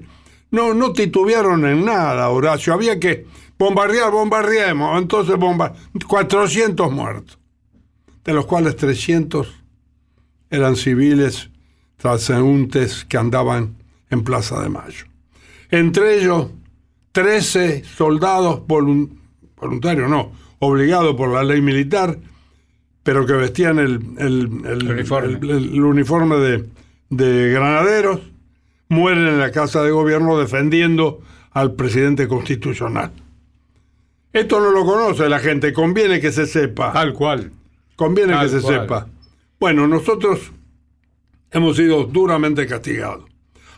No, 0.51 0.73
no 0.73 0.93
titubearon 0.93 1.65
en 1.65 1.83
nada, 1.83 2.29
Horacio. 2.29 2.73
Había 2.73 2.99
que 2.99 3.25
bombardear, 3.57 4.11
bombardeemos. 4.11 5.01
Entonces, 5.01 5.35
bomba 5.35 5.73
400 6.07 6.91
muertos, 6.91 7.39
de 8.23 8.33
los 8.33 8.45
cuales 8.45 8.75
300 8.75 9.47
eran 10.49 10.75
civiles 10.75 11.49
transeúntes 11.97 13.05
que 13.05 13.17
andaban 13.17 13.75
en 14.09 14.23
Plaza 14.23 14.61
de 14.61 14.69
Mayo. 14.69 15.05
Entre 15.69 16.19
ellos, 16.19 16.47
13 17.11 17.83
soldados 17.83 18.61
volun- 18.67 19.17
voluntarios, 19.59 20.09
no, 20.09 20.31
obligados 20.59 21.15
por 21.15 21.29
la 21.33 21.43
ley 21.43 21.61
militar, 21.61 22.17
pero 23.03 23.25
que 23.25 23.33
vestían 23.33 23.79
el, 23.79 23.99
el- 24.17 24.61
el- 24.65 24.91
uniforme. 24.91 25.39
el- 25.41 25.49
el 25.73 25.83
uniforme 25.83 26.35
de, 26.37 26.69
de 27.09 27.49
granaderos, 27.51 28.19
mueren 28.89 29.27
en 29.27 29.39
la 29.39 29.51
Casa 29.51 29.83
de 29.83 29.91
Gobierno 29.91 30.37
defendiendo 30.37 31.21
al 31.51 31.73
presidente 31.73 32.27
constitucional. 32.27 33.11
Esto 34.31 34.59
no 34.59 34.71
lo 34.71 34.85
conoce 34.85 35.27
la 35.29 35.39
gente, 35.39 35.73
conviene 35.73 36.19
que 36.21 36.31
se 36.31 36.45
sepa. 36.45 36.93
Tal 36.93 37.13
cual. 37.13 37.51
Conviene 37.95 38.33
Tal 38.33 38.45
que 38.49 38.55
se 38.57 38.61
cual. 38.61 38.81
sepa. 38.81 39.07
Bueno, 39.59 39.87
nosotros 39.87 40.51
hemos 41.51 41.77
sido 41.77 42.03
duramente 42.05 42.65
castigados. 42.65 43.25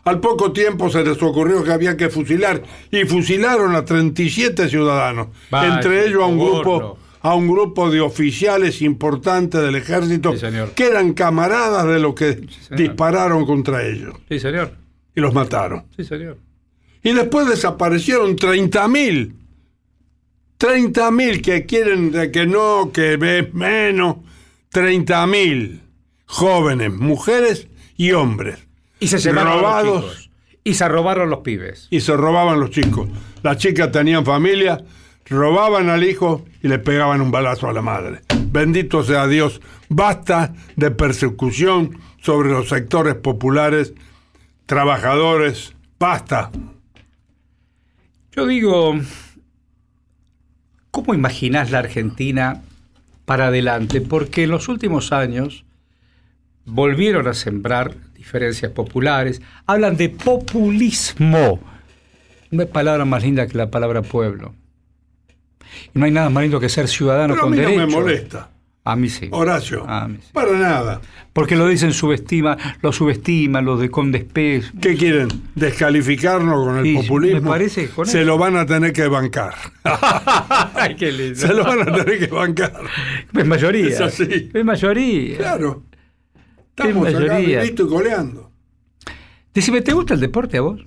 Al 0.06 0.20
poco 0.20 0.52
tiempo 0.54 0.90
se 0.90 1.04
les 1.04 1.22
ocurrió 1.22 1.64
que 1.64 1.72
había 1.72 1.98
que 1.98 2.10
fusilar 2.10 2.64
y 2.90 3.04
fusilaron 3.06 3.76
a 3.76 3.84
37 3.86 4.70
ciudadanos, 4.70 5.28
Vaya, 5.52 5.76
entre 5.76 6.08
ellos 6.08 6.24
a 6.24 6.26
un 6.26 6.40
grupo 6.40 6.98
a 7.22 7.36
un 7.36 7.50
grupo 7.50 7.92
de 7.92 8.00
oficiales 8.00 8.82
importantes 8.82 9.62
del 9.62 9.76
ejército 9.76 10.38
Sí, 10.38 10.46
que 10.74 10.86
eran 10.88 11.12
camaradas 11.14 11.86
de 11.86 12.00
los 12.00 12.16
que 12.16 12.48
dispararon 12.72 13.46
contra 13.46 13.86
ellos 13.86 14.14
Sí, 14.30 14.40
señor. 14.40 14.72
y 15.14 15.20
los 15.20 15.34
mataron. 15.34 15.84
Sí, 15.98 16.06
señor. 16.06 16.38
Y 17.04 17.12
después 17.14 17.48
desaparecieron 17.50 18.38
30.000. 18.38 19.34
30.000 20.60 21.42
que 21.42 21.66
quieren 21.66 22.12
de 22.12 22.32
que 22.32 22.46
no, 22.46 22.92
que 22.94 23.18
ves 23.18 23.54
menos. 23.54 24.18
30.000 24.74 25.80
jóvenes, 26.30 26.94
mujeres 26.94 27.68
y 27.98 28.12
hombres. 28.12 28.60
Y 29.00 29.08
se 29.08 29.18
llevaron 29.18 29.48
a 29.48 29.56
los 29.56 29.62
Robados. 29.62 30.02
chicos. 30.12 30.30
Y 30.64 30.74
se 30.76 30.88
robaron 30.88 31.30
los 31.32 31.40
pibes. 31.40 31.88
Y 31.90 32.02
se 32.02 32.16
robaban 32.16 32.60
los 32.60 32.70
chicos. 32.70 33.10
Las 33.42 33.58
chicas 33.58 33.92
tenían 33.92 34.24
familia, 34.24 34.78
robaban 35.26 35.90
al 35.90 36.04
hijo 36.04 36.46
y 36.62 36.68
le 36.68 36.78
pegaban 36.78 37.22
un 37.22 37.32
balazo 37.32 37.68
a 37.68 37.74
la 37.74 37.82
madre. 37.82 38.22
Bendito 38.52 39.04
sea 39.04 39.26
Dios. 39.26 39.60
Basta 39.90 40.54
de 40.76 40.92
persecución 40.92 41.98
sobre 42.22 42.52
los 42.52 42.70
sectores 42.70 43.16
populares, 43.16 43.94
trabajadores. 44.68 45.74
Basta. 45.98 46.52
Yo 48.34 48.46
digo, 48.46 49.00
¿cómo 50.92 51.16
imaginás 51.16 51.72
la 51.72 51.80
Argentina 51.80 52.62
para 53.26 53.48
adelante? 53.48 54.02
Porque 54.02 54.44
en 54.44 54.52
los 54.52 54.68
últimos 54.68 55.12
años 55.12 55.66
volvieron 56.70 57.28
a 57.28 57.34
sembrar 57.34 57.96
diferencias 58.16 58.72
populares, 58.72 59.42
hablan 59.66 59.98
de 59.98 60.10
populismo. 60.10 61.60
No 62.52 62.62
hay 62.62 62.68
palabra 62.68 63.06
más 63.06 63.24
linda 63.24 63.48
que 63.48 63.58
la 63.58 63.70
palabra 63.70 64.02
pueblo. 64.02 64.54
Y 65.94 66.00
no 66.00 66.06
hay 66.06 66.12
nada 66.12 66.30
más 66.30 66.44
lindo 66.44 66.60
que 66.60 66.70
ser 66.70 66.88
ciudadano 66.88 67.34
Pero 67.36 67.42
a 67.46 67.50
con 67.50 67.56
mí 67.58 67.64
no 67.64 67.72
me 67.76 67.86
molesta. 67.88 68.50
A 68.86 68.96
mí 68.96 69.08
sí. 69.10 69.28
Horacio. 69.32 69.88
A 69.88 70.08
mí 70.08 70.18
sí. 70.20 70.30
Para 70.34 70.54
nada. 70.54 71.00
Porque 71.34 71.56
lo 71.56 71.68
dicen 71.68 71.94
subestima, 71.94 72.58
lo 72.82 72.92
subestiman, 72.92 73.64
lo 73.64 73.78
de 73.78 73.90
con 73.92 74.12
desprecio. 74.12 74.72
¿Qué 74.82 74.96
quieren? 74.96 75.28
¿Descalificarnos 75.54 76.66
con 76.66 76.78
el 76.86 76.96
populismo? 76.96 77.42
me 77.42 77.48
parece 77.48 77.88
con 77.90 78.08
Se 78.08 78.20
eso- 78.20 78.28
lo 78.28 78.38
van 78.40 78.56
a 78.56 78.66
tener 78.66 78.92
que 78.94 79.08
bancar. 79.08 79.54
Ay, 80.74 80.96
qué 80.96 81.12
lindo. 81.12 81.36
Se 81.36 81.54
lo 81.54 81.64
van 81.64 81.82
a 81.88 81.94
tener 82.04 82.20
que 82.20 82.28
bancar. 82.28 82.74
Es 83.38 83.46
mayoría. 83.46 83.88
Es 83.90 84.02
así. 84.02 84.50
Es 84.54 84.66
mayoría. 84.66 85.38
Claro. 85.38 85.84
Estamos 86.84 87.08
acá 87.08 87.20
mayoría. 87.20 87.62
vivito 87.62 87.84
y 87.86 87.88
coleando. 87.88 88.52
Decime, 89.54 89.82
¿te 89.82 89.94
gusta 89.94 90.14
el 90.14 90.20
deporte 90.20 90.58
a 90.58 90.62
vos? 90.62 90.86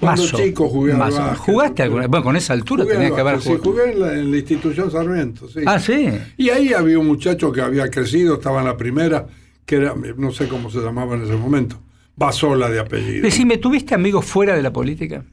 Cuando 0.00 0.22
Mazo. 0.22 0.36
chico 0.36 0.68
jugué 0.68 0.92
al 0.92 0.98
básquet. 0.98 1.38
¿Jugaste 1.38 1.82
alguna 1.82 2.06
Bueno, 2.06 2.24
con 2.24 2.36
esa 2.36 2.52
altura 2.52 2.84
tenías 2.86 3.10
que 3.12 3.20
haber 3.20 3.34
básquet, 3.34 3.52
sí, 3.52 3.58
jugado. 3.58 3.70
jugué 3.72 3.92
en 3.92 4.00
la, 4.00 4.12
en 4.14 4.30
la 4.30 4.36
institución 4.38 4.90
Sarmiento, 4.92 5.48
sí. 5.48 5.60
Ah, 5.66 5.80
sí. 5.80 6.08
Y 6.36 6.50
ahí 6.50 6.72
había 6.72 6.98
un 7.00 7.06
muchacho 7.08 7.50
que 7.50 7.60
había 7.60 7.90
crecido, 7.90 8.34
estaba 8.34 8.60
en 8.60 8.66
la 8.66 8.76
primera, 8.76 9.26
que 9.66 9.76
era, 9.76 9.94
no 10.16 10.30
sé 10.30 10.46
cómo 10.46 10.70
se 10.70 10.78
llamaba 10.78 11.16
en 11.16 11.22
ese 11.24 11.34
momento, 11.34 11.80
Basola 12.14 12.68
de 12.70 12.78
apellido. 12.78 13.22
Decime, 13.22 13.58
¿tuviste 13.58 13.94
amigos 13.94 14.24
fuera 14.24 14.54
de 14.54 14.62
la 14.62 14.72
política? 14.72 15.24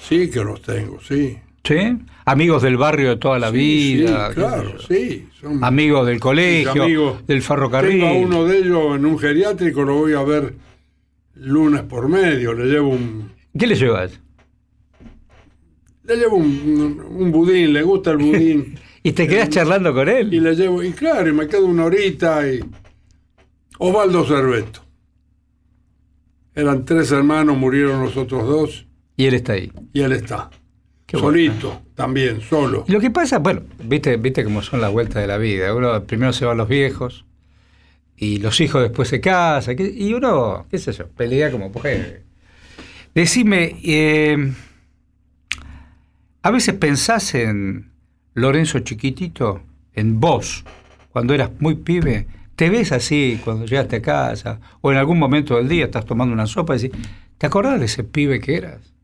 Sí 0.00 0.30
que 0.30 0.42
los 0.42 0.62
tengo, 0.62 0.98
sí. 1.00 1.36
¿Sí? 1.66 1.98
Amigos 2.24 2.62
del 2.62 2.76
barrio 2.76 3.10
de 3.10 3.16
toda 3.16 3.38
la 3.38 3.50
Sí, 3.50 3.56
vida. 3.56 4.28
sí, 4.28 4.34
claro, 4.34 4.78
sí. 4.80 5.28
son 5.40 5.62
Amigos 5.64 6.06
del 6.06 6.20
colegio, 6.20 6.82
amigos. 6.84 7.26
del 7.26 7.42
ferrocarril. 7.42 8.00
Tengo 8.00 8.06
a 8.06 8.12
uno 8.18 8.44
de 8.44 8.58
ellos 8.58 8.96
en 8.96 9.06
un 9.06 9.18
geriátrico, 9.18 9.82
lo 9.82 9.94
voy 9.96 10.12
a 10.14 10.22
ver 10.22 10.54
lunes 11.34 11.82
por 11.82 12.08
medio, 12.08 12.52
le 12.54 12.64
llevo 12.66 12.90
un... 12.90 13.30
¿Qué 13.58 13.66
le 13.66 13.74
llevas? 13.74 14.20
Le 16.04 16.16
llevo 16.16 16.36
un, 16.36 17.00
un 17.10 17.32
budín, 17.32 17.72
le 17.72 17.82
gusta 17.82 18.12
el 18.12 18.18
budín. 18.18 18.78
¿Y 19.02 19.12
te 19.12 19.26
quedás 19.28 19.48
charlando 19.50 19.92
con 19.94 20.08
y 20.08 20.10
él? 20.12 20.42
le 20.42 20.54
llevo, 20.54 20.82
y 20.82 20.92
claro, 20.92 21.28
y 21.28 21.32
me 21.32 21.46
quedo 21.46 21.66
una 21.66 21.84
horita 21.84 22.48
y. 22.48 22.60
Osvaldo 23.78 24.24
Cerveto. 24.24 24.80
Eran 26.54 26.84
tres 26.84 27.12
hermanos, 27.12 27.56
murieron 27.58 28.02
los 28.02 28.16
otros 28.16 28.46
dos, 28.48 28.86
Y 29.16 29.26
él 29.26 29.34
está 29.34 29.52
ahí. 29.54 29.70
y 29.92 30.00
él 30.00 30.12
está. 30.12 30.50
Qué 31.06 31.16
Solito, 31.18 31.82
también, 31.94 32.40
solo. 32.40 32.84
Lo 32.88 33.00
que 33.00 33.10
pasa, 33.10 33.38
bueno, 33.38 33.62
viste, 33.84 34.16
viste 34.16 34.42
cómo 34.42 34.60
son 34.60 34.80
las 34.80 34.90
vueltas 34.90 35.22
de 35.22 35.28
la 35.28 35.38
vida. 35.38 35.72
Uno 35.72 36.02
primero 36.04 36.32
se 36.32 36.44
van 36.44 36.56
los 36.56 36.68
viejos 36.68 37.24
y 38.16 38.38
los 38.38 38.60
hijos 38.60 38.82
después 38.82 39.08
se 39.08 39.20
casan. 39.20 39.76
Y 39.78 40.12
uno, 40.14 40.66
qué 40.68 40.78
sé 40.78 40.92
yo, 40.92 41.06
pelea 41.08 41.52
como 41.52 41.70
puede. 41.70 42.24
Decime, 43.14 43.76
eh, 43.84 44.52
a 46.42 46.50
veces 46.50 46.74
pensás 46.74 47.34
en 47.34 47.92
Lorenzo 48.34 48.80
chiquitito, 48.80 49.62
en 49.94 50.18
vos, 50.18 50.64
cuando 51.12 51.34
eras 51.34 51.50
muy 51.60 51.76
pibe. 51.76 52.26
¿Te 52.56 52.68
ves 52.68 52.90
así 52.90 53.40
cuando 53.44 53.64
llegaste 53.64 53.96
a 53.96 54.02
casa? 54.02 54.60
O 54.80 54.90
en 54.90 54.98
algún 54.98 55.18
momento 55.18 55.56
del 55.56 55.68
día 55.68 55.84
estás 55.84 56.04
tomando 56.04 56.34
una 56.34 56.46
sopa 56.46 56.74
y 56.74 56.78
decís, 56.80 56.98
¿Te 57.38 57.46
acordás 57.46 57.78
de 57.78 57.86
ese 57.86 58.02
pibe 58.02 58.40
que 58.40 58.56
eras? 58.56 58.95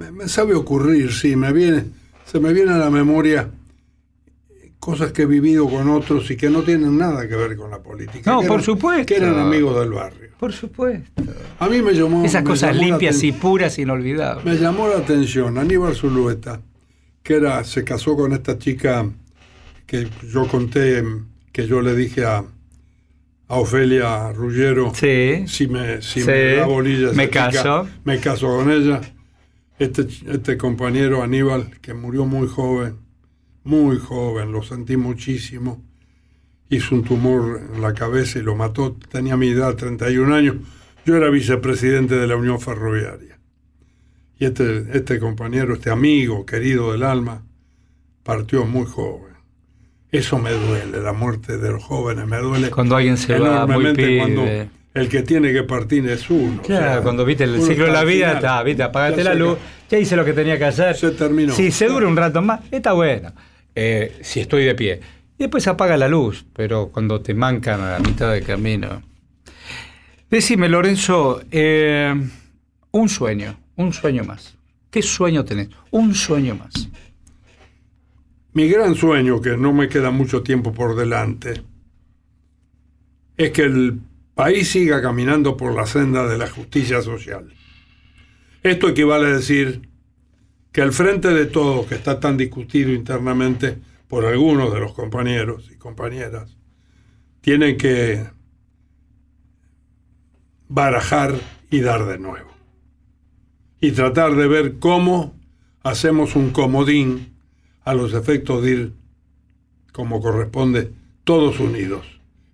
Me, 0.00 0.10
me 0.10 0.28
sabe 0.28 0.54
ocurrir, 0.54 1.12
sí, 1.12 1.36
me 1.36 1.52
viene, 1.52 1.84
se 2.24 2.40
me 2.40 2.54
viene 2.54 2.72
a 2.72 2.78
la 2.78 2.88
memoria 2.88 3.50
cosas 4.78 5.12
que 5.12 5.22
he 5.22 5.26
vivido 5.26 5.68
con 5.68 5.90
otros 5.90 6.30
y 6.30 6.38
que 6.38 6.48
no 6.48 6.62
tienen 6.62 6.96
nada 6.96 7.28
que 7.28 7.36
ver 7.36 7.54
con 7.54 7.70
la 7.70 7.82
política. 7.82 8.30
No, 8.32 8.40
que 8.40 8.46
por 8.46 8.54
eran- 8.56 8.64
supuesto. 8.64 9.04
Que 9.06 9.16
eran 9.16 9.38
amigos 9.38 9.78
del 9.78 9.90
barrio. 9.92 10.30
Por 10.38 10.54
supuesto. 10.54 11.22
A 11.58 11.68
mí 11.68 11.82
me 11.82 11.92
llamó. 11.92 12.24
Esas 12.24 12.42
me 12.42 12.48
cosas 12.48 12.74
llamó 12.74 12.86
limpias 12.88 13.22
y 13.22 13.32
puras, 13.32 13.78
inolvidables. 13.78 14.42
Me 14.42 14.56
llamó 14.56 14.88
la 14.88 14.96
atención 14.96 15.58
Aníbal 15.58 15.94
Zulueta, 15.94 16.62
que 17.22 17.34
era, 17.34 17.62
se 17.64 17.84
casó 17.84 18.16
con 18.16 18.32
esta 18.32 18.56
chica 18.58 19.06
que 19.84 20.08
yo 20.32 20.48
conté, 20.48 21.04
que 21.52 21.66
yo 21.66 21.82
le 21.82 21.94
dije 21.94 22.24
a, 22.24 22.38
a 23.48 23.54
Ofelia 23.58 24.32
Ruggero, 24.32 24.94
Sí. 24.94 25.44
si 25.46 25.68
me, 25.68 26.00
si 26.00 26.22
Sí, 26.22 26.26
me 26.26 26.54
da 26.54 26.64
bolilla 26.64 27.12
me 27.12 27.26
chica, 27.26 27.50
caso. 27.50 27.86
me 28.04 28.18
caso 28.18 28.46
con 28.56 28.70
ella. 28.70 29.02
Este, 29.80 30.06
este 30.26 30.58
compañero 30.58 31.22
Aníbal, 31.22 31.80
que 31.80 31.94
murió 31.94 32.26
muy 32.26 32.46
joven, 32.46 32.98
muy 33.64 33.96
joven, 33.98 34.52
lo 34.52 34.62
sentí 34.62 34.98
muchísimo, 34.98 35.82
hizo 36.68 36.94
un 36.94 37.02
tumor 37.02 37.62
en 37.74 37.80
la 37.80 37.94
cabeza 37.94 38.38
y 38.38 38.42
lo 38.42 38.54
mató, 38.54 38.94
tenía 39.10 39.38
mi 39.38 39.48
edad, 39.48 39.74
31 39.76 40.34
años, 40.34 40.56
yo 41.06 41.16
era 41.16 41.30
vicepresidente 41.30 42.14
de 42.14 42.26
la 42.26 42.36
Unión 42.36 42.60
Ferroviaria. 42.60 43.38
Y 44.38 44.44
este, 44.44 44.84
este 44.92 45.18
compañero, 45.18 45.72
este 45.72 45.88
amigo 45.88 46.44
querido 46.44 46.92
del 46.92 47.02
alma, 47.02 47.46
partió 48.22 48.66
muy 48.66 48.84
joven. 48.84 49.32
Eso 50.12 50.38
me 50.38 50.50
duele, 50.50 51.00
la 51.00 51.14
muerte 51.14 51.56
de 51.56 51.72
los 51.72 51.82
jóvenes, 51.82 52.26
me 52.26 52.36
duele 52.36 52.68
Cuando 52.68 52.96
alguien 52.96 53.16
se 53.16 53.38
va 53.38 53.64
muy 53.66 53.76
enormemente 53.76 54.18
cuando 54.18 54.42
pibe. 54.42 54.79
El 54.94 55.08
que 55.08 55.22
tiene 55.22 55.52
que 55.52 55.62
partir 55.62 56.08
es 56.08 56.28
uno. 56.30 56.60
o 56.60 56.62
Claro, 56.62 56.92
sea, 56.92 57.02
cuando 57.02 57.24
viste 57.24 57.44
el 57.44 57.60
ciclo 57.62 57.86
de 57.86 57.92
la 57.92 58.04
vida, 58.04 58.32
está, 58.32 58.62
viste, 58.62 58.82
apagaste 58.82 59.22
la 59.22 59.34
luz, 59.34 59.58
ya 59.88 59.98
hice 59.98 60.16
lo 60.16 60.24
que 60.24 60.32
tenía 60.32 60.58
que 60.58 60.64
hacer. 60.64 60.96
Se 60.96 61.10
terminó. 61.12 61.54
Si 61.54 61.70
se 61.70 61.86
dura 61.86 62.06
un 62.06 62.16
rato 62.16 62.42
más, 62.42 62.60
está 62.70 62.92
bueno. 62.92 63.32
Eh, 63.74 64.18
si 64.22 64.40
estoy 64.40 64.64
de 64.64 64.74
pie. 64.74 65.00
Y 65.38 65.44
después 65.44 65.66
apaga 65.68 65.96
la 65.96 66.08
luz, 66.08 66.44
pero 66.52 66.88
cuando 66.88 67.20
te 67.20 67.34
mancan 67.34 67.80
a 67.80 67.92
la 67.92 67.98
mitad 68.00 68.32
del 68.32 68.44
camino. 68.44 69.02
Decime, 70.28 70.68
Lorenzo, 70.68 71.42
eh, 71.50 72.14
un 72.90 73.08
sueño, 73.08 73.58
un 73.76 73.92
sueño 73.92 74.24
más. 74.24 74.56
¿Qué 74.90 75.02
sueño 75.02 75.44
tenés? 75.44 75.68
Un 75.92 76.14
sueño 76.14 76.56
más. 76.56 76.88
Mi 78.52 78.68
gran 78.68 78.96
sueño, 78.96 79.40
que 79.40 79.56
no 79.56 79.72
me 79.72 79.88
queda 79.88 80.10
mucho 80.10 80.42
tiempo 80.42 80.72
por 80.72 80.96
delante, 80.96 81.62
es 83.36 83.50
que 83.52 83.62
el 83.62 84.00
país 84.40 84.70
siga 84.70 85.02
caminando 85.02 85.54
por 85.54 85.74
la 85.74 85.84
senda 85.84 86.26
de 86.26 86.38
la 86.38 86.48
justicia 86.48 87.02
social. 87.02 87.52
Esto 88.62 88.88
equivale 88.88 89.26
a 89.26 89.36
decir 89.36 89.90
que 90.72 90.80
el 90.80 90.94
frente 90.94 91.28
de 91.28 91.44
todos, 91.44 91.86
que 91.86 91.96
está 91.96 92.20
tan 92.20 92.38
discutido 92.38 92.90
internamente 92.90 93.76
por 94.08 94.24
algunos 94.24 94.72
de 94.72 94.80
los 94.80 94.94
compañeros 94.94 95.70
y 95.70 95.76
compañeras, 95.76 96.56
tienen 97.42 97.76
que 97.76 98.28
barajar 100.68 101.34
y 101.70 101.82
dar 101.82 102.06
de 102.06 102.18
nuevo. 102.18 102.50
Y 103.78 103.92
tratar 103.92 104.36
de 104.36 104.48
ver 104.48 104.78
cómo 104.78 105.38
hacemos 105.82 106.34
un 106.34 106.48
comodín 106.48 107.34
a 107.84 107.92
los 107.92 108.14
efectos 108.14 108.62
de 108.62 108.70
ir, 108.70 108.92
como 109.92 110.22
corresponde, 110.22 110.94
todos 111.24 111.60
unidos 111.60 112.06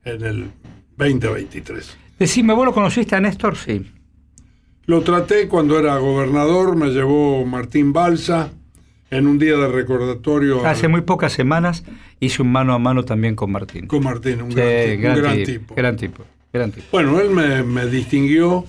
en 0.02 0.24
el 0.24 0.50
2023. 0.96 1.96
Decime, 2.18 2.54
¿vos 2.54 2.64
lo 2.64 2.72
conociste 2.72 3.14
a 3.16 3.20
Néstor? 3.20 3.56
Sí. 3.56 3.90
Lo 4.86 5.02
traté 5.02 5.48
cuando 5.48 5.78
era 5.78 5.96
gobernador, 5.98 6.76
me 6.76 6.88
llevó 6.90 7.44
Martín 7.44 7.92
Balsa 7.92 8.50
en 9.10 9.26
un 9.26 9.38
día 9.38 9.56
de 9.56 9.68
recordatorio 9.68 10.66
Hace 10.66 10.88
muy 10.88 11.00
pocas 11.02 11.32
semanas 11.32 11.84
hice 12.20 12.42
un 12.42 12.50
mano 12.50 12.72
a 12.74 12.78
mano 12.78 13.04
también 13.04 13.34
con 13.36 13.50
Martín. 13.52 13.86
con 13.86 14.02
Martín, 14.02 14.42
un, 14.42 14.50
Sí, 14.52 14.56
gran, 14.56 14.96
tipo, 14.96 15.08
un 15.08 15.22
gran 15.22 15.36
tipo, 15.36 15.46
tipo. 15.46 15.74
Gran 15.74 15.96
tipo. 15.96 16.24
Gran 16.52 16.72
tipo. 16.72 16.86
Bueno, 16.92 17.20
él 17.20 17.30
me, 17.30 17.62
me 17.62 17.86
distinguió 17.86 18.64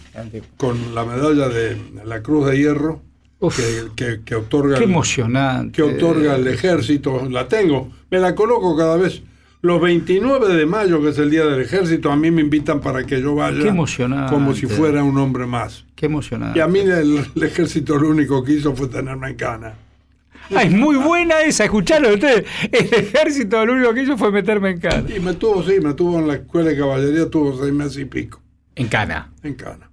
con 0.57 0.93
la 0.93 1.05
medalla 1.05 1.47
de 1.49 1.77
la 2.03 2.21
Cruz 2.21 2.47
de 2.49 2.57
Hierro 2.57 3.01
Uf, 3.39 3.55
que, 3.57 3.87
que- 3.95 4.21
que 4.23 4.35
otorga 4.35 4.77
qué 4.77 4.83
el- 4.83 4.89
emocionante. 4.89 5.71
que 5.75 5.83
otorga 5.83 6.35
el 6.35 6.47
ejército. 6.47 7.27
La 7.29 7.47
tengo, 7.47 7.89
me 8.09 8.19
la 8.19 8.33
coloco 8.35 8.75
cada 8.75 8.97
vez. 8.97 9.21
Los 9.61 9.81
29 9.81 10.55
de 10.55 10.65
mayo, 10.65 11.01
que 11.01 11.09
es 11.09 11.17
el 11.17 11.31
día 11.31 11.45
del 11.45 11.61
ejército, 11.61 12.11
a 12.11 12.15
mí 12.15 12.29
me 12.29 12.41
invitan 12.41 12.79
para 12.79 13.03
que 13.05 13.19
yo 13.21 13.33
vaya. 13.35 13.59
Qué 13.59 13.69
emocionante. 13.69 14.31
Como 14.31 14.53
si 14.53 14.67
fuera 14.67 15.03
un 15.03 15.17
hombre 15.17 15.45
más. 15.47 15.83
Qué 15.95 16.05
emocionante. 16.05 16.59
Y 16.59 16.61
a 16.61 16.67
mí 16.67 16.79
el, 16.79 17.25
el 17.35 17.43
ejército 17.43 17.97
lo 17.97 18.09
único 18.09 18.43
que 18.43 18.53
hizo 18.53 18.75
fue 18.75 18.87
tenerme 18.87 19.29
en 19.29 19.35
cana. 19.35 19.73
Ah, 20.55 20.63
es 20.63 20.71
muy 20.71 20.95
buena 20.95 21.41
esa, 21.41 21.65
escuchalo 21.65 22.13
ustedes. 22.13 22.45
El 22.71 22.85
ejército 22.93 23.65
lo 23.65 23.73
único 23.73 23.93
que 23.93 24.03
hizo 24.03 24.17
fue 24.17 24.31
meterme 24.31 24.69
en 24.69 24.79
cana. 24.79 25.03
Y 25.13 25.19
me 25.19 25.33
tuvo, 25.33 25.61
sí, 25.63 25.79
me 25.81 25.93
tuvo 25.93 26.19
en 26.19 26.27
la 26.27 26.35
escuela 26.35 26.69
de 26.69 26.77
caballería, 26.77 27.29
tuvo 27.29 27.57
seis 27.59 27.73
meses 27.73 27.97
y 27.97 28.05
pico, 28.05 28.39
En 28.75 28.87
cana. 28.87 29.29
en 29.43 29.55
cana. 29.55 29.89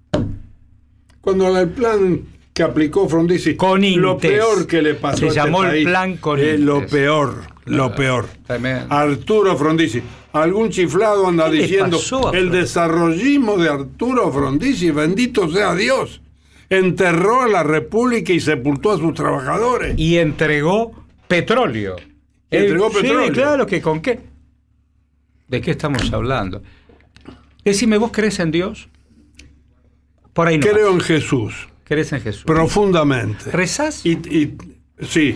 Cuando 1.19 1.59
el 1.59 1.69
plan 1.69 2.21
que 2.53 2.63
aplicó 2.63 3.09
Frondizi, 3.09 3.55
Con 3.55 3.81
lo 3.99 4.17
peor 4.17 4.65
que 4.67 4.81
le 4.81 4.93
pasó 4.93 5.17
Se 5.17 5.25
a 5.25 5.27
este 5.29 5.39
llamó 5.41 5.65
el 5.65 5.83
plan 5.83 6.17
con 6.17 6.39
es 6.39 6.59
lo 6.59 6.85
peor, 6.87 7.41
lo 7.65 7.93
peor. 7.95 8.27
Tremendo. 8.45 8.93
Arturo 8.93 9.57
Frondizi. 9.57 10.01
Algún 10.33 10.69
chiflado 10.69 11.27
anda 11.27 11.45
¿Qué 11.49 11.55
le 11.55 11.61
diciendo 11.63 11.97
pasó 11.97 12.33
el 12.33 12.51
desarrollismo 12.51 13.57
de 13.57 13.69
Arturo 13.69 14.31
Frondizi, 14.31 14.91
bendito 14.91 15.49
sea 15.49 15.73
Dios. 15.75 16.21
Enterró 16.69 17.41
a 17.41 17.47
la 17.47 17.63
República 17.63 18.33
y 18.33 18.39
sepultó 18.39 18.91
a 18.91 18.97
sus 18.97 19.13
trabajadores. 19.13 19.93
Y 19.97 20.17
entregó 20.17 20.91
petróleo. 21.27 21.95
Entregó 22.49 22.89
Sí, 22.89 22.97
petróleo. 23.01 23.31
claro 23.33 23.65
que 23.67 23.81
con 23.81 24.01
qué. 24.01 24.19
¿De 25.47 25.61
qué 25.61 25.71
estamos 25.71 26.11
hablando? 26.11 26.61
Decime, 27.63 27.97
¿vos 27.97 28.11
crees 28.11 28.39
en 28.39 28.51
Dios? 28.51 28.89
Por 30.33 30.47
ahí 30.47 30.57
no. 30.57 30.67
Creo 30.67 30.91
en 30.91 30.99
Jesús, 30.99 31.67
¿Crees 31.83 32.11
en 32.13 32.21
Jesús? 32.21 32.43
profundamente. 32.43 33.51
¿Rezás? 33.51 34.05
Y, 34.05 34.11
y- 34.13 34.57
sí, 35.07 35.35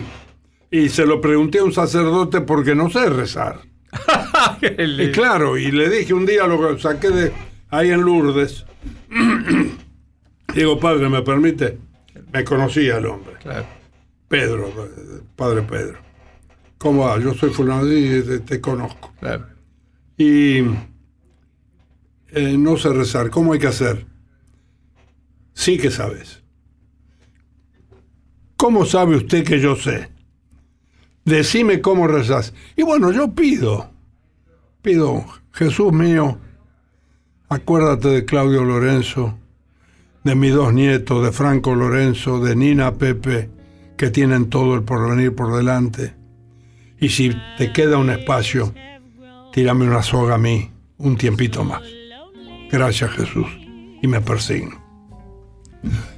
y 0.70 0.88
se 0.88 1.04
lo 1.06 1.20
pregunté 1.20 1.58
a 1.58 1.64
un 1.64 1.72
sacerdote 1.72 2.40
porque 2.42 2.74
no 2.74 2.90
sé 2.90 3.08
rezar. 3.08 3.60
Y 4.62 5.10
claro, 5.12 5.58
y 5.58 5.70
le 5.70 5.88
dije 5.90 6.14
un 6.14 6.24
día, 6.24 6.46
lo 6.46 6.78
saqué 6.78 7.10
de 7.10 7.32
ahí 7.68 7.90
en 7.90 8.00
Lourdes. 8.02 8.64
Digo, 10.54 10.78
padre, 10.80 11.08
¿me 11.08 11.22
permite? 11.22 11.78
Me 12.32 12.44
conocía 12.44 12.98
el 12.98 13.06
hombre. 13.06 13.34
Claro. 13.42 13.66
Pedro, 14.28 14.72
padre 15.36 15.62
Pedro. 15.62 15.98
¿Cómo 16.78 17.04
va? 17.06 17.18
Yo 17.18 17.34
soy 17.34 17.50
fulano 17.50 17.90
y 17.92 18.22
te, 18.22 18.40
te 18.40 18.60
conozco. 18.60 19.12
claro. 19.20 19.46
Y 20.16 20.58
eh, 22.32 22.56
no 22.56 22.76
sé 22.76 22.90
rezar. 22.90 23.30
¿Cómo 23.30 23.52
hay 23.52 23.58
que 23.58 23.66
hacer? 23.66 24.06
Sí 25.52 25.78
que 25.78 25.90
sabes. 25.90 26.42
¿Cómo 28.56 28.84
sabe 28.84 29.16
usted 29.16 29.44
que 29.44 29.60
yo 29.60 29.76
sé? 29.76 30.10
Decime 31.30 31.80
cómo 31.80 32.08
rezás. 32.08 32.52
Y 32.76 32.82
bueno, 32.82 33.12
yo 33.12 33.32
pido. 33.36 33.88
Pido, 34.82 35.24
Jesús 35.52 35.92
mío, 35.92 36.38
acuérdate 37.48 38.08
de 38.08 38.24
Claudio 38.24 38.64
Lorenzo, 38.64 39.38
de 40.24 40.34
mis 40.34 40.52
dos 40.52 40.74
nietos, 40.74 41.22
de 41.22 41.30
Franco 41.30 41.76
Lorenzo, 41.76 42.40
de 42.40 42.56
Nina 42.56 42.94
Pepe, 42.94 43.48
que 43.96 44.10
tienen 44.10 44.50
todo 44.50 44.74
el 44.74 44.82
porvenir 44.82 45.32
por 45.32 45.54
delante. 45.54 46.16
Y 46.98 47.10
si 47.10 47.30
te 47.56 47.72
queda 47.72 47.98
un 47.98 48.10
espacio, 48.10 48.74
tírame 49.52 49.86
una 49.86 50.02
soga 50.02 50.34
a 50.34 50.38
mí, 50.38 50.68
un 50.98 51.16
tiempito 51.16 51.62
más. 51.62 51.82
Gracias 52.72 53.08
Jesús. 53.12 53.46
Y 54.02 54.08
me 54.08 54.20
persigno. 54.20 54.82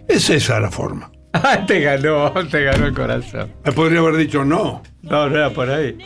Es 0.08 0.30
esa 0.30 0.58
la 0.58 0.70
forma. 0.70 1.12
Ah, 1.32 1.64
te 1.66 1.80
ganó, 1.80 2.30
te 2.50 2.62
ganó 2.64 2.86
el 2.86 2.94
corazón. 2.94 3.52
Me 3.64 3.72
podría 3.72 4.00
haber 4.00 4.16
dicho 4.16 4.44
no. 4.44 4.82
No, 5.02 5.28
no 5.28 5.36
era 5.36 5.50
por 5.50 5.70
ahí. 5.70 5.96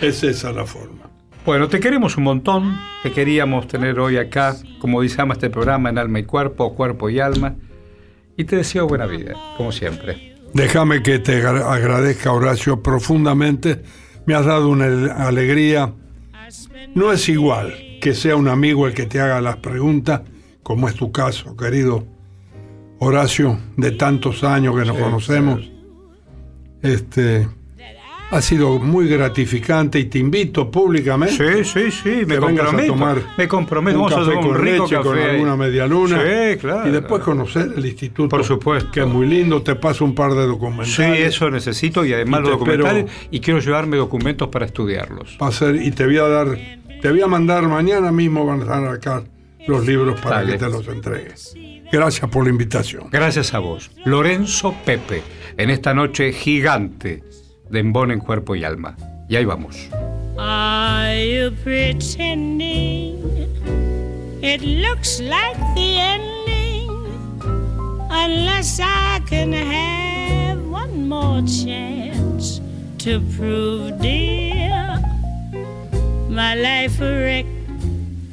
Es 0.00 0.22
esa 0.24 0.52
la 0.52 0.64
forma. 0.66 1.08
Bueno, 1.46 1.68
te 1.68 1.80
queremos 1.80 2.16
un 2.16 2.24
montón. 2.24 2.76
Te 3.02 3.12
queríamos 3.12 3.68
tener 3.68 3.98
hoy 4.00 4.16
acá, 4.16 4.56
como 4.80 5.00
dice 5.00 5.22
ama 5.22 5.34
este 5.34 5.48
programa, 5.50 5.88
en 5.90 5.98
alma 5.98 6.18
y 6.18 6.24
cuerpo, 6.24 6.74
cuerpo 6.74 7.08
y 7.08 7.20
alma. 7.20 7.54
Y 8.36 8.44
te 8.44 8.56
deseo 8.56 8.86
buena 8.88 9.06
vida, 9.06 9.34
como 9.56 9.70
siempre. 9.72 10.34
Déjame 10.54 11.02
que 11.02 11.18
te 11.18 11.36
agra- 11.36 11.72
agradezca, 11.72 12.32
Horacio, 12.32 12.82
profundamente. 12.82 13.82
Me 14.26 14.34
has 14.34 14.44
dado 14.46 14.68
una 14.68 14.86
ale- 14.86 15.10
alegría. 15.12 15.92
No 16.94 17.12
es 17.12 17.28
igual 17.28 17.74
que 18.00 18.14
sea 18.14 18.36
un 18.36 18.48
amigo 18.48 18.86
el 18.86 18.94
que 18.94 19.06
te 19.06 19.20
haga 19.20 19.40
las 19.40 19.56
preguntas, 19.58 20.22
como 20.62 20.88
es 20.88 20.94
tu 20.94 21.12
caso, 21.12 21.56
querido 21.56 22.06
Horacio, 23.00 23.58
de 23.76 23.92
tantos 23.92 24.42
años 24.44 24.74
que 24.78 24.84
nos 24.84 24.96
Sí, 24.96 25.02
conocemos. 25.02 25.70
Este, 26.82 27.48
Ha 28.30 28.42
sido 28.42 28.78
muy 28.78 29.08
gratificante 29.08 29.98
y 29.98 30.04
te 30.04 30.18
invito 30.18 30.70
públicamente. 30.70 31.64
Sí, 31.64 31.64
sí, 31.64 31.90
sí, 31.90 32.10
me 32.26 32.38
vengas 32.38 32.42
a 32.42 32.46
comprometo. 32.66 32.92
tomar 32.92 33.16
me 33.38 33.48
comprometo. 33.48 33.98
un 34.02 34.10
Vamos 34.10 34.18
a 34.18 34.30
tomar 34.30 34.44
un 34.44 34.50
con 34.52 34.62
rico 34.62 34.82
leche, 34.84 34.96
con 34.96 35.04
café 35.14 35.24
ahí. 35.24 35.30
alguna 35.30 35.56
media 35.56 35.86
luna. 35.86 36.20
Sí, 36.22 36.58
claro. 36.58 36.88
Y 36.88 36.92
después 36.92 37.22
conocer 37.22 37.72
el 37.74 37.86
instituto. 37.86 38.28
Por 38.28 38.44
supuesto. 38.44 38.90
Que 38.90 39.00
es 39.00 39.06
muy 39.06 39.26
lindo, 39.26 39.62
te 39.62 39.76
paso 39.76 40.04
un 40.04 40.14
par 40.14 40.34
de 40.34 40.46
documentales. 40.46 40.92
Sí, 40.94 41.02
eso 41.04 41.50
necesito 41.50 42.04
y 42.04 42.12
además 42.12 42.40
Y 42.40 42.42
los 42.50 42.52
espero- 42.58 42.76
documentales 42.84 43.28
y 43.30 43.40
quiero 43.40 43.60
llevarme 43.60 43.96
documentos 43.96 44.48
para 44.48 44.66
estudiarlos. 44.66 45.38
Va 45.42 45.46
a 45.48 45.52
ser, 45.52 45.76
y 45.76 45.90
te 45.92 46.04
voy 46.04 46.18
a 46.18 46.28
dar, 46.28 46.48
te 47.00 47.10
voy 47.10 47.22
a 47.22 47.26
mandar 47.28 47.66
mañana 47.66 48.12
mismo 48.12 48.44
van 48.44 48.58
a 48.58 48.62
estar 48.64 48.84
acá 48.88 49.24
los 49.66 49.86
libros 49.86 50.20
para 50.20 50.36
Dale. 50.42 50.52
que 50.52 50.58
te 50.58 50.68
los 50.68 50.86
entregues. 50.86 51.54
Gracias 51.90 52.30
por 52.30 52.44
la 52.44 52.50
invitación. 52.50 53.08
Gracias 53.10 53.54
a 53.54 53.60
vos, 53.60 53.90
Lorenzo 54.04 54.74
Pepe, 54.84 55.22
en 55.56 55.70
esta 55.70 55.94
noche 55.94 56.32
gigante 56.32 57.22
de 57.70 57.80
embón 57.80 58.10
en 58.10 58.20
cuerpo 58.20 58.54
y 58.54 58.64
alma. 58.64 58.96
Y 59.28 59.36
ahí 59.36 59.44
vamos. 59.44 59.88
Are 60.38 61.26
you 61.26 61.50
pretending? 61.64 63.18
It 64.42 64.60
looks 64.62 65.20
like 65.20 65.58
the 65.74 65.98
ending. 65.98 66.90
Unless 68.10 68.80
I 68.80 69.20
can 69.28 69.52
have 69.52 70.60
one 70.70 71.08
more 71.08 71.42
chance 71.42 72.60
to 72.98 73.20
prove, 73.36 73.98
dear, 74.00 75.00
my 76.28 76.54
life 76.54 77.00
a 77.00 77.10
wreck 77.10 77.46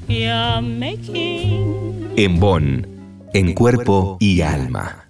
you're 0.08 0.62
making. 0.62 2.14
En 2.18 2.40
Bonn, 2.40 2.86
en 3.36 3.54
cuerpo 3.54 4.16
y 4.22 4.42
alma. 4.42 5.05